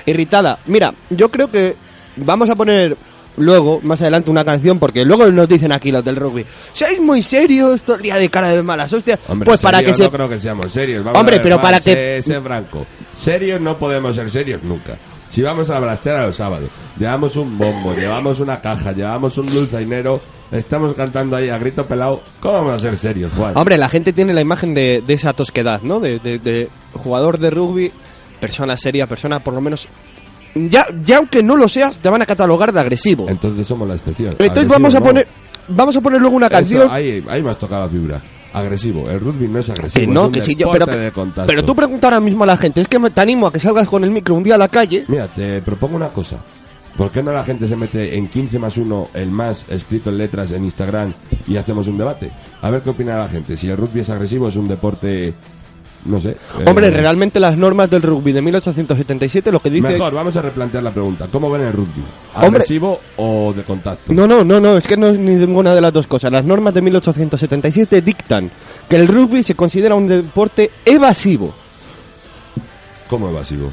irritada. 0.04 0.58
Mira, 0.66 0.92
yo 1.10 1.30
creo 1.30 1.50
que 1.50 1.74
vamos 2.16 2.50
a 2.50 2.56
poner 2.56 2.96
luego, 3.36 3.80
más 3.82 4.00
adelante, 4.02 4.30
una 4.30 4.44
canción 4.44 4.78
porque 4.78 5.04
luego 5.04 5.26
nos 5.32 5.48
dicen 5.48 5.72
aquí 5.72 5.90
los 5.90 6.04
del 6.04 6.16
rugby, 6.16 6.44
sois 6.72 7.00
muy 7.00 7.22
serios, 7.22 7.82
todo 7.82 7.96
el 7.96 8.02
día 8.02 8.16
de 8.16 8.28
cara 8.28 8.48
de 8.50 8.62
malas 8.62 8.92
hostias. 8.92 9.18
Hombre, 9.28 9.46
pues 9.46 9.60
para 9.60 9.82
que 9.82 9.94
se... 9.94 10.04
no 10.04 10.10
creo 10.10 10.28
que 10.28 10.38
seamos 10.40 10.72
serios. 10.72 11.04
Vamos 11.04 11.18
Hombre, 11.20 11.36
a 11.36 11.38
ver, 11.38 11.42
pero 11.42 11.60
para 11.60 11.80
que- 11.80 12.22
sé 12.22 12.40
franco. 12.40 12.84
Serios 13.14 13.60
no 13.60 13.76
podemos 13.76 14.14
ser 14.16 14.30
serios 14.30 14.62
nunca. 14.62 14.98
Si 15.28 15.40
vamos 15.40 15.70
a 15.70 15.74
la 15.74 15.80
blastera 15.80 16.26
los 16.26 16.36
sábados, 16.36 16.68
llevamos 16.98 17.36
un 17.36 17.56
bombo, 17.56 17.94
llevamos 17.94 18.38
una 18.40 18.60
caja, 18.60 18.92
llevamos 18.92 19.38
un 19.38 19.46
dulzainero, 19.46 20.20
estamos 20.50 20.92
cantando 20.92 21.36
ahí 21.36 21.48
a 21.48 21.56
grito 21.56 21.86
pelado, 21.86 22.22
¿cómo 22.40 22.58
vamos 22.58 22.74
a 22.74 22.78
ser 22.80 22.98
serios, 22.98 23.32
Juan? 23.34 23.56
Hombre, 23.56 23.78
la 23.78 23.88
gente 23.88 24.12
tiene 24.12 24.34
la 24.34 24.42
imagen 24.42 24.74
de, 24.74 25.02
de 25.06 25.14
esa 25.14 25.32
tosquedad, 25.32 25.80
¿no? 25.80 26.00
De, 26.00 26.18
de- 26.18 26.38
de 26.38 26.68
jugador 26.92 27.38
de 27.38 27.48
rugby, 27.50 27.90
persona 28.40 28.76
seria, 28.76 29.06
persona 29.06 29.40
por 29.40 29.54
lo 29.54 29.62
menos 29.62 29.88
ya, 30.54 30.86
ya 31.04 31.18
aunque 31.18 31.42
no 31.42 31.56
lo 31.56 31.68
seas, 31.68 31.98
te 31.98 32.08
van 32.08 32.22
a 32.22 32.26
catalogar 32.26 32.72
de 32.72 32.80
agresivo. 32.80 33.28
Entonces 33.28 33.66
somos 33.66 33.88
la 33.88 33.94
excepción. 33.94 34.30
Entonces 34.32 34.50
Agresivo, 34.50 34.72
vamos 34.74 34.94
a 34.94 34.98
no. 35.00 35.04
poner 35.06 35.28
vamos 35.68 35.96
a 35.96 36.00
poner 36.00 36.20
luego 36.20 36.36
una 36.36 36.46
Eso, 36.46 36.54
canción. 36.56 36.88
ahí, 36.90 37.22
ahí 37.28 37.42
me 37.42 37.50
has 37.50 37.58
tocado 37.58 37.82
la 37.82 37.88
fibra. 37.88 38.20
Agresivo. 38.52 39.08
El 39.08 39.20
rugby 39.20 39.48
no 39.48 39.60
es 39.60 39.70
agresivo. 39.70 40.00
Que 40.00 40.06
no, 40.12 40.20
es 40.22 40.26
un 40.26 40.32
que 40.32 40.42
sí, 40.42 40.54
yo, 40.54 40.70
pero, 40.70 40.84
de 40.84 41.10
contacto. 41.10 41.46
pero 41.46 41.64
tú 41.64 41.74
pregunta 41.74 42.08
ahora 42.08 42.20
mismo 42.20 42.44
a 42.44 42.46
la 42.46 42.56
gente, 42.58 42.82
es 42.82 42.88
que 42.88 42.98
me- 42.98 43.08
te 43.10 43.20
animo 43.22 43.46
a 43.46 43.52
que 43.52 43.58
salgas 43.58 43.88
con 43.88 44.04
el 44.04 44.10
micro 44.10 44.34
un 44.34 44.42
día 44.42 44.56
a 44.56 44.58
la 44.58 44.68
calle. 44.68 45.04
Mira, 45.08 45.26
te 45.28 45.62
propongo 45.62 45.96
una 45.96 46.10
cosa. 46.10 46.36
¿Por 46.96 47.10
qué 47.10 47.22
no 47.22 47.32
la 47.32 47.44
gente 47.44 47.66
se 47.66 47.74
mete 47.76 48.14
en 48.18 48.28
15 48.28 48.58
más 48.58 48.76
1, 48.76 49.08
el 49.14 49.30
más 49.30 49.64
escrito 49.70 50.10
en 50.10 50.18
letras 50.18 50.52
en 50.52 50.64
Instagram 50.64 51.14
y 51.46 51.56
hacemos 51.56 51.88
un 51.88 51.96
debate? 51.96 52.30
A 52.60 52.68
ver 52.68 52.82
qué 52.82 52.90
opina 52.90 53.16
la 53.18 53.28
gente. 53.28 53.56
Si 53.56 53.70
el 53.70 53.78
rugby 53.78 54.00
es 54.00 54.10
agresivo, 54.10 54.48
es 54.48 54.56
un 54.56 54.68
deporte. 54.68 55.32
No 56.04 56.20
sé. 56.20 56.30
eh, 56.30 56.64
Hombre, 56.66 56.90
realmente 56.90 57.38
las 57.38 57.56
normas 57.56 57.88
del 57.88 58.02
rugby 58.02 58.32
de 58.32 58.42
1877 58.42 59.52
lo 59.52 59.60
que 59.60 59.70
dice... 59.70 59.88
Mejor, 59.88 60.12
vamos 60.12 60.34
a 60.36 60.42
replantear 60.42 60.82
la 60.82 60.90
pregunta. 60.92 61.28
¿Cómo 61.30 61.48
ven 61.50 61.62
el 61.62 61.72
rugby? 61.72 62.02
Hombre. 62.34 62.48
¿Agresivo 62.48 62.98
o 63.16 63.52
de 63.52 63.62
contacto? 63.62 64.12
No, 64.12 64.26
no, 64.26 64.42
no, 64.44 64.58
no, 64.58 64.76
es 64.78 64.86
que 64.86 64.96
no 64.96 65.08
es 65.08 65.18
ni 65.18 65.34
ninguna 65.36 65.74
de 65.74 65.80
las 65.80 65.92
dos 65.92 66.06
cosas. 66.08 66.32
Las 66.32 66.44
normas 66.44 66.74
de 66.74 66.82
1877 66.82 68.02
dictan 68.02 68.50
que 68.88 68.96
el 68.96 69.06
rugby 69.06 69.42
se 69.44 69.54
considera 69.54 69.94
un 69.94 70.08
deporte 70.08 70.70
evasivo. 70.84 71.54
¿Cómo 73.08 73.28
evasivo? 73.28 73.70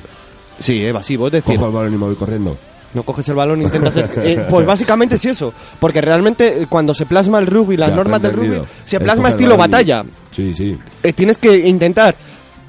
Sí, 0.60 0.84
evasivo, 0.86 1.28
es 1.28 1.34
decir, 1.34 1.56
Cojo 1.56 1.68
el 1.68 1.74
balón 1.74 1.94
y 1.94 1.98
me 1.98 2.06
voy 2.06 2.16
corriendo. 2.16 2.58
No 2.94 3.04
coges 3.04 3.28
el 3.30 3.36
balón 3.36 3.62
intentas... 3.62 3.96
eh, 4.18 4.46
pues 4.50 4.66
básicamente 4.66 5.16
es 5.16 5.26
eso, 5.26 5.54
porque 5.80 6.02
realmente 6.02 6.64
eh, 6.64 6.68
cuando 6.70 6.94
se 6.94 7.06
plasma 7.06 7.40
el 7.40 7.48
rugby, 7.48 7.78
las 7.78 7.90
Ya, 7.90 7.96
normas 7.96 8.22
del 8.22 8.34
rugby, 8.34 8.62
se 8.84 9.00
plasma 9.00 9.30
estilo 9.30 9.58
batalla. 9.58 10.04
Sí, 10.32 10.54
sí. 10.56 10.78
Eh, 11.04 11.14
tienes 11.14 11.38
que 11.38 11.58
intentar 11.68 12.16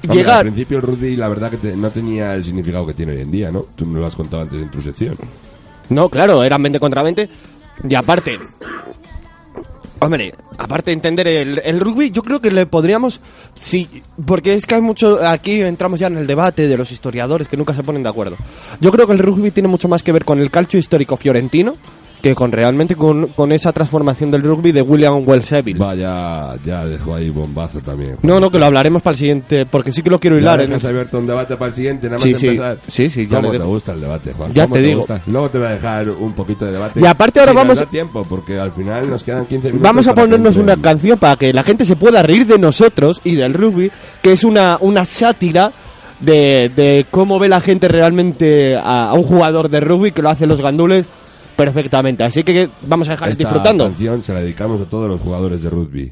Hombre, 0.03 0.11
Al 0.11 0.17
llegar... 0.17 0.41
principio 0.43 0.77
el 0.77 0.83
rugby, 0.83 1.15
la 1.15 1.27
verdad 1.27 1.51
que 1.51 1.57
te- 1.57 1.75
no 1.75 1.89
tenía 1.91 2.33
el 2.33 2.43
significado 2.43 2.87
que 2.87 2.93
tiene 2.95 3.11
hoy 3.11 3.21
en 3.21 3.29
día, 3.31 3.51
¿no? 3.51 3.67
Tú 3.75 3.85
me 3.85 3.99
lo 3.99 4.07
has 4.07 4.15
contado 4.15 4.41
antes 4.41 4.59
en 4.59 4.71
tu 4.71 4.81
sección. 4.81 5.15
No, 5.89 6.09
claro, 6.09 6.43
eran 6.43 6.63
20 6.63 6.79
contra 6.79 7.03
20. 7.03 7.29
Y 7.87 7.93
aparte, 7.95 8.39
hombre, 10.01 10.33
aparte 10.57 10.91
de 10.91 10.93
entender 10.93 11.27
el, 11.27 11.61
el 11.63 11.79
rugby, 11.79 12.11
yo 12.11 12.23
creo 12.23 12.41
que 12.41 12.51
le 12.51 12.65
podríamos, 12.65 13.21
sí, 13.53 13.87
porque 14.25 14.55
es 14.55 14.65
que 14.65 14.75
hay 14.75 14.81
mucho, 14.81 15.19
aquí 15.25 15.61
entramos 15.61 15.99
ya 15.99 16.07
en 16.07 16.17
el 16.17 16.27
debate 16.27 16.67
de 16.67 16.75
los 16.75 16.91
historiadores 16.91 17.47
que 17.47 17.55
nunca 17.55 17.73
se 17.73 17.83
ponen 17.83 18.01
de 18.03 18.09
acuerdo. 18.09 18.35
Yo 18.79 18.91
creo 18.91 19.05
que 19.05 19.13
el 19.13 19.19
rugby 19.19 19.51
tiene 19.51 19.69
mucho 19.69 19.87
más 19.87 20.01
que 20.01 20.11
ver 20.11 20.25
con 20.25 20.39
el 20.39 20.49
calcio 20.49 20.79
histórico 20.79 21.17
fiorentino 21.17 21.75
que 22.21 22.35
con 22.35 22.51
realmente 22.51 22.95
con, 22.95 23.27
con 23.29 23.51
esa 23.51 23.71
transformación 23.73 24.29
del 24.31 24.43
rugby 24.43 24.71
de 24.71 24.81
William 24.81 25.23
Wells 25.27 25.51
Evans. 25.51 25.77
Vaya, 25.79 26.55
ya 26.63 26.85
dejó 26.85 27.15
ahí 27.15 27.29
bombazo 27.29 27.79
también. 27.81 28.17
No, 28.21 28.39
no, 28.39 28.51
que 28.51 28.59
lo 28.59 28.65
hablaremos 28.65 29.01
para 29.01 29.13
el 29.13 29.17
siguiente, 29.19 29.65
porque 29.65 29.91
sí 29.91 30.03
que 30.03 30.09
lo 30.09 30.19
quiero 30.19 30.35
Ya 30.37 30.41
hilar. 30.41 30.61
en 30.61 30.67
dejas 30.67 30.81
eso. 30.83 30.89
abierto 30.89 31.17
un 31.19 31.27
debate 31.27 31.55
para 31.57 31.69
el 31.69 31.73
siguiente, 31.75 32.07
nada 32.07 32.17
más 32.17 32.23
Sí, 32.23 32.35
sí. 32.35 32.47
empezar. 32.49 32.77
Sí, 32.87 33.09
sí, 33.09 33.27
ya 33.27 33.37
¿Cómo 33.41 33.51
te 33.51 33.57
gusta 33.57 33.93
el 33.93 34.01
debate, 34.01 34.33
Juan? 34.33 34.53
Ya 34.53 34.63
¿Cómo 34.63 34.75
te 34.75 34.81
digo. 34.81 34.97
gusta? 34.99 35.21
Luego 35.27 35.49
te 35.49 35.57
voy 35.57 35.67
a 35.67 35.71
dejar 35.71 36.09
un 36.09 36.33
poquito 36.33 36.65
de 36.65 36.71
debate. 36.73 36.99
Y 37.01 37.05
aparte 37.05 37.39
ahora 37.39 37.53
nos 37.53 37.61
vamos- 37.61 37.79
da 37.79 37.85
tiempo, 37.87 38.25
porque 38.29 38.59
al 38.59 38.71
final 38.71 39.09
nos 39.09 39.23
quedan 39.23 39.45
15 39.47 39.67
minutos. 39.69 39.83
Vamos 39.89 40.07
a 40.07 40.13
ponernos 40.13 40.57
una 40.57 40.75
canción 40.77 41.17
para 41.17 41.35
que 41.37 41.51
la 41.53 41.63
gente 41.63 41.85
se 41.85 41.95
pueda 41.95 42.21
reír 42.21 42.45
de 42.45 42.57
nosotros 42.59 43.19
y 43.23 43.35
del 43.35 43.53
rugby, 43.53 43.91
que 44.21 44.33
es 44.33 44.43
una, 44.43 44.77
una 44.81 45.05
sátira 45.05 45.71
de, 46.19 46.69
de 46.75 47.05
cómo 47.09 47.39
ve 47.39 47.49
la 47.49 47.61
gente 47.61 47.87
realmente 47.87 48.75
a, 48.75 49.09
a 49.09 49.13
un 49.15 49.23
jugador 49.23 49.69
de 49.69 49.79
rugby 49.79 50.11
que 50.11 50.21
lo 50.21 50.29
hace 50.29 50.45
los 50.45 50.61
gandules 50.61 51.05
perfectamente. 51.65 52.23
Así 52.23 52.43
que 52.43 52.69
vamos 52.81 53.07
a 53.07 53.11
dejar 53.11 53.29
Esta 53.29 53.43
disfrutando. 53.43 53.83
canción 53.85 54.23
se 54.23 54.33
la 54.33 54.39
dedicamos 54.41 54.81
a 54.81 54.85
todos 54.85 55.07
los 55.07 55.21
jugadores 55.21 55.61
de 55.61 55.69
rugby. 55.69 56.11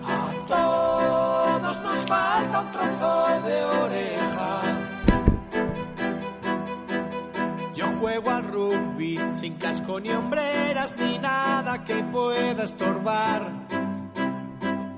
A 0.06 0.30
todos 0.48 1.82
nos 1.82 2.00
falta 2.06 2.60
un 2.62 2.72
trozo 2.72 3.48
de 3.48 3.64
oreja. 3.86 4.52
Yo 7.76 7.88
juego 8.00 8.30
al 8.30 8.44
rugby 8.44 9.20
sin 9.34 9.56
casco 9.56 10.00
ni 10.00 10.10
hombreras 10.12 10.96
ni 11.00 11.18
nada 11.18 11.84
que 11.86 11.96
pueda 12.04 12.64
estorbar. 12.66 13.50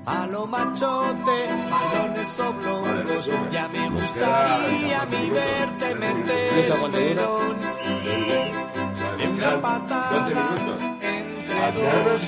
A 0.06 0.26
lo 0.26 0.46
machote, 0.46 1.48
balones 1.70 2.38
oblongos, 2.38 3.30
ya 3.50 3.68
me 3.68 3.88
gustaría 3.88 5.00
a 5.00 5.06
mí 5.06 5.30
verte 5.30 5.94
meter 5.94 6.72
un 6.72 6.90
melón 6.90 7.56
de 9.18 9.28
una 9.28 9.58
patada 9.58 10.28
entre 11.00 11.54
dos 12.04 12.22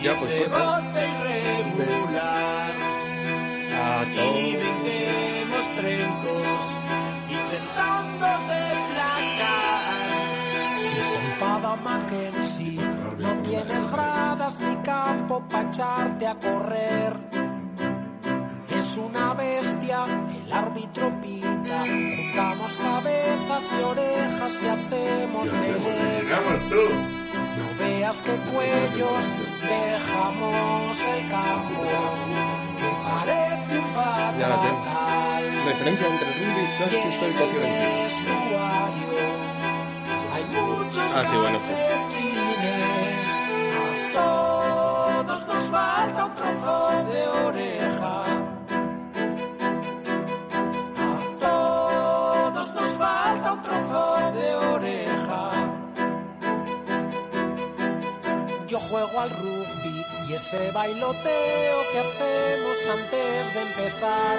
y 0.00 0.06
ese 0.06 0.48
bote 0.48 1.02
irregular 1.58 2.70
y 4.12 4.56
brindemos 4.56 5.64
trencos 5.76 6.62
intentando 7.28 8.26
deplacar 8.50 9.70
si 10.78 10.98
se 11.00 11.16
enfada 11.16 11.70
tienes 12.06 12.39
gradas 13.90 14.60
ni 14.60 14.76
campo 14.76 15.42
para 15.48 15.68
echarte 15.68 16.26
a 16.26 16.34
correr 16.34 17.30
es 18.80 18.96
una 18.96 19.34
bestia, 19.34 20.06
el 20.44 20.52
árbitro 20.52 21.12
pita. 21.20 21.84
Juntamos 21.84 22.76
cabezas 22.78 23.74
y 23.78 23.82
orejas 23.82 24.62
y 24.62 24.66
hacemos 24.66 25.52
melés. 25.54 26.28
No 27.58 27.66
veas 27.78 28.22
que 28.22 28.32
cuellos 28.32 29.24
dejamos 29.68 31.08
el 31.14 31.28
campo, 31.28 31.82
que 32.78 32.90
parece 33.06 33.78
un 33.78 33.94
patatal. 33.94 35.44
diferencia 35.66 36.06
entre 36.08 36.28
rugby, 36.40 36.64
Y 36.80 36.96
el 37.24 37.34
vestuario 38.00 39.20
hay 40.32 40.44
muchos 40.44 41.16
Ah, 41.16 41.24
sí, 41.28 41.36
bueno, 41.36 41.58
un 46.08 46.34
trozo 46.34 47.04
de 47.12 47.28
oreja. 47.28 48.24
A 50.96 51.38
todos 51.38 52.74
nos 52.74 52.90
falta 52.92 53.52
un 53.52 53.62
trozo 53.62 54.32
de 54.32 54.54
oreja. 54.54 55.42
Yo 58.66 58.80
juego 58.80 59.20
al 59.20 59.30
rugby 59.30 60.06
y 60.28 60.32
ese 60.32 60.70
bailoteo 60.70 61.76
que 61.92 61.98
hacemos 61.98 62.78
antes 62.88 63.54
de 63.54 63.60
empezar 63.60 64.38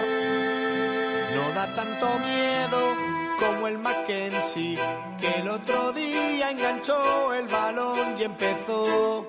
no 1.35 1.51
da 1.53 1.75
tanto 1.75 2.07
miedo 2.19 2.95
como 3.39 3.67
el 3.67 3.77
Mackenzie 3.77 4.79
que 5.19 5.29
el 5.41 5.49
otro 5.49 5.91
día 5.91 6.49
enganchó 6.49 7.33
el 7.33 7.47
balón 7.47 8.15
y 8.17 8.23
empezó 8.23 9.27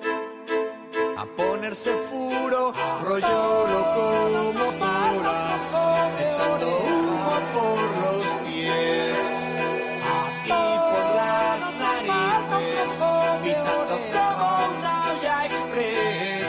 ponerse 1.35 1.91
furo, 2.09 2.73
rollo 3.03 3.67
loco 3.73 4.23
como 4.33 4.63
echando 6.19 6.67
humo 6.85 7.35
por 7.53 7.79
los 8.01 8.25
pies 8.45 9.19
y 10.45 10.49
por 10.49 11.05
las 11.15 11.59
narices, 11.79 12.89
pitando 13.43 13.95
como 14.13 14.47
una 14.79 14.93
olla 15.11 15.45
express. 15.45 16.47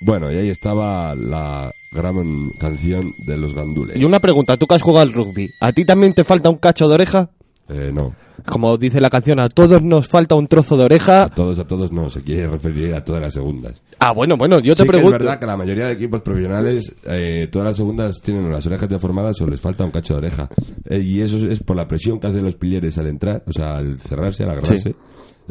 Bueno, 0.00 0.32
y 0.32 0.36
ahí 0.36 0.48
estaba 0.48 1.14
la 1.14 1.72
gran 1.92 2.50
canción 2.58 3.12
de 3.18 3.36
los 3.36 3.54
gandules. 3.54 3.96
Y 3.96 4.04
una 4.04 4.20
pregunta, 4.20 4.56
tú 4.56 4.66
que 4.66 4.76
has 4.76 4.82
jugado 4.82 5.02
al 5.06 5.12
rugby, 5.12 5.52
¿a 5.60 5.72
ti 5.72 5.84
también 5.84 6.14
te 6.14 6.24
falta 6.24 6.48
un 6.48 6.56
cacho 6.56 6.88
de 6.88 6.94
oreja? 6.94 7.30
Eh, 7.72 7.92
no, 7.92 8.14
Como 8.46 8.76
dice 8.78 9.00
la 9.00 9.10
canción, 9.10 9.38
a 9.38 9.48
todos 9.48 9.82
nos 9.82 10.08
falta 10.08 10.34
un 10.34 10.46
trozo 10.48 10.76
de 10.76 10.84
oreja. 10.84 11.22
a 11.24 11.28
todos, 11.28 11.58
a 11.58 11.66
todos 11.66 11.92
no, 11.92 12.10
se 12.10 12.22
quiere 12.22 12.48
referir 12.48 12.94
a 12.94 13.04
todas 13.04 13.20
las 13.22 13.32
segundas. 13.34 13.80
Ah, 14.00 14.12
bueno, 14.12 14.36
bueno, 14.36 14.58
yo 14.60 14.74
te 14.74 14.82
Sí 14.82 14.86
que 14.86 14.92
pregunto. 14.92 15.16
es 15.16 15.22
verdad 15.22 15.38
que 15.38 15.46
la 15.46 15.56
mayoría 15.56 15.86
de 15.86 15.92
equipos 15.92 16.20
profesionales, 16.22 16.94
eh, 17.04 17.48
todas 17.52 17.68
las 17.68 17.76
segundas 17.76 18.20
tienen 18.22 18.50
las 18.50 18.66
orejas 18.66 18.88
deformadas 18.88 19.40
o 19.40 19.46
les 19.46 19.60
falta 19.60 19.84
un 19.84 19.90
cacho 19.90 20.14
de 20.14 20.18
oreja. 20.26 20.48
Eh, 20.86 20.98
y 21.00 21.20
eso 21.20 21.36
es, 21.48 21.62
por 21.62 21.76
la 21.76 21.86
presión 21.86 22.18
que 22.18 22.26
hacen 22.28 22.42
los 22.44 22.56
pilleres 22.56 22.96
al 22.98 23.06
entrar, 23.06 23.42
o 23.46 23.52
sea, 23.52 23.76
al 23.76 23.98
cerrarse, 24.00 24.42
al 24.44 24.50
agarrarse. 24.50 24.94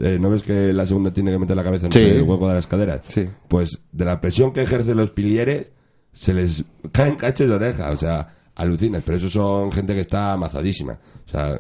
Eh, 0.02 0.18
¿No 0.20 0.30
ves 0.30 0.44
que 0.44 0.74
la 0.74 0.86
segunda 0.86 1.12
tiene 1.14 1.32
que 1.32 1.40
meter 1.40 1.56
la 1.56 1.64
cabeza 1.64 1.88
Sí. 1.92 2.00
el 2.00 2.24
hueco 2.24 2.48
de 2.48 2.54
las 2.56 2.68
caderas? 2.68 3.02
Sí. 3.08 3.26
Pues 3.48 3.82
de 3.92 4.06
la 4.06 4.20
presión 4.20 4.52
que 4.52 4.62
ejercen 4.62 4.98
los 4.98 5.12
pilleres, 5.12 5.68
se 6.12 6.34
les 6.34 6.64
caen 6.92 7.16
cachos 7.16 7.48
de 7.48 7.54
oreja, 7.54 7.92
o 7.92 7.96
sea, 7.98 8.28
alucinas. 8.56 9.04
Pero 9.06 9.18
eso 9.18 9.30
son 9.30 9.72
gente 9.72 9.94
que 9.94 10.02
está 10.02 10.34
amazadísima. 10.34 10.94
O 11.26 11.30
sea, 11.30 11.60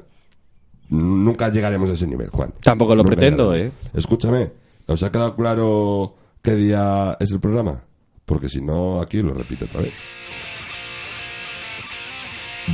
nunca 0.89 1.49
llegaremos 1.49 1.89
a 1.89 1.93
ese 1.93 2.07
nivel, 2.07 2.29
Juan. 2.29 2.53
Tampoco 2.61 2.95
lo 2.95 3.03
Nunca 3.03 3.15
pretendo, 3.15 3.51
llegaremos. 3.53 3.73
¿eh? 3.85 3.89
Escúchame, 3.93 4.51
¿os 4.87 5.01
ha 5.03 5.11
quedado 5.11 5.35
claro 5.35 6.15
qué 6.41 6.55
día 6.55 7.15
es 7.19 7.31
el 7.31 7.39
programa? 7.39 7.81
Porque 8.25 8.49
si 8.49 8.61
no, 8.61 9.01
aquí 9.01 9.21
lo 9.21 9.33
repito 9.33 9.65
otra 9.65 9.81
vez. 9.81 9.93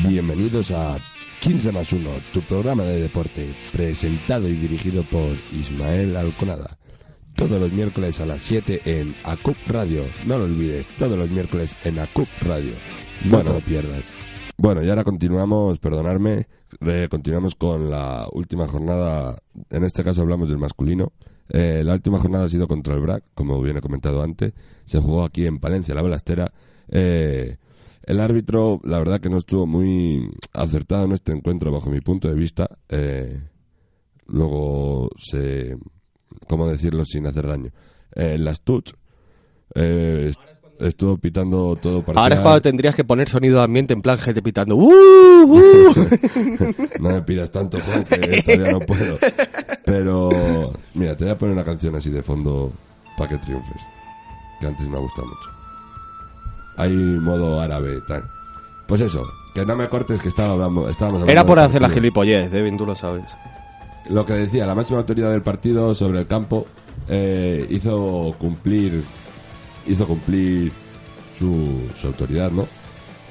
Bienvenidos 0.08 0.72
a 0.72 0.98
15 1.40 1.72
más 1.72 1.92
1, 1.94 2.10
tu 2.34 2.42
programa 2.42 2.84
de 2.84 3.00
deporte, 3.00 3.56
presentado 3.72 4.48
y 4.48 4.54
dirigido 4.56 5.04
por 5.04 5.38
Ismael 5.52 6.18
Alconada. 6.18 6.78
todos 7.36 7.60
los 7.60 7.72
miércoles 7.72 8.20
a 8.20 8.26
las 8.26 8.42
7 8.42 8.82
en 8.86 9.16
ACUP 9.24 9.56
Radio. 9.68 10.04
No 10.26 10.38
lo 10.38 10.46
olvides, 10.46 10.88
todos 10.98 11.18
los 11.18 11.30
miércoles 11.30 11.76
en 11.84 12.00
ACUP 12.00 12.28
Radio. 12.42 12.74
No 13.26 13.44
te 13.44 13.54
lo 13.54 13.60
pierdas. 13.60 14.14
Bueno, 14.58 14.82
y 14.84 14.90
ahora 14.90 15.04
continuamos, 15.04 15.80
perdonadme, 15.80 16.48
eh, 16.82 17.08
continuamos 17.10 17.56
con 17.56 17.90
la 17.90 18.28
última 18.32 18.68
jornada, 18.68 19.38
en 19.70 19.84
este 19.84 20.04
caso 20.04 20.22
hablamos 20.22 20.50
del 20.50 20.58
masculino. 20.58 21.12
Eh, 21.50 21.84
la 21.86 21.94
última 21.94 22.20
jornada 22.20 22.46
ha 22.46 22.50
sido 22.50 22.68
contra 22.68 22.96
el 22.96 23.02
BRAC, 23.02 23.24
como 23.34 23.62
bien 23.62 23.78
he 23.78 23.82
comentado 23.82 24.22
antes. 24.22 24.54
Se 24.86 25.00
jugó 25.00 25.24
aquí 25.24 25.46
en 25.46 25.60
Palencia, 25.60 25.96
la 25.96 26.02
Balastera. 26.02 26.52
Eh, 26.90 27.58
el 28.04 28.20
árbitro, 28.20 28.80
la 28.84 29.00
verdad 29.00 29.20
que 29.20 29.30
no 29.30 29.38
estuvo 29.38 29.66
muy 29.66 30.30
acertado 30.54 31.06
en 31.06 31.14
este 31.14 31.32
encuentro 31.32 31.72
bajo 31.72 31.90
mi 31.90 32.02
punto 32.02 32.28
de 32.28 32.36
vista. 32.36 32.70
Eh, 32.90 33.42
luego 34.28 35.10
se... 35.18 35.78
¿Cómo 36.48 36.68
decirlo 36.68 37.06
sin 37.06 37.28
hacer 37.28 37.48
daño? 37.48 37.72
Eh, 38.14 38.38
las 38.38 38.62
touch 38.62 38.94
estuvo 40.80 41.18
pitando 41.18 41.76
todo 41.76 42.04
para 42.04 42.20
Ahora 42.20 42.36
es 42.36 42.42
cuando 42.42 42.62
tendrías 42.62 42.96
que 42.96 43.04
poner 43.04 43.30
sonido 43.30 43.58
de 43.58 43.64
ambiente 43.64 43.94
en 43.94 44.02
plan 44.02 44.18
gente 44.18 44.42
pitando. 44.42 44.76
¡Uh! 44.76 45.44
¡Uh! 45.44 45.94
no 47.00 47.10
me 47.10 47.22
pidas 47.22 47.52
tanto, 47.52 47.78
Juan, 47.80 48.04
que 48.04 48.42
todavía 48.42 48.72
no 48.72 48.80
puedo. 48.80 49.18
Pero, 49.86 50.74
mira, 50.94 51.16
te 51.16 51.26
voy 51.26 51.34
a 51.34 51.38
poner 51.38 51.54
una 51.54 51.64
canción 51.66 51.96
así 51.96 52.10
de 52.10 52.24
fondo 52.24 52.72
para 53.18 53.30
que 53.30 53.38
triunfes. 53.40 53.82
Que 54.60 54.68
antes 54.68 54.88
me 54.88 54.98
ha 54.98 55.00
gustado 55.00 55.28
mucho. 55.28 55.50
Hay 56.78 56.94
modo 56.94 57.62
árabe, 57.62 58.02
tal. 58.08 58.24
Pues 58.88 59.02
eso, 59.02 59.26
que 59.54 59.66
no 59.66 59.76
me 59.76 59.88
cortes 59.90 60.22
que 60.22 60.30
estaba 60.30 60.52
hablando, 60.54 60.90
estábamos 60.90 61.22
hablando 61.22 61.32
Era 61.32 61.46
por 61.46 61.60
hacer 61.60 61.82
la 61.82 61.88
partido. 61.88 62.02
gilipollez, 62.02 62.52
Devin, 62.52 62.78
tú 62.78 62.86
lo 62.86 62.96
sabes. 62.96 63.26
Lo 64.10 64.26
que 64.26 64.34
decía, 64.34 64.66
la 64.68 64.76
máxima 64.76 65.00
autoridad 65.00 65.32
del 65.32 65.42
partido 65.42 65.96
sobre 65.96 66.20
el 66.20 66.28
campo 66.28 66.68
eh, 67.08 67.66
hizo 67.70 68.36
cumplir 68.38 69.04
hizo 69.88 70.08
cumplir 70.08 70.72
su, 71.38 71.82
su 72.00 72.08
autoridad, 72.08 72.52
¿no? 72.52 72.68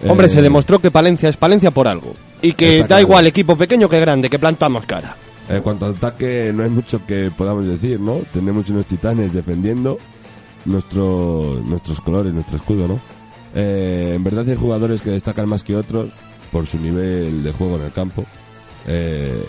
Hombre, 0.07 0.27
Eh, 0.27 0.31
se 0.31 0.43
demostró 0.43 0.79
que 0.79 0.91
Palencia 0.91 1.29
es 1.29 1.37
Palencia 1.37 1.71
por 1.71 1.89
algo. 1.89 2.15
Y 2.43 2.53
que 2.53 2.81
da 2.81 2.87
claro. 2.87 3.03
igual 3.03 3.27
equipo 3.27 3.57
pequeño 3.57 3.89
que 3.89 4.01
grande, 4.01 4.29
que 4.29 4.39
plantamos 4.39 4.85
cara. 4.87 5.17
En 5.49 5.63
cuanto 5.63 5.87
al 5.87 5.95
ataque, 5.95 6.53
no 6.55 6.63
hay 6.63 6.71
mucho 6.71 7.05
que 7.07 7.31
podamos 7.37 7.67
decir, 7.67 8.01
¿no? 8.01 8.19
Tenemos 8.33 8.69
unos 8.71 8.87
titanes 8.87 9.33
defendiendo 9.33 9.99
nuestro, 10.65 11.61
nuestros 11.65 12.01
colores, 12.01 12.33
nuestro 12.33 12.57
escudo, 12.57 12.89
¿no? 12.89 13.01
Eh, 13.55 14.13
en 14.17 14.25
verdad 14.25 14.49
hay 14.49 14.57
jugadores 14.57 15.01
que 15.01 15.11
destacan 15.11 15.49
más 15.49 15.63
que 15.63 15.77
otros 15.77 16.11
por 16.51 16.67
su 16.67 16.79
nivel 16.79 17.43
de 17.43 17.53
juego 17.53 17.77
en 17.77 17.83
el 17.83 17.93
campo. 17.93 18.25
Eh, 18.87 19.47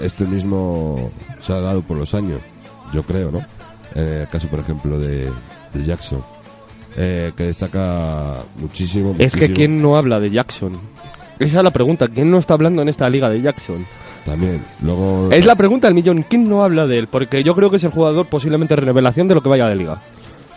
esto 0.00 0.24
mismo 0.26 1.10
se 1.40 1.52
ha 1.52 1.60
dado 1.60 1.82
por 1.82 1.96
los 1.96 2.14
años, 2.14 2.40
yo 2.92 3.02
creo, 3.02 3.30
¿no? 3.30 3.40
En 3.94 4.22
el 4.22 4.28
caso, 4.28 4.48
por 4.48 4.60
ejemplo, 4.60 4.98
de, 4.98 5.30
de 5.72 5.84
Jackson, 5.84 6.22
eh, 6.96 7.32
que 7.36 7.44
destaca 7.44 8.42
muchísimo. 8.58 9.14
Es 9.18 9.32
que. 9.32 9.52
¿quién 9.52 9.80
no 9.82 9.96
habla 9.96 10.18
de 10.20 10.30
Jackson? 10.30 10.72
Esa 11.38 11.58
es 11.58 11.64
la 11.64 11.70
pregunta. 11.70 12.08
¿Quién 12.08 12.30
no 12.30 12.38
está 12.38 12.54
hablando 12.54 12.82
en 12.82 12.88
esta 12.88 13.08
liga 13.10 13.28
de 13.28 13.42
Jackson? 13.42 13.84
También, 14.24 14.60
luego... 14.82 15.28
Es 15.30 15.44
la 15.46 15.54
pregunta 15.54 15.86
del 15.86 15.94
millón. 15.94 16.24
¿Quién 16.28 16.48
no 16.48 16.64
habla 16.64 16.86
de 16.86 16.98
él? 16.98 17.06
Porque 17.06 17.44
yo 17.44 17.54
creo 17.54 17.70
que 17.70 17.76
es 17.76 17.84
el 17.84 17.90
jugador 17.92 18.26
posiblemente 18.26 18.74
revelación 18.74 19.28
de 19.28 19.34
lo 19.36 19.42
que 19.42 19.48
vaya 19.48 19.68
de 19.68 19.76
liga. 19.76 20.02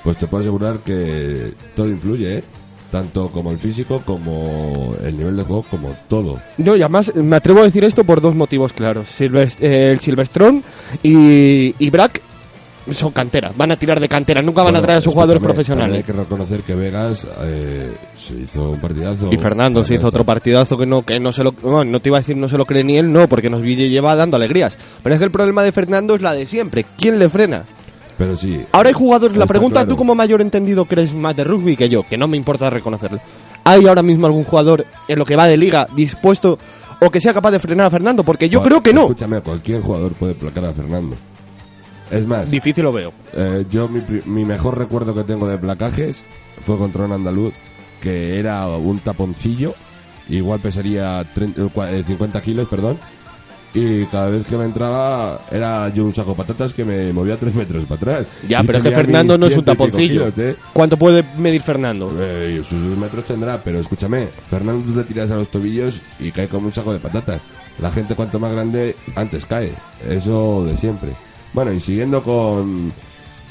Pues 0.03 0.17
te 0.17 0.25
puedo 0.25 0.41
asegurar 0.41 0.79
que 0.79 1.53
todo 1.75 1.87
influye, 1.87 2.37
¿eh? 2.37 2.43
Tanto 2.89 3.27
como 3.27 3.51
el 3.51 3.59
físico, 3.59 4.01
como 4.03 4.95
el 5.03 5.15
nivel 5.15 5.37
de 5.37 5.43
juego, 5.43 5.63
como 5.69 5.93
todo. 6.07 6.39
No, 6.57 6.75
y 6.75 6.81
además 6.81 7.13
me 7.13 7.35
atrevo 7.35 7.59
a 7.59 7.65
decir 7.65 7.83
esto 7.83 8.03
por 8.03 8.21
dos 8.21 8.33
motivos 8.33 8.73
claros. 8.73 9.07
Silvest- 9.15 9.61
eh, 9.61 9.91
el 9.91 9.99
Silverstone 9.99 10.63
y, 11.03 11.75
y 11.77 11.89
Brack 11.91 12.21
son 12.93 13.11
cantera. 13.11 13.51
Van 13.55 13.71
a 13.71 13.75
tirar 13.75 13.99
de 13.99 14.07
cantera. 14.07 14.41
Nunca 14.41 14.63
van 14.63 14.75
a 14.75 14.81
traer 14.81 14.99
a 14.99 15.01
sus 15.01 15.13
jugadores 15.13 15.41
profesionales. 15.41 15.97
Hay 15.97 16.03
que 16.03 16.13
reconocer 16.13 16.61
que 16.61 16.75
Vegas 16.75 17.25
eh, 17.41 17.95
se 18.17 18.33
hizo 18.35 18.71
un 18.71 18.81
partidazo. 18.81 19.31
Y 19.31 19.37
Fernando 19.37 19.83
se 19.83 19.95
hizo 19.95 20.07
otro 20.07 20.23
partidazo 20.23 20.77
que 20.77 20.85
no 20.85 21.03
que 21.03 21.19
no 21.19 21.31
se 21.31 21.43
lo 21.43 21.51
bueno, 21.51 21.85
no 21.85 22.01
te 22.01 22.09
iba 22.09 22.17
a 22.17 22.21
decir 22.21 22.37
no 22.37 22.49
se 22.49 22.57
lo 22.57 22.65
cree 22.65 22.83
ni 22.83 22.97
él, 22.97 23.11
no, 23.11 23.27
porque 23.27 23.49
nos 23.49 23.61
lleva 23.61 24.15
dando 24.15 24.37
alegrías. 24.37 24.77
Pero 25.03 25.15
es 25.15 25.19
que 25.19 25.25
el 25.25 25.31
problema 25.31 25.63
de 25.63 25.71
Fernando 25.71 26.15
es 26.15 26.21
la 26.21 26.33
de 26.33 26.45
siempre. 26.45 26.85
¿Quién 26.97 27.19
le 27.19 27.29
frena? 27.29 27.63
Pero 28.17 28.35
sí. 28.35 28.61
Ahora 28.73 28.89
hay 28.89 28.93
jugadores, 28.93 29.37
la 29.37 29.45
pregunta 29.45 29.79
claro. 29.79 29.89
tú 29.89 29.95
como 29.95 30.13
mayor 30.13 30.41
entendido 30.41 30.83
crees 30.83 31.13
más 31.13 31.35
de 31.37 31.45
rugby 31.45 31.77
que 31.77 31.87
yo, 31.87 32.03
que 32.03 32.17
no 32.17 32.27
me 32.27 32.35
importa 32.35 32.69
reconocerlo. 32.69 33.19
¿Hay 33.63 33.87
ahora 33.87 34.03
mismo 34.03 34.25
algún 34.25 34.43
jugador 34.43 34.85
en 35.07 35.19
lo 35.19 35.25
que 35.25 35.35
va 35.35 35.45
de 35.45 35.55
liga 35.55 35.87
dispuesto 35.95 36.59
o 36.99 37.09
que 37.09 37.21
sea 37.21 37.33
capaz 37.33 37.51
de 37.51 37.59
frenar 37.59 37.85
a 37.85 37.89
Fernando? 37.89 38.23
Porque 38.23 38.49
yo 38.49 38.61
creo 38.61 38.83
que 38.83 38.93
no. 38.93 39.03
Escúchame, 39.03 39.39
cualquier 39.41 39.81
jugador 39.81 40.13
puede 40.13 40.35
placar 40.35 40.65
a 40.65 40.73
Fernando. 40.73 41.15
Es 42.11 42.25
más, 42.25 42.49
Difícil 42.49 42.83
lo 42.83 42.91
veo. 42.91 43.13
eh, 43.33 43.65
yo 43.69 43.87
mi, 43.89 44.45
mejor 44.45 44.77
recuerdo 44.77 45.13
que 45.13 45.23
tengo 45.23 45.47
de 45.47 45.57
placajes 45.57 46.17
fue 46.65 46.77
contra 46.77 47.05
un 47.05 47.11
andaluz 47.11 47.53
que 48.01 48.39
era 48.39 48.65
un 48.67 48.99
taponcillo, 48.99 49.73
igual 50.29 50.59
pesaría 50.59 51.23
30, 51.33 51.61
eh, 51.61 51.65
cua- 51.73 51.91
eh, 51.91 52.03
50 52.05 52.41
kilos, 52.41 52.67
perdón, 52.69 52.97
y 53.73 54.05
cada 54.05 54.29
vez 54.29 54.47
que 54.47 54.57
me 54.57 54.65
entraba 54.65 55.41
era 55.51 55.89
yo 55.89 56.03
un 56.05 56.13
saco 56.13 56.31
de 56.31 56.37
patatas 56.37 56.73
que 56.73 56.83
me 56.83 57.13
movía 57.13 57.37
3 57.37 57.53
metros 57.53 57.83
para 57.83 57.95
atrás. 57.97 58.27
Ya, 58.47 58.61
Y 58.61 58.65
pero 58.65 58.79
es 58.79 58.83
que 58.85 58.91
Fernando 58.91 59.37
no 59.37 59.45
es 59.45 59.55
un 59.57 59.65
taponcillo. 59.65 60.31
kilos, 60.31 60.37
¿eh? 60.39 60.55
¿Cuánto 60.73 60.97
puede 60.97 61.23
medir 61.37 61.61
Fernando? 61.61 62.11
Eh, 62.19 62.61
sus 62.63 62.81
metros 62.97 63.25
tendrá, 63.25 63.61
pero 63.63 63.79
escúchame, 63.79 64.29
Fernando 64.49 64.83
tú 64.91 64.99
te 64.99 65.03
tiras 65.13 65.29
a 65.29 65.35
los 65.35 65.49
tobillos 65.49 66.01
y 66.19 66.31
cae 66.31 66.47
como 66.47 66.65
un 66.67 66.73
saco 66.73 66.91
de 66.93 66.99
patatas. 66.99 67.41
La 67.79 67.91
gente 67.91 68.15
cuanto 68.15 68.39
más 68.39 68.51
grande, 68.51 68.95
antes 69.15 69.45
cae. 69.45 69.71
Eso 70.09 70.65
de 70.65 70.75
siempre. 70.75 71.11
Bueno, 71.53 71.71
y 71.71 71.79
siguiendo 71.79 72.21
con, 72.23 72.93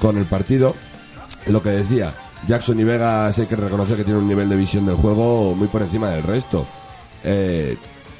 con 0.00 0.16
el 0.18 0.26
partido, 0.26 0.74
lo 1.46 1.62
que 1.62 1.70
decía, 1.70 2.14
Jackson 2.46 2.78
y 2.80 2.84
Vegas 2.84 3.38
hay 3.38 3.46
que 3.46 3.56
reconocer 3.56 3.96
que 3.96 4.04
tienen 4.04 4.22
un 4.22 4.28
nivel 4.28 4.48
de 4.48 4.56
visión 4.56 4.86
del 4.86 4.96
juego 4.96 5.54
muy 5.54 5.68
por 5.68 5.82
encima 5.82 6.10
del 6.10 6.22
resto. 6.22 6.66
Eh, 7.24 7.76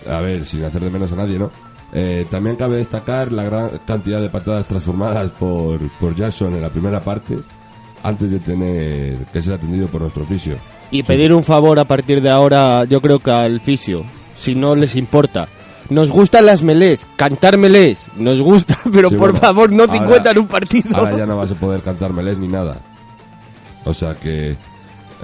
a 0.09 0.21
ver, 0.21 0.45
sin 0.47 0.65
hacer 0.65 0.83
de 0.83 0.91
menos 0.91 1.13
a 1.13 1.17
nadie, 1.17 1.39
¿no? 1.39 1.51
Eh, 1.93 2.27
también 2.31 2.57
cabe 2.57 2.77
destacar 2.77 3.33
la 3.33 3.45
gran 3.45 3.79
cantidad 3.87 4.21
de 4.21 4.29
patadas 4.29 4.67
transformadas 4.67 5.31
por, 5.33 5.81
por 5.99 6.15
Jackson 6.15 6.55
en 6.55 6.63
la 6.63 6.71
primera 6.71 7.01
parte, 7.01 7.39
antes 8.03 8.31
de 8.31 8.41
tener 8.41 9.19
que 9.33 9.41
ser 9.41 9.55
atendido 9.55 9.89
por 9.89 10.03
nuestro 10.03 10.25
oficio. 10.25 10.57
Y 10.91 11.03
pedir 11.03 11.33
un 11.33 11.45
favor 11.45 11.79
a 11.79 11.85
partir 11.85 12.21
de 12.21 12.31
ahora, 12.31 12.85
yo 12.85 13.01
creo 13.01 13.19
que 13.19 13.31
al 13.31 13.61
fisio, 13.61 14.05
si 14.39 14.55
no 14.55 14.75
les 14.75 14.97
importa. 14.97 15.49
Nos 15.91 16.11
gustan 16.11 16.45
las 16.47 16.63
melés, 16.63 17.07
cantar 17.17 17.57
melés, 17.57 18.09
nos 18.17 18.41
gusta, 18.43 18.77
pero 18.93 19.09
Sí, 19.09 19.17
por 19.17 19.31
bueno, 19.33 19.39
favor 19.47 19.73
no 19.73 19.85
ahora- 19.85 19.95
50 19.99 20.31
en 20.33 20.39
un 20.39 20.47
partido. 20.47 20.97
Ahora 20.97 21.17
ya 21.17 21.27
no 21.27 21.37
vas 21.39 21.51
a 21.51 21.55
poder 21.55 21.81
cantar 21.83 22.13
melés 22.13 22.37
ni 22.39 22.49
nada. 22.49 22.79
O 23.85 23.95
sea 23.95 24.15
que 24.15 24.57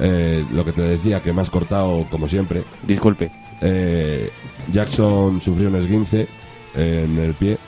eh, 0.01 0.45
lo 0.53 0.65
que 0.65 0.73
te 0.73 0.81
decía, 0.83 1.21
que 1.21 1.33
me 1.33 1.43
has 1.43 1.51
cortado 1.51 2.07
como 2.11 2.27
siempre. 2.29 2.65
Disculpe. 2.83 3.31
Eh, 3.61 4.31
Jackson 4.73 5.41
sufrió 5.41 5.69
un 5.69 5.77
esguince 5.77 6.27
en 6.75 7.19
el 7.19 7.35
pie 7.35 7.59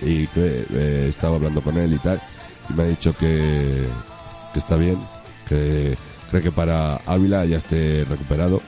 y 0.00 0.28
eh, 0.36 1.06
estaba 1.08 1.36
hablando 1.36 1.60
con 1.60 1.76
él 1.76 1.92
y 1.92 1.98
tal. 1.98 2.20
Y 2.70 2.72
me 2.74 2.84
ha 2.84 2.86
dicho 2.86 3.12
que, 3.16 3.84
que 4.52 4.58
está 4.60 4.76
bien, 4.76 4.96
que 5.48 5.96
cree 6.30 6.42
que 6.42 6.52
para 6.52 6.96
Ávila 7.04 7.44
ya 7.44 7.58
esté 7.58 8.04
recuperado. 8.08 8.62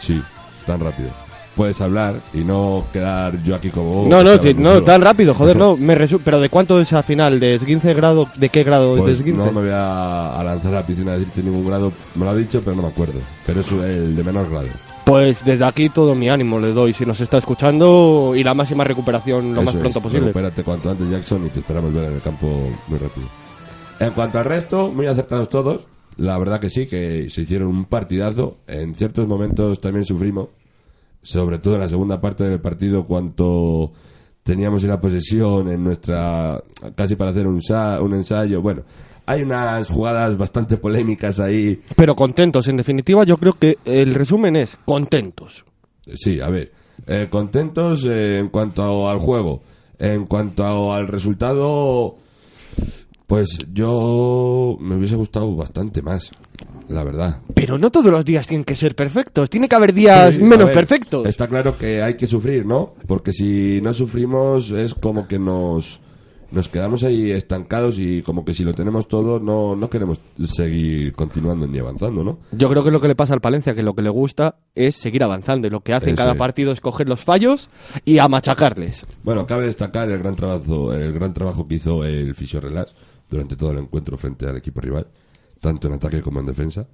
Sí, 0.00 0.22
tan 0.66 0.80
rápido. 0.80 1.10
Puedes 1.56 1.80
hablar 1.80 2.16
y 2.34 2.44
no 2.44 2.84
quedar 2.92 3.42
yo 3.42 3.56
aquí 3.56 3.70
como... 3.70 4.06
No, 4.06 4.22
no, 4.22 4.36
no, 4.36 4.42
solo. 4.42 4.82
tan 4.82 5.00
rápido, 5.00 5.32
joder, 5.32 5.56
no. 5.56 5.74
Me 5.74 5.96
resu- 5.96 6.20
pero 6.22 6.38
¿de 6.38 6.50
cuánto 6.50 6.78
es 6.78 6.92
al 6.92 7.02
final? 7.02 7.40
¿De 7.40 7.54
esguince 7.54 7.94
grado? 7.94 8.28
¿De 8.36 8.50
qué 8.50 8.62
grado 8.62 8.90
es 8.90 8.96
de 8.96 9.02
Pues 9.02 9.16
esguince? 9.16 9.46
no 9.46 9.52
me 9.52 9.62
voy 9.62 9.70
a, 9.72 10.42
lanzar 10.44 10.72
a 10.72 10.80
la 10.80 10.86
piscina 10.86 11.12
a 11.12 11.18
decirte 11.18 11.42
ningún 11.42 11.66
grado. 11.66 11.94
Me 12.14 12.26
lo 12.26 12.30
ha 12.30 12.34
dicho, 12.34 12.60
pero 12.60 12.76
no 12.76 12.82
me 12.82 12.88
acuerdo. 12.88 13.20
Pero 13.46 13.60
es 13.60 13.72
el 13.72 14.14
de 14.14 14.22
menor 14.22 14.50
grado. 14.50 14.68
Pues 15.06 15.44
desde 15.46 15.64
aquí 15.64 15.88
todo 15.88 16.14
mi 16.14 16.28
ánimo 16.28 16.58
le 16.58 16.72
doy 16.72 16.92
si 16.92 17.06
nos 17.06 17.20
está 17.20 17.38
escuchando 17.38 18.34
y 18.36 18.44
la 18.44 18.52
máxima 18.52 18.84
recuperación 18.84 19.54
lo 19.54 19.62
más 19.62 19.76
pronto 19.76 20.00
es, 20.00 20.02
posible. 20.02 20.26
Recupérate 20.26 20.62
cuanto 20.62 20.90
antes, 20.90 21.08
Jackson, 21.08 21.46
y 21.46 21.48
te 21.48 21.60
esperamos 21.60 21.94
ver 21.94 22.04
en 22.04 22.14
el 22.16 22.20
campo 22.20 22.68
muy 22.88 22.98
rápido. 22.98 23.28
En 23.98 24.10
cuanto 24.10 24.38
al 24.38 24.44
resto, 24.44 24.90
muy 24.90 25.06
acertados 25.06 25.48
todos. 25.48 25.86
La 26.18 26.36
verdad 26.38 26.60
que 26.60 26.68
sí, 26.68 26.86
que 26.86 27.28
se 27.30 27.42
hicieron 27.42 27.68
un 27.68 27.84
partidazo. 27.86 28.58
En 28.66 28.94
ciertos 28.94 29.26
momentos 29.26 29.80
también 29.80 30.04
sufrimos. 30.04 30.48
Sobre 31.26 31.58
todo 31.58 31.74
en 31.74 31.80
la 31.80 31.88
segunda 31.88 32.20
parte 32.20 32.44
del 32.44 32.60
partido, 32.60 33.04
cuanto 33.04 33.90
teníamos 34.44 34.84
la 34.84 35.00
posesión 35.00 35.68
en 35.68 35.82
nuestra. 35.82 36.62
casi 36.94 37.16
para 37.16 37.30
hacer 37.32 37.48
un, 37.48 37.60
un 38.00 38.14
ensayo. 38.14 38.62
Bueno, 38.62 38.82
hay 39.26 39.42
unas 39.42 39.88
jugadas 39.90 40.38
bastante 40.38 40.76
polémicas 40.76 41.40
ahí. 41.40 41.80
Pero 41.96 42.14
contentos, 42.14 42.68
en 42.68 42.76
definitiva 42.76 43.24
yo 43.24 43.38
creo 43.38 43.54
que 43.54 43.78
el 43.84 44.14
resumen 44.14 44.54
es 44.54 44.78
contentos. 44.84 45.64
Sí, 46.14 46.40
a 46.40 46.48
ver. 46.48 46.70
eh, 47.08 47.26
contentos 47.28 48.04
eh, 48.04 48.38
en 48.38 48.48
cuanto 48.48 49.08
al 49.08 49.18
juego. 49.18 49.62
En 49.98 50.26
cuanto 50.26 50.92
al 50.92 51.08
resultado, 51.08 52.14
pues 53.26 53.58
yo 53.72 54.76
me 54.78 54.94
hubiese 54.94 55.16
gustado 55.16 55.56
bastante 55.56 56.02
más, 56.02 56.30
la 56.88 57.04
verdad. 57.04 57.40
Pero 57.54 57.78
no 57.78 57.90
todos 57.90 58.06
los 58.06 58.24
días 58.24 58.46
tienen 58.46 58.64
que 58.64 58.74
ser 58.74 58.94
perfectos, 58.94 59.50
tiene 59.50 59.68
que 59.68 59.76
haber 59.76 59.92
días 59.92 60.34
Sí, 60.34 60.42
menos 60.42 60.66
ver, 60.66 60.74
perfectos. 60.74 61.26
Está 61.26 61.48
claro 61.48 61.76
que 61.76 62.02
hay 62.02 62.16
que 62.16 62.26
sufrir, 62.26 62.66
¿no? 62.66 62.94
Porque 63.06 63.32
si 63.32 63.80
no 63.80 63.92
sufrimos 63.92 64.70
es 64.70 64.94
como 64.94 65.26
que 65.26 65.38
nos 65.38 66.00
nos 66.50 66.68
quedamos 66.68 67.02
ahí 67.02 67.32
estancados 67.32 67.98
y 67.98 68.22
como 68.22 68.44
que 68.44 68.54
si 68.54 68.62
lo 68.62 68.72
tenemos 68.72 69.08
todo 69.08 69.40
no, 69.40 69.74
no 69.74 69.90
queremos 69.90 70.20
seguir 70.44 71.12
continuando 71.12 71.66
ni 71.66 71.78
avanzando, 71.78 72.22
¿no? 72.22 72.38
Yo 72.52 72.68
creo 72.70 72.82
que 72.82 72.90
es 72.90 72.92
lo 72.92 73.00
que 73.00 73.08
le 73.08 73.16
pasa 73.16 73.34
al 73.34 73.40
Palencia, 73.40 73.74
que 73.74 73.82
lo 73.82 73.94
que 73.94 74.02
le 74.02 74.10
gusta 74.10 74.56
es 74.74 74.94
seguir 74.94 75.24
avanzando 75.24 75.66
y 75.66 75.70
lo 75.70 75.80
que 75.80 75.92
hace 75.92 76.10
en 76.10 76.16
cada 76.16 76.32
es. 76.32 76.38
partido 76.38 76.72
es 76.72 76.80
coger 76.80 77.08
los 77.08 77.22
fallos 77.24 77.68
y 78.04 78.18
a 78.18 78.28
machacarles. 78.28 79.04
Bueno, 79.24 79.46
cabe 79.46 79.66
destacar 79.66 80.08
el 80.08 80.18
gran 80.18 80.36
trabajo, 80.36 80.92
el 80.92 81.12
gran 81.12 81.34
trabajo 81.34 81.66
que 81.66 81.74
hizo 81.76 82.04
el 82.04 82.34
Fisio 82.34 82.60
Relax 82.60 82.94
durante 83.28 83.56
todo 83.56 83.72
el 83.72 83.78
encuentro 83.78 84.16
frente 84.16 84.46
al 84.46 84.56
equipo 84.56 84.80
rival, 84.80 85.08
tanto 85.66 85.88
en 85.88 85.94
ataque 85.94 86.22
como 86.22 86.38
en 86.38 86.46
defensa. 86.46 86.86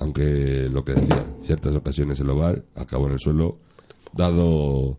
Aunque 0.00 0.68
lo 0.72 0.84
que 0.84 0.94
decía, 0.94 1.24
ciertas 1.42 1.74
ocasiones 1.76 2.18
el 2.18 2.30
oval 2.30 2.64
acabó 2.74 3.06
en 3.06 3.12
el 3.12 3.18
suelo, 3.20 3.58
dado 4.12 4.98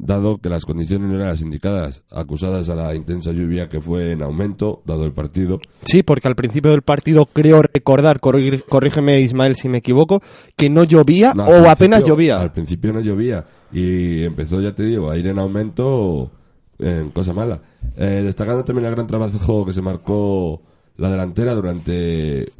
dado 0.00 0.38
que 0.38 0.48
las 0.48 0.64
condiciones 0.64 1.08
no 1.08 1.16
eran 1.16 1.26
las 1.30 1.40
indicadas, 1.40 2.04
acusadas 2.12 2.68
a 2.68 2.76
la 2.76 2.94
intensa 2.94 3.32
lluvia 3.32 3.68
que 3.68 3.80
fue 3.80 4.12
en 4.12 4.22
aumento, 4.22 4.80
dado 4.86 5.04
el 5.04 5.12
partido. 5.12 5.58
Sí, 5.84 6.04
porque 6.04 6.28
al 6.28 6.36
principio 6.36 6.70
del 6.70 6.82
partido 6.82 7.26
creo 7.26 7.62
recordar, 7.62 8.20
corri- 8.20 8.62
corrígeme 8.68 9.20
Ismael 9.20 9.56
si 9.56 9.68
me 9.68 9.78
equivoco, 9.78 10.22
que 10.56 10.70
no 10.70 10.84
llovía 10.84 11.34
No, 11.34 11.46
o 11.46 11.68
apenas 11.68 12.04
llovía. 12.04 12.40
Al 12.40 12.52
principio 12.52 12.92
no 12.92 13.00
llovía 13.00 13.44
y 13.72 14.22
empezó, 14.22 14.60
ya 14.60 14.72
te 14.72 14.84
digo, 14.84 15.10
a 15.10 15.16
ir 15.18 15.26
en 15.26 15.40
aumento 15.40 16.30
en 16.78 17.10
cosa 17.10 17.32
mala. 17.32 17.60
Eh, 17.96 18.22
destacando 18.24 18.62
también 18.64 18.86
el 18.86 18.94
gran 18.94 19.08
trabajo 19.08 19.66
que 19.66 19.72
se 19.72 19.82
marcó 19.82 20.62
la 20.98 21.08
delantera 21.08 21.54
durante 21.54 22.52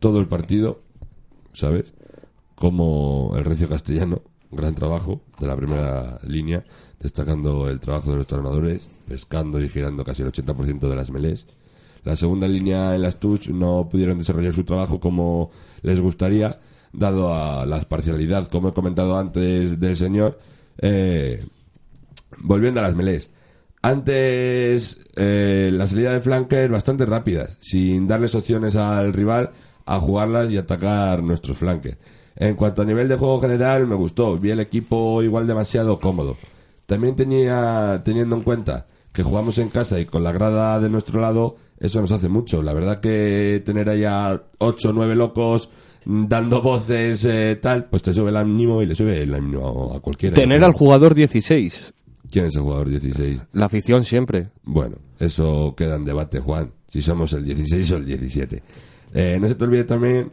todo 0.00 0.18
el 0.18 0.26
partido, 0.26 0.80
¿sabes? 1.52 1.92
Como 2.56 3.34
el 3.36 3.44
Recio 3.44 3.68
Castellano, 3.68 4.22
gran 4.50 4.74
trabajo 4.74 5.20
de 5.38 5.46
la 5.46 5.56
primera 5.56 6.18
línea, 6.24 6.64
destacando 6.98 7.68
el 7.68 7.80
trabajo 7.80 8.10
de 8.10 8.16
los 8.16 8.26
tornadores, 8.26 8.88
pescando 9.06 9.60
y 9.60 9.68
girando 9.68 10.04
casi 10.04 10.22
el 10.22 10.32
80% 10.32 10.88
de 10.88 10.96
las 10.96 11.10
melés. 11.10 11.46
La 12.04 12.16
segunda 12.16 12.48
línea 12.48 12.94
en 12.94 13.02
las 13.02 13.20
TUS 13.20 13.48
no 13.50 13.88
pudieron 13.88 14.18
desarrollar 14.18 14.54
su 14.54 14.64
trabajo 14.64 14.98
como 14.98 15.50
les 15.82 16.00
gustaría, 16.00 16.58
dado 16.92 17.34
a 17.34 17.66
la 17.66 17.80
parcialidad, 17.82 18.48
como 18.48 18.70
he 18.70 18.74
comentado 18.74 19.18
antes, 19.18 19.78
del 19.78 19.96
señor. 19.96 20.38
Eh, 20.78 21.44
volviendo 22.38 22.80
a 22.80 22.84
las 22.84 22.96
melés. 22.96 23.30
Antes, 23.82 24.98
eh, 25.16 25.70
la 25.72 25.88
salida 25.88 26.12
de 26.12 26.20
flanker 26.20 26.70
bastante 26.70 27.04
rápidas, 27.04 27.58
sin 27.60 28.06
darles 28.06 28.34
opciones 28.36 28.76
al 28.76 29.12
rival 29.12 29.50
a 29.84 29.98
jugarlas 29.98 30.52
y 30.52 30.56
atacar 30.56 31.22
nuestros 31.22 31.58
flanques. 31.58 31.96
En 32.36 32.54
cuanto 32.54 32.82
a 32.82 32.84
nivel 32.84 33.08
de 33.08 33.16
juego 33.16 33.40
general, 33.40 33.88
me 33.88 33.96
gustó. 33.96 34.38
Vi 34.38 34.50
el 34.50 34.60
equipo 34.60 35.20
igual 35.22 35.48
demasiado 35.48 35.98
cómodo. 35.98 36.36
También 36.86 37.16
tenía, 37.16 38.02
teniendo 38.04 38.36
en 38.36 38.42
cuenta 38.42 38.86
que 39.12 39.24
jugamos 39.24 39.58
en 39.58 39.68
casa 39.68 39.98
y 40.00 40.06
con 40.06 40.22
la 40.22 40.32
grada 40.32 40.78
de 40.78 40.88
nuestro 40.88 41.20
lado, 41.20 41.56
eso 41.78 42.00
nos 42.00 42.12
hace 42.12 42.28
mucho. 42.28 42.62
La 42.62 42.72
verdad 42.72 43.00
que 43.00 43.62
tener 43.64 43.90
allá 43.90 44.42
ocho 44.58 44.90
o 44.90 44.92
nueve 44.92 45.14
locos 45.14 45.70
dando 46.04 46.62
voces 46.62 47.24
eh, 47.24 47.56
tal, 47.60 47.86
pues 47.86 48.02
te 48.02 48.14
sube 48.14 48.30
el 48.30 48.36
ánimo 48.36 48.82
y 48.82 48.86
le 48.86 48.94
sube 48.94 49.22
el 49.22 49.34
ánimo 49.34 49.92
a 49.94 50.00
cualquiera. 50.00 50.34
Tener 50.34 50.64
al 50.64 50.72
jugador 50.72 51.14
16, 51.14 51.92
¿Quién 52.32 52.46
es 52.46 52.56
el 52.56 52.62
jugador 52.62 52.88
16? 52.88 53.42
la 53.52 53.66
afición 53.66 54.04
siempre. 54.04 54.48
Bueno, 54.62 54.96
eso 55.18 55.74
queda 55.76 55.96
en 55.96 56.06
debate, 56.06 56.40
Juan. 56.40 56.72
Si 56.88 57.02
somos 57.02 57.34
el 57.34 57.44
16 57.44 57.90
o 57.90 57.96
el 57.98 58.06
17. 58.06 58.62
Eh, 59.12 59.38
no 59.38 59.46
se 59.46 59.54
te 59.54 59.64
olvide 59.64 59.84
también 59.84 60.32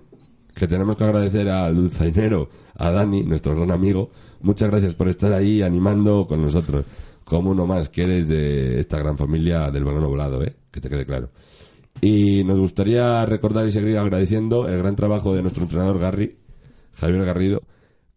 que 0.56 0.66
tenemos 0.66 0.96
que 0.96 1.04
agradecer 1.04 1.50
al 1.50 1.76
dulzainero, 1.76 2.50
a 2.76 2.92
Dani, 2.92 3.24
nuestro 3.24 3.54
gran 3.54 3.72
amigo. 3.72 4.12
Muchas 4.40 4.70
gracias 4.70 4.96
por 4.96 5.10
estar 5.10 5.34
ahí 5.34 5.62
animando 5.62 6.26
con 6.26 6.42
nosotros. 6.42 6.86
Como 7.26 7.52
uno 7.52 7.66
más 7.66 7.90
que 7.90 8.04
eres 8.04 8.30
de 8.30 8.80
esta 8.80 8.98
gran 8.98 9.18
familia 9.18 9.70
del 9.70 9.84
balón 9.84 10.06
volado, 10.06 10.42
¿eh? 10.42 10.56
Que 10.72 10.80
te 10.80 10.88
quede 10.88 11.06
claro. 11.06 11.32
Y 12.00 12.46
nos 12.46 12.58
gustaría 12.62 13.26
recordar 13.26 13.68
y 13.68 13.74
seguir 13.74 13.98
agradeciendo 13.98 14.70
el 14.70 14.78
gran 14.78 14.96
trabajo 14.96 15.36
de 15.36 15.42
nuestro 15.42 15.64
entrenador 15.64 16.00
Garry, 16.00 16.38
Javier 16.94 17.26
Garrido, 17.26 17.62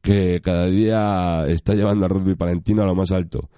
que 0.00 0.40
cada 0.40 0.66
día 0.66 1.46
está 1.48 1.74
llevando 1.74 2.04
al 2.04 2.12
rugby 2.12 2.36
palentino 2.36 2.84
a 2.84 2.86
lo 2.86 2.94
más 2.94 3.10
alto, 3.10 3.50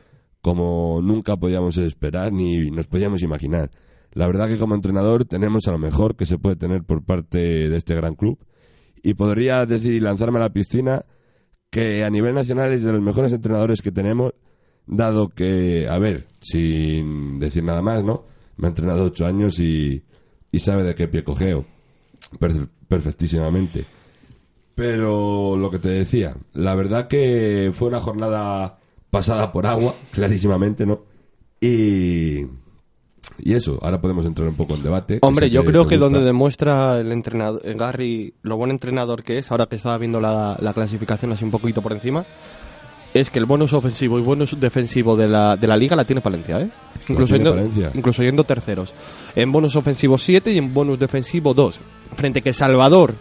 como 0.45 1.01
nunca 1.03 1.39
podíamos 1.39 1.79
esperar 1.79 2.31
ni 2.31 2.71
nos 2.71 2.87
podíamos 2.87 3.23
imaginar. 3.23 3.71
La 4.13 4.27
verdad 4.27 4.47
que 4.47 4.59
como 4.59 4.75
entrenador 4.75 5.25
tenemos 5.25 5.67
a 5.67 5.71
lo 5.71 5.79
mejor 5.79 6.17
que 6.17 6.27
se 6.27 6.37
puede 6.37 6.55
tener 6.57 6.85
por 6.85 7.03
parte 7.03 7.39
de 7.39 7.75
este 7.75 7.95
gran 7.95 8.15
club 8.15 8.39
y 9.03 9.15
podría 9.15 9.65
decir 9.65 9.95
y 9.95 10.01
lanzarme 10.01 10.37
a 10.37 10.43
la 10.43 10.53
piscina 10.53 11.07
que 11.71 12.05
a 12.05 12.11
nivel 12.11 12.35
nacional 12.35 12.75
es 12.75 12.85
de 12.85 12.93
los 12.93 13.01
mejores 13.01 13.33
entrenadores 13.33 13.81
que 13.81 13.91
tenemos, 13.91 14.35
dado 14.87 15.31
que, 15.31 15.89
a 15.89 15.97
ver, 15.99 16.27
sin 16.41 17.41
decir 17.41 17.65
nada 17.65 17.81
más, 17.81 18.05
¿no? 18.05 18.27
Me 18.59 18.67
ha 18.67 18.69
entrenado 18.69 19.05
ocho 19.05 19.25
años 19.25 19.59
y, 19.59 20.05
y 20.53 20.59
sabe 20.59 20.83
de 20.85 20.95
qué 20.95 21.09
pie 21.09 21.25
cogeo 21.25 21.65
per- 22.39 22.69
perfectísimamente. 22.87 23.87
Pero 24.75 25.57
lo 25.57 25.71
que 25.71 25.79
te 25.79 25.89
decía, 25.89 26.37
la 26.53 26.75
verdad 26.75 27.09
que 27.09 27.73
fue 27.73 27.89
una 27.89 28.01
jornada 28.01 28.79
pasada 29.15 29.53
por 29.53 29.65
agua, 29.65 29.95
clarísimamente, 30.11 30.85
¿no? 30.85 31.03
Y, 31.61 32.41
y 33.39 33.55
eso, 33.55 33.79
ahora 33.81 34.01
podemos 34.01 34.27
entrar 34.27 34.49
un 34.49 34.57
poco 34.57 34.75
en 34.75 34.83
debate. 34.83 35.19
Hombre, 35.23 35.51
yo 35.51 35.65
creo 35.65 35.87
que 35.87 35.97
gusta. 35.97 36.11
donde 36.11 36.27
demuestra 36.27 36.99
el 36.99 37.13
entrenador, 37.13 37.63
eh, 37.65 37.75
Garry 37.75 38.35
lo 38.43 38.57
buen 38.57 38.73
entrenador 38.73 39.23
que 39.23 39.39
es, 39.39 39.53
ahora 39.53 39.67
que 39.67 39.77
estaba 39.77 39.99
viendo 39.99 40.21
la, 40.21 40.57
la 40.61 40.75
clasificación 40.75 41.31
así 41.33 41.45
un 41.45 41.53
poquito 41.53 41.81
por 41.81 41.93
encima, 41.93 42.27
es 43.15 43.31
que 43.31 43.39
el 43.39 43.45
bonus 43.45 43.73
ofensivo 43.73 44.19
y 44.19 44.23
bonus 44.23 44.59
defensivo 44.59 45.15
de 45.15 45.29
la, 45.29 45.57
de 45.57 45.69
la 45.69 45.77
liga 45.77 45.95
la 45.95 46.05
tiene 46.05 46.21
Palencia, 46.21 46.61
¿eh? 46.61 46.69
Incluso, 47.09 47.37
tiene 47.37 47.71
yendo, 47.71 47.91
incluso 47.95 48.23
yendo 48.25 48.43
terceros. 48.43 48.93
En 49.37 49.53
bonus 49.53 49.77
ofensivo 49.77 50.19
7 50.19 50.53
y 50.53 50.59
en 50.59 50.75
bonus 50.75 50.99
defensivo 50.99 51.55
2. 51.55 51.79
Frente 52.17 52.43
que 52.43 52.53
Salvador 52.53 53.15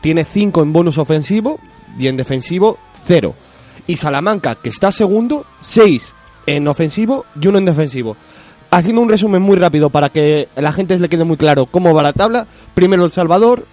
tiene 0.00 0.22
5 0.22 0.62
en 0.62 0.72
bonus 0.72 0.98
ofensivo 0.98 1.58
y 1.98 2.06
en 2.06 2.16
defensivo 2.16 2.78
0. 3.06 3.34
Y 3.86 3.96
Salamanca, 3.96 4.56
que 4.56 4.68
está 4.68 4.90
segundo, 4.92 5.44
6 5.60 6.14
en 6.46 6.68
ofensivo 6.68 7.24
y 7.40 7.46
1 7.46 7.58
en 7.58 7.64
defensivo. 7.64 8.16
Haciendo 8.70 9.00
un 9.00 9.08
resumen 9.08 9.42
muy 9.42 9.56
rápido 9.56 9.90
para 9.90 10.08
que 10.10 10.48
a 10.56 10.60
la 10.60 10.72
gente 10.72 10.98
le 10.98 11.08
quede 11.08 11.24
muy 11.24 11.36
claro 11.36 11.66
cómo 11.66 11.94
va 11.94 12.02
la 12.02 12.12
tabla. 12.12 12.46
Primero 12.74 13.04
El 13.04 13.10
Salvador 13.10 13.64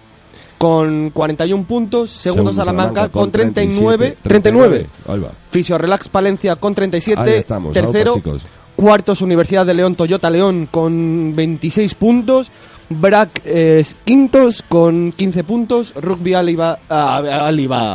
con 0.58 1.10
41 1.10 1.64
puntos, 1.64 2.10
segundo, 2.10 2.52
Segundo 2.52 2.64
Salamanca, 2.64 3.08
con 3.08 3.30
37, 3.30 4.16
39, 4.22 4.86
39. 4.86 4.86
Ahí 5.08 5.20
va. 5.20 5.32
Fisio 5.50 5.76
Relax 5.76 6.08
Palencia 6.08 6.56
con 6.56 6.74
37, 6.74 7.20
Ahí 7.20 7.30
estamos, 7.40 7.74
tercero, 7.74 8.12
aupa, 8.12 8.30
cuartos 8.76 9.20
Universidad 9.20 9.66
de 9.66 9.74
León 9.74 9.94
Toyota 9.94 10.30
León 10.30 10.68
con 10.70 11.34
26 11.34 11.94
puntos, 11.96 12.50
Brac 12.88 13.40
eh, 13.44 13.84
quintos 14.04 14.62
con 14.68 15.12
15 15.12 15.44
puntos, 15.44 15.94
Rugby 15.94 16.34
Aliva, 16.34 16.78
ah, 16.88 17.48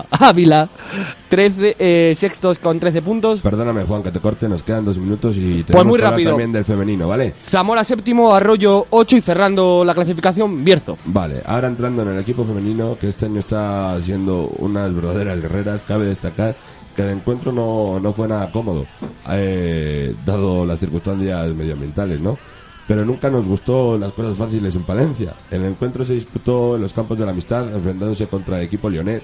Ávila 0.12 0.70
13, 1.30 1.76
eh, 1.80 2.14
sextos 2.16 2.60
con 2.60 2.80
13 2.80 3.02
puntos, 3.02 3.42
Perdóname, 3.42 3.84
Juan, 3.84 4.04
que 4.04 4.12
te 4.12 4.20
corte, 4.20 4.50
nos 4.50 4.64
quedan 4.64 4.86
dos 4.86 4.98
minutos 4.98 5.38
y 5.38 5.64
tenemos 5.64 5.66
Pues 5.72 5.86
muy 5.86 5.94
que 6.00 6.06
hablar 6.06 6.12
rápido. 6.12 6.32
también 6.32 6.52
del 6.52 6.66
femenino, 6.66 7.08
¿vale? 7.08 7.34
Zamora 7.46 7.84
séptimo, 7.84 8.34
Arroyo 8.34 8.88
8 8.90 9.18
y 9.18 9.22
cerrando 9.22 9.84
la 9.86 9.94
clasificación 9.94 10.64
Bierzo. 10.64 10.98
Vale, 11.06 11.42
ahora 11.46 11.68
entrando 11.68 12.02
en 12.02 12.10
el 12.10 12.20
equipo 12.20 12.46
femenino, 12.46 12.98
que 13.00 13.10
este 13.10 13.28
año 13.28 13.40
está 13.40 14.02
siendo 14.02 14.48
unas 14.60 14.94
verdaderas 14.94 15.42
guerreras, 15.42 15.84
cabe 15.88 16.08
destacar 16.08 16.56
que 16.96 17.04
el 17.04 17.12
encuentro 17.12 17.52
no, 17.52 18.00
no 18.00 18.12
fue 18.12 18.28
nada 18.28 18.52
cómodo, 18.52 18.86
eh, 19.30 20.14
dado 20.26 20.66
las 20.66 20.80
circunstancias 20.80 21.54
medioambientales, 21.54 22.20
¿no? 22.20 22.38
Pero 22.90 23.06
nunca 23.06 23.30
nos 23.30 23.46
gustó 23.46 23.98
las 23.98 24.12
cosas 24.12 24.36
fáciles 24.36 24.76
en 24.76 24.84
Palencia. 24.84 25.36
El 25.50 25.64
encuentro 25.64 26.04
se 26.04 26.16
disputó 26.16 26.76
en 26.76 26.82
los 26.82 26.92
campos 26.92 27.18
de 27.18 27.24
la 27.24 27.32
amistad, 27.32 27.74
enfrentándose 27.74 28.28
contra 28.28 28.58
el 28.58 28.66
equipo 28.66 28.90
leonés, 28.90 29.24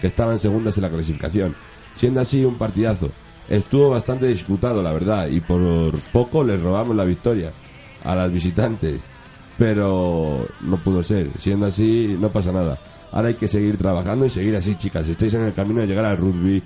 que 0.00 0.06
estaba 0.06 0.32
en 0.32 0.38
segundas 0.38 0.76
en 0.76 0.82
la 0.82 0.90
clasificación, 0.90 1.56
siendo 1.94 2.20
así 2.20 2.44
un 2.44 2.56
partidazo. 2.56 3.10
Estuvo 3.48 3.90
bastante 3.90 4.26
disputado, 4.26 4.82
la 4.82 4.92
verdad, 4.92 5.28
y 5.28 5.40
por 5.40 5.98
poco 6.12 6.44
les 6.44 6.60
robamos 6.60 6.94
la 6.94 7.04
victoria 7.04 7.52
a 8.04 8.14
las 8.14 8.30
visitantes 8.30 9.00
pero 9.58 10.46
no 10.60 10.76
pudo 10.82 11.02
ser. 11.02 11.30
Siendo 11.38 11.66
así, 11.66 12.16
no 12.20 12.28
pasa 12.28 12.52
nada. 12.52 12.78
Ahora 13.12 13.28
hay 13.28 13.34
que 13.34 13.48
seguir 13.48 13.78
trabajando 13.78 14.26
y 14.26 14.30
seguir 14.30 14.56
así, 14.56 14.74
chicas. 14.74 15.08
Estáis 15.08 15.34
en 15.34 15.42
el 15.42 15.52
camino 15.52 15.80
de 15.80 15.86
llegar 15.86 16.04
al 16.04 16.16
rugby, 16.16 16.62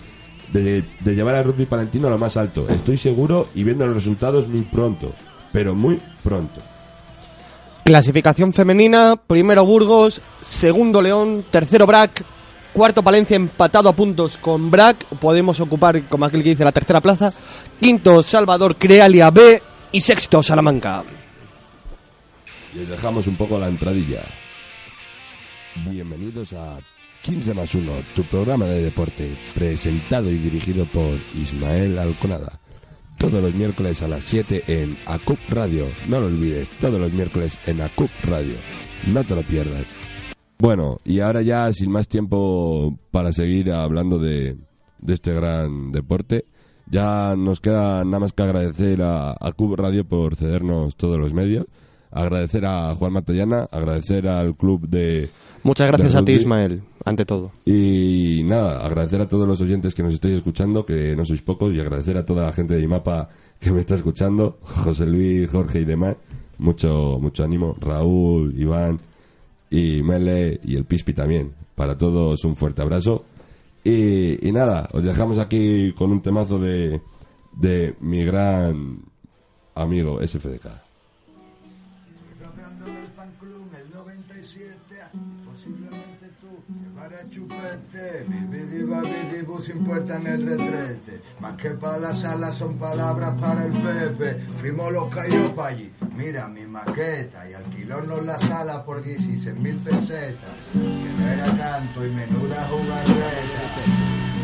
de, 0.53 0.85
de 1.01 1.15
llevar 1.15 1.37
al 1.37 1.45
rugby 1.45 1.67
palentino 1.67 2.09
a 2.09 2.11
lo 2.11 2.19
más 2.19 2.37
alto. 2.37 2.69
Estoy 2.69 2.97
seguro 2.97 3.49
y 3.55 3.63
viendo 3.63 3.87
los 3.87 3.95
resultados 3.95 4.49
muy 4.49 4.63
pronto, 4.63 5.15
pero 5.53 5.75
muy 5.75 6.01
pronto. 6.23 6.61
Clasificación 7.85 8.53
femenina, 8.53 9.17
primero 9.17 9.65
Burgos, 9.65 10.21
segundo 10.41 11.03
León, 11.03 11.45
tercero 11.51 11.87
Brac, 11.87 12.25
cuarto 12.73 13.03
Palencia 13.03 13.37
empatado 13.37 13.89
a 13.89 13.93
puntos 13.93 14.37
con 14.37 14.71
Brac, 14.71 15.05
podemos 15.21 15.59
ocupar, 15.61 16.03
como 16.05 16.25
aquel 16.25 16.43
que 16.43 16.51
dice, 16.51 16.65
la 16.65 16.73
tercera 16.73 17.01
plaza, 17.01 17.33
quinto 17.81 18.23
Salvador 18.23 18.77
Crealia 18.77 19.31
B 19.31 19.61
y 19.93 20.01
sexto 20.01 20.43
Salamanca. 20.43 21.03
Y 22.75 22.81
os 22.81 22.89
dejamos 22.89 23.27
un 23.27 23.37
poco 23.37 23.59
la 23.59 23.69
entradilla. 23.69 24.23
Bienvenidos 25.89 26.53
a 26.53 26.79
15 27.23 27.55
más 27.55 27.75
1, 27.75 27.93
tu 28.15 28.23
programa 28.25 28.67
de 28.67 28.83
deporte, 28.83 29.37
presentado 29.55 30.31
y 30.31 30.39
dirigido 30.39 30.87
por 30.87 31.19
Ismael 31.35 31.99
Alconada. 31.99 32.61
Todos 33.21 33.43
los 33.43 33.55
miércoles 33.55 34.01
a 34.01 34.09
las 34.09 34.25
7 34.25 34.65
en 34.67 34.97
ACUP 35.05 35.39
Radio. 35.51 35.85
No 36.09 36.21
lo 36.21 36.27
olvides, 36.27 36.71
todos 36.81 36.99
los 36.99 37.13
miércoles 37.13 37.59
en 37.67 37.83
ACUP 37.83 38.09
Radio. 38.25 38.55
No 39.07 39.23
te 39.25 39.37
lo 39.37 39.43
pierdas. 39.43 39.95
Bueno, 40.59 41.01
y 41.05 41.21
ahora 41.21 41.43
ya 41.43 41.71
sin 41.75 41.93
más 41.93 42.09
tiempo 42.09 42.99
para 43.11 43.33
seguir 43.33 43.73
hablando 43.73 44.19
de, 44.19 44.57
de 45.01 45.15
este 45.15 45.35
gran 45.35 45.93
deporte, 45.93 46.47
ya 46.87 47.37
nos 47.37 47.61
queda 47.61 48.05
nada 48.05 48.21
más 48.21 48.33
que 48.33 48.43
agradecer 48.43 49.03
a, 49.03 49.33
a 49.39 49.53
CUB 49.53 49.77
Radio 49.77 50.07
por 50.07 50.35
cedernos 50.35 50.97
todos 50.97 51.19
los 51.19 51.35
medios, 51.35 51.67
agradecer 52.11 52.65
a 52.67 52.95
Juan 52.95 53.13
Matallana, 53.13 53.69
agradecer 53.71 54.27
al 54.29 54.57
club 54.57 54.89
de... 54.89 55.31
Muchas 55.63 55.89
gracias 55.89 56.13
de 56.13 56.19
a 56.19 56.25
ti. 56.25 56.33
Ismael, 56.33 56.83
ante 57.05 57.25
todo. 57.25 57.53
Y 57.65 58.43
nada, 58.45 58.85
agradecer 58.85 59.21
a 59.21 59.29
todos 59.29 59.47
los 59.47 59.61
oyentes 59.61 59.95
que 59.95 60.03
nos 60.03 60.15
estáis 60.15 60.35
escuchando, 60.35 60.87
que 60.87 61.15
no 61.15 61.25
sois 61.25 61.43
pocos, 61.43 61.73
y 61.75 61.81
agradecer 61.81 62.17
a 62.17 62.25
toda 62.25 62.47
la 62.47 62.53
gente 62.53 62.75
de 62.75 62.83
IMAPA 62.83 63.29
que 63.59 63.71
me 63.71 63.81
está 63.81 63.95
escuchando, 63.95 64.59
José 64.63 65.07
Luis, 65.07 65.49
Jorge 65.51 65.81
y 65.81 65.85
demás. 65.85 66.17
Mucho, 66.59 67.19
mucho 67.21 67.45
ánimo. 67.45 67.75
Raúl, 67.81 68.55
Iván 68.59 69.01
y 69.71 70.03
Mele 70.03 70.61
y 70.65 70.77
el 70.77 70.85
Pispi 70.85 71.15
también. 71.15 71.53
Para 71.75 71.97
todos 71.97 72.45
un 72.45 72.57
fuerte 72.57 72.83
abrazo. 72.83 73.25
Y, 73.83 74.47
y 74.47 74.53
nada, 74.53 74.89
os 74.93 75.03
dejamos 75.03 75.39
aquí 75.39 75.93
con 75.93 76.11
un 76.11 76.21
temazo 76.21 76.59
de, 76.59 77.01
de 77.57 77.95
mi 78.01 78.25
gran 78.25 78.99
amigo 79.75 80.21
SFDK. 80.27 80.90
Club 83.41 83.71
el 83.75 83.91
97 83.91 84.77
Posiblemente 85.47 86.31
tú 86.43 86.63
llevarás 86.69 87.31
chupete 87.31 88.27
Bibidi 88.29 88.83
babidi 88.83 89.41
bu 89.47 89.59
sin 89.63 89.83
puerta 89.83 90.17
en 90.17 90.27
el 90.27 90.45
retrete. 90.45 91.23
Más 91.41 91.55
que 91.57 91.71
para 91.71 91.99
la 91.99 92.13
sala 92.13 92.53
son 92.53 92.77
palabras 92.77 93.41
para 93.41 93.65
el 93.65 93.73
Pepe. 93.73 94.41
Fuimos 94.59 94.93
los 94.93 95.09
cayó 95.15 95.55
pa' 95.55 95.69
allí. 95.69 95.91
Mira 96.19 96.49
mi 96.49 96.67
maqueta 96.67 97.49
y 97.49 97.55
alquilónos 97.55 98.23
la 98.27 98.39
sala 98.39 98.85
por 98.85 99.03
16 99.03 99.57
mil 99.57 99.77
pesetas. 99.77 100.57
Que 100.75 100.79
no 100.79 101.27
era 101.27 101.47
canto 101.57 102.05
y 102.05 102.11
menuda 102.11 102.69
jugarreta. 102.69 103.63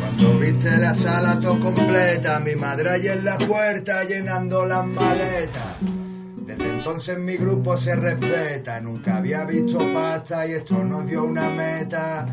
Cuando 0.00 0.38
viste 0.38 0.74
la 0.78 0.94
sala 0.94 1.38
todo 1.40 1.60
completa 1.60 2.38
Mi 2.40 2.54
madre 2.54 2.90
allí 2.90 3.08
en 3.08 3.24
la 3.24 3.36
puerta 3.36 4.04
llenando 4.04 4.64
las 4.64 4.86
maletas 4.86 6.05
desde 6.46 6.78
entonces 6.78 7.18
mi 7.18 7.36
grupo 7.36 7.76
se 7.76 7.96
respeta, 7.96 8.80
nunca 8.80 9.16
había 9.16 9.44
visto 9.44 9.78
pasta 9.92 10.46
y 10.46 10.52
esto 10.52 10.84
nos 10.84 11.06
dio 11.06 11.24
una 11.24 11.48
meta. 11.50 12.26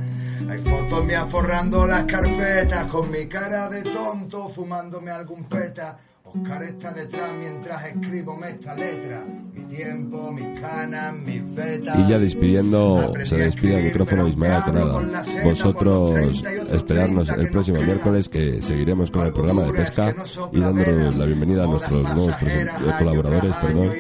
Hay 0.50 0.60
fotos 0.60 1.04
mías 1.06 1.26
forrando 1.30 1.88
las 1.88 2.04
carpetas, 2.04 2.86
con 2.86 3.10
mi 3.10 3.28
cara 3.28 3.70
de 3.70 3.82
tonto 3.82 4.50
fumándome 4.50 5.10
algún 5.10 5.46
peta. 5.46 5.98
Oscar 6.36 6.64
está 6.64 6.92
detrás 6.92 7.30
mientras 7.40 7.86
escribo 7.86 8.40
esta 8.44 8.74
letra. 8.76 9.24
Mi 9.54 9.64
tiempo, 9.66 10.32
mis 10.32 10.60
canas, 10.60 11.14
mis 11.14 11.56
vetas. 11.56 12.00
Y 12.00 12.08
ya 12.10 12.18
despidiendo, 12.18 13.14
se 13.24 13.38
despide 13.38 13.78
el 13.78 13.84
micrófono 13.86 14.28
Ismael 14.28 14.64
seta 14.64 15.44
Vosotros 15.44 15.74
por 15.74 16.26
los 16.26 16.44
30 16.44 16.54
y 16.54 16.58
otros 16.58 16.76
esperarnos 16.76 17.28
30 17.28 17.44
el 17.44 17.52
próximo 17.52 17.82
miércoles 17.82 18.30
que 18.30 18.62
seguiremos 18.62 19.12
con 19.12 19.28
el 19.28 19.34
programa 19.34 19.64
de 19.64 19.74
pesca 19.74 20.16
y 20.52 20.60
dándonos 20.60 21.18
la 21.18 21.26
bienvenida 21.26 21.64
a 21.66 21.68
nuestros 21.68 22.04
nuevos 22.04 22.34
eh, 22.42 22.68
colaboradores. 22.98 23.54
Perdón. 23.62 23.92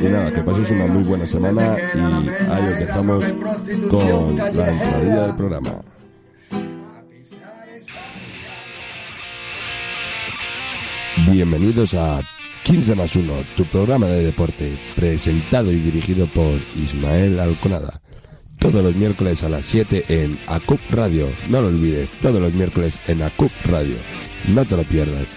Y 0.00 0.04
nada, 0.04 0.32
que 0.32 0.42
paséis 0.42 0.70
una 0.70 0.86
muy 0.86 1.02
buena 1.02 1.26
semana 1.26 1.76
y 1.94 2.50
ahí 2.50 2.68
os 2.72 2.78
dejamos 2.78 3.24
con 3.90 4.36
la 4.36 4.70
entradilla 4.70 5.26
del 5.26 5.36
programa. 5.36 5.93
Bienvenidos 11.30 11.94
a 11.94 12.20
15 12.64 12.94
más 12.94 13.16
1, 13.16 13.32
tu 13.56 13.64
programa 13.64 14.06
de 14.06 14.24
deporte, 14.24 14.78
presentado 14.94 15.72
y 15.72 15.76
dirigido 15.80 16.26
por 16.26 16.60
Ismael 16.74 17.40
Alconada. 17.40 18.02
Todos 18.58 18.84
los 18.84 18.94
miércoles 18.94 19.42
a 19.42 19.48
las 19.48 19.64
7 19.64 20.04
en 20.08 20.38
ACUP 20.46 20.80
Radio. 20.90 21.28
No 21.48 21.62
lo 21.62 21.68
olvides, 21.68 22.10
todos 22.20 22.40
los 22.40 22.52
miércoles 22.52 23.00
en 23.06 23.22
ACUP 23.22 23.50
Radio. 23.64 23.96
No 24.48 24.66
te 24.66 24.76
lo 24.76 24.84
pierdas. 24.84 25.34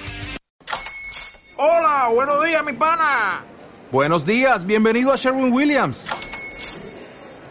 Hola, 1.58 2.10
buenos 2.14 2.44
días, 2.46 2.66
mi 2.66 2.74
pana. 2.74 3.46
Buenos 3.90 4.26
días, 4.26 4.66
bienvenido 4.66 5.14
a 5.14 5.16
Sherwin 5.16 5.54
Williams. 5.54 6.06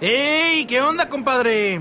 ¡Ey! 0.01 0.67
¿Qué 0.67 0.81
onda, 0.83 1.09
compadre? 1.09 1.81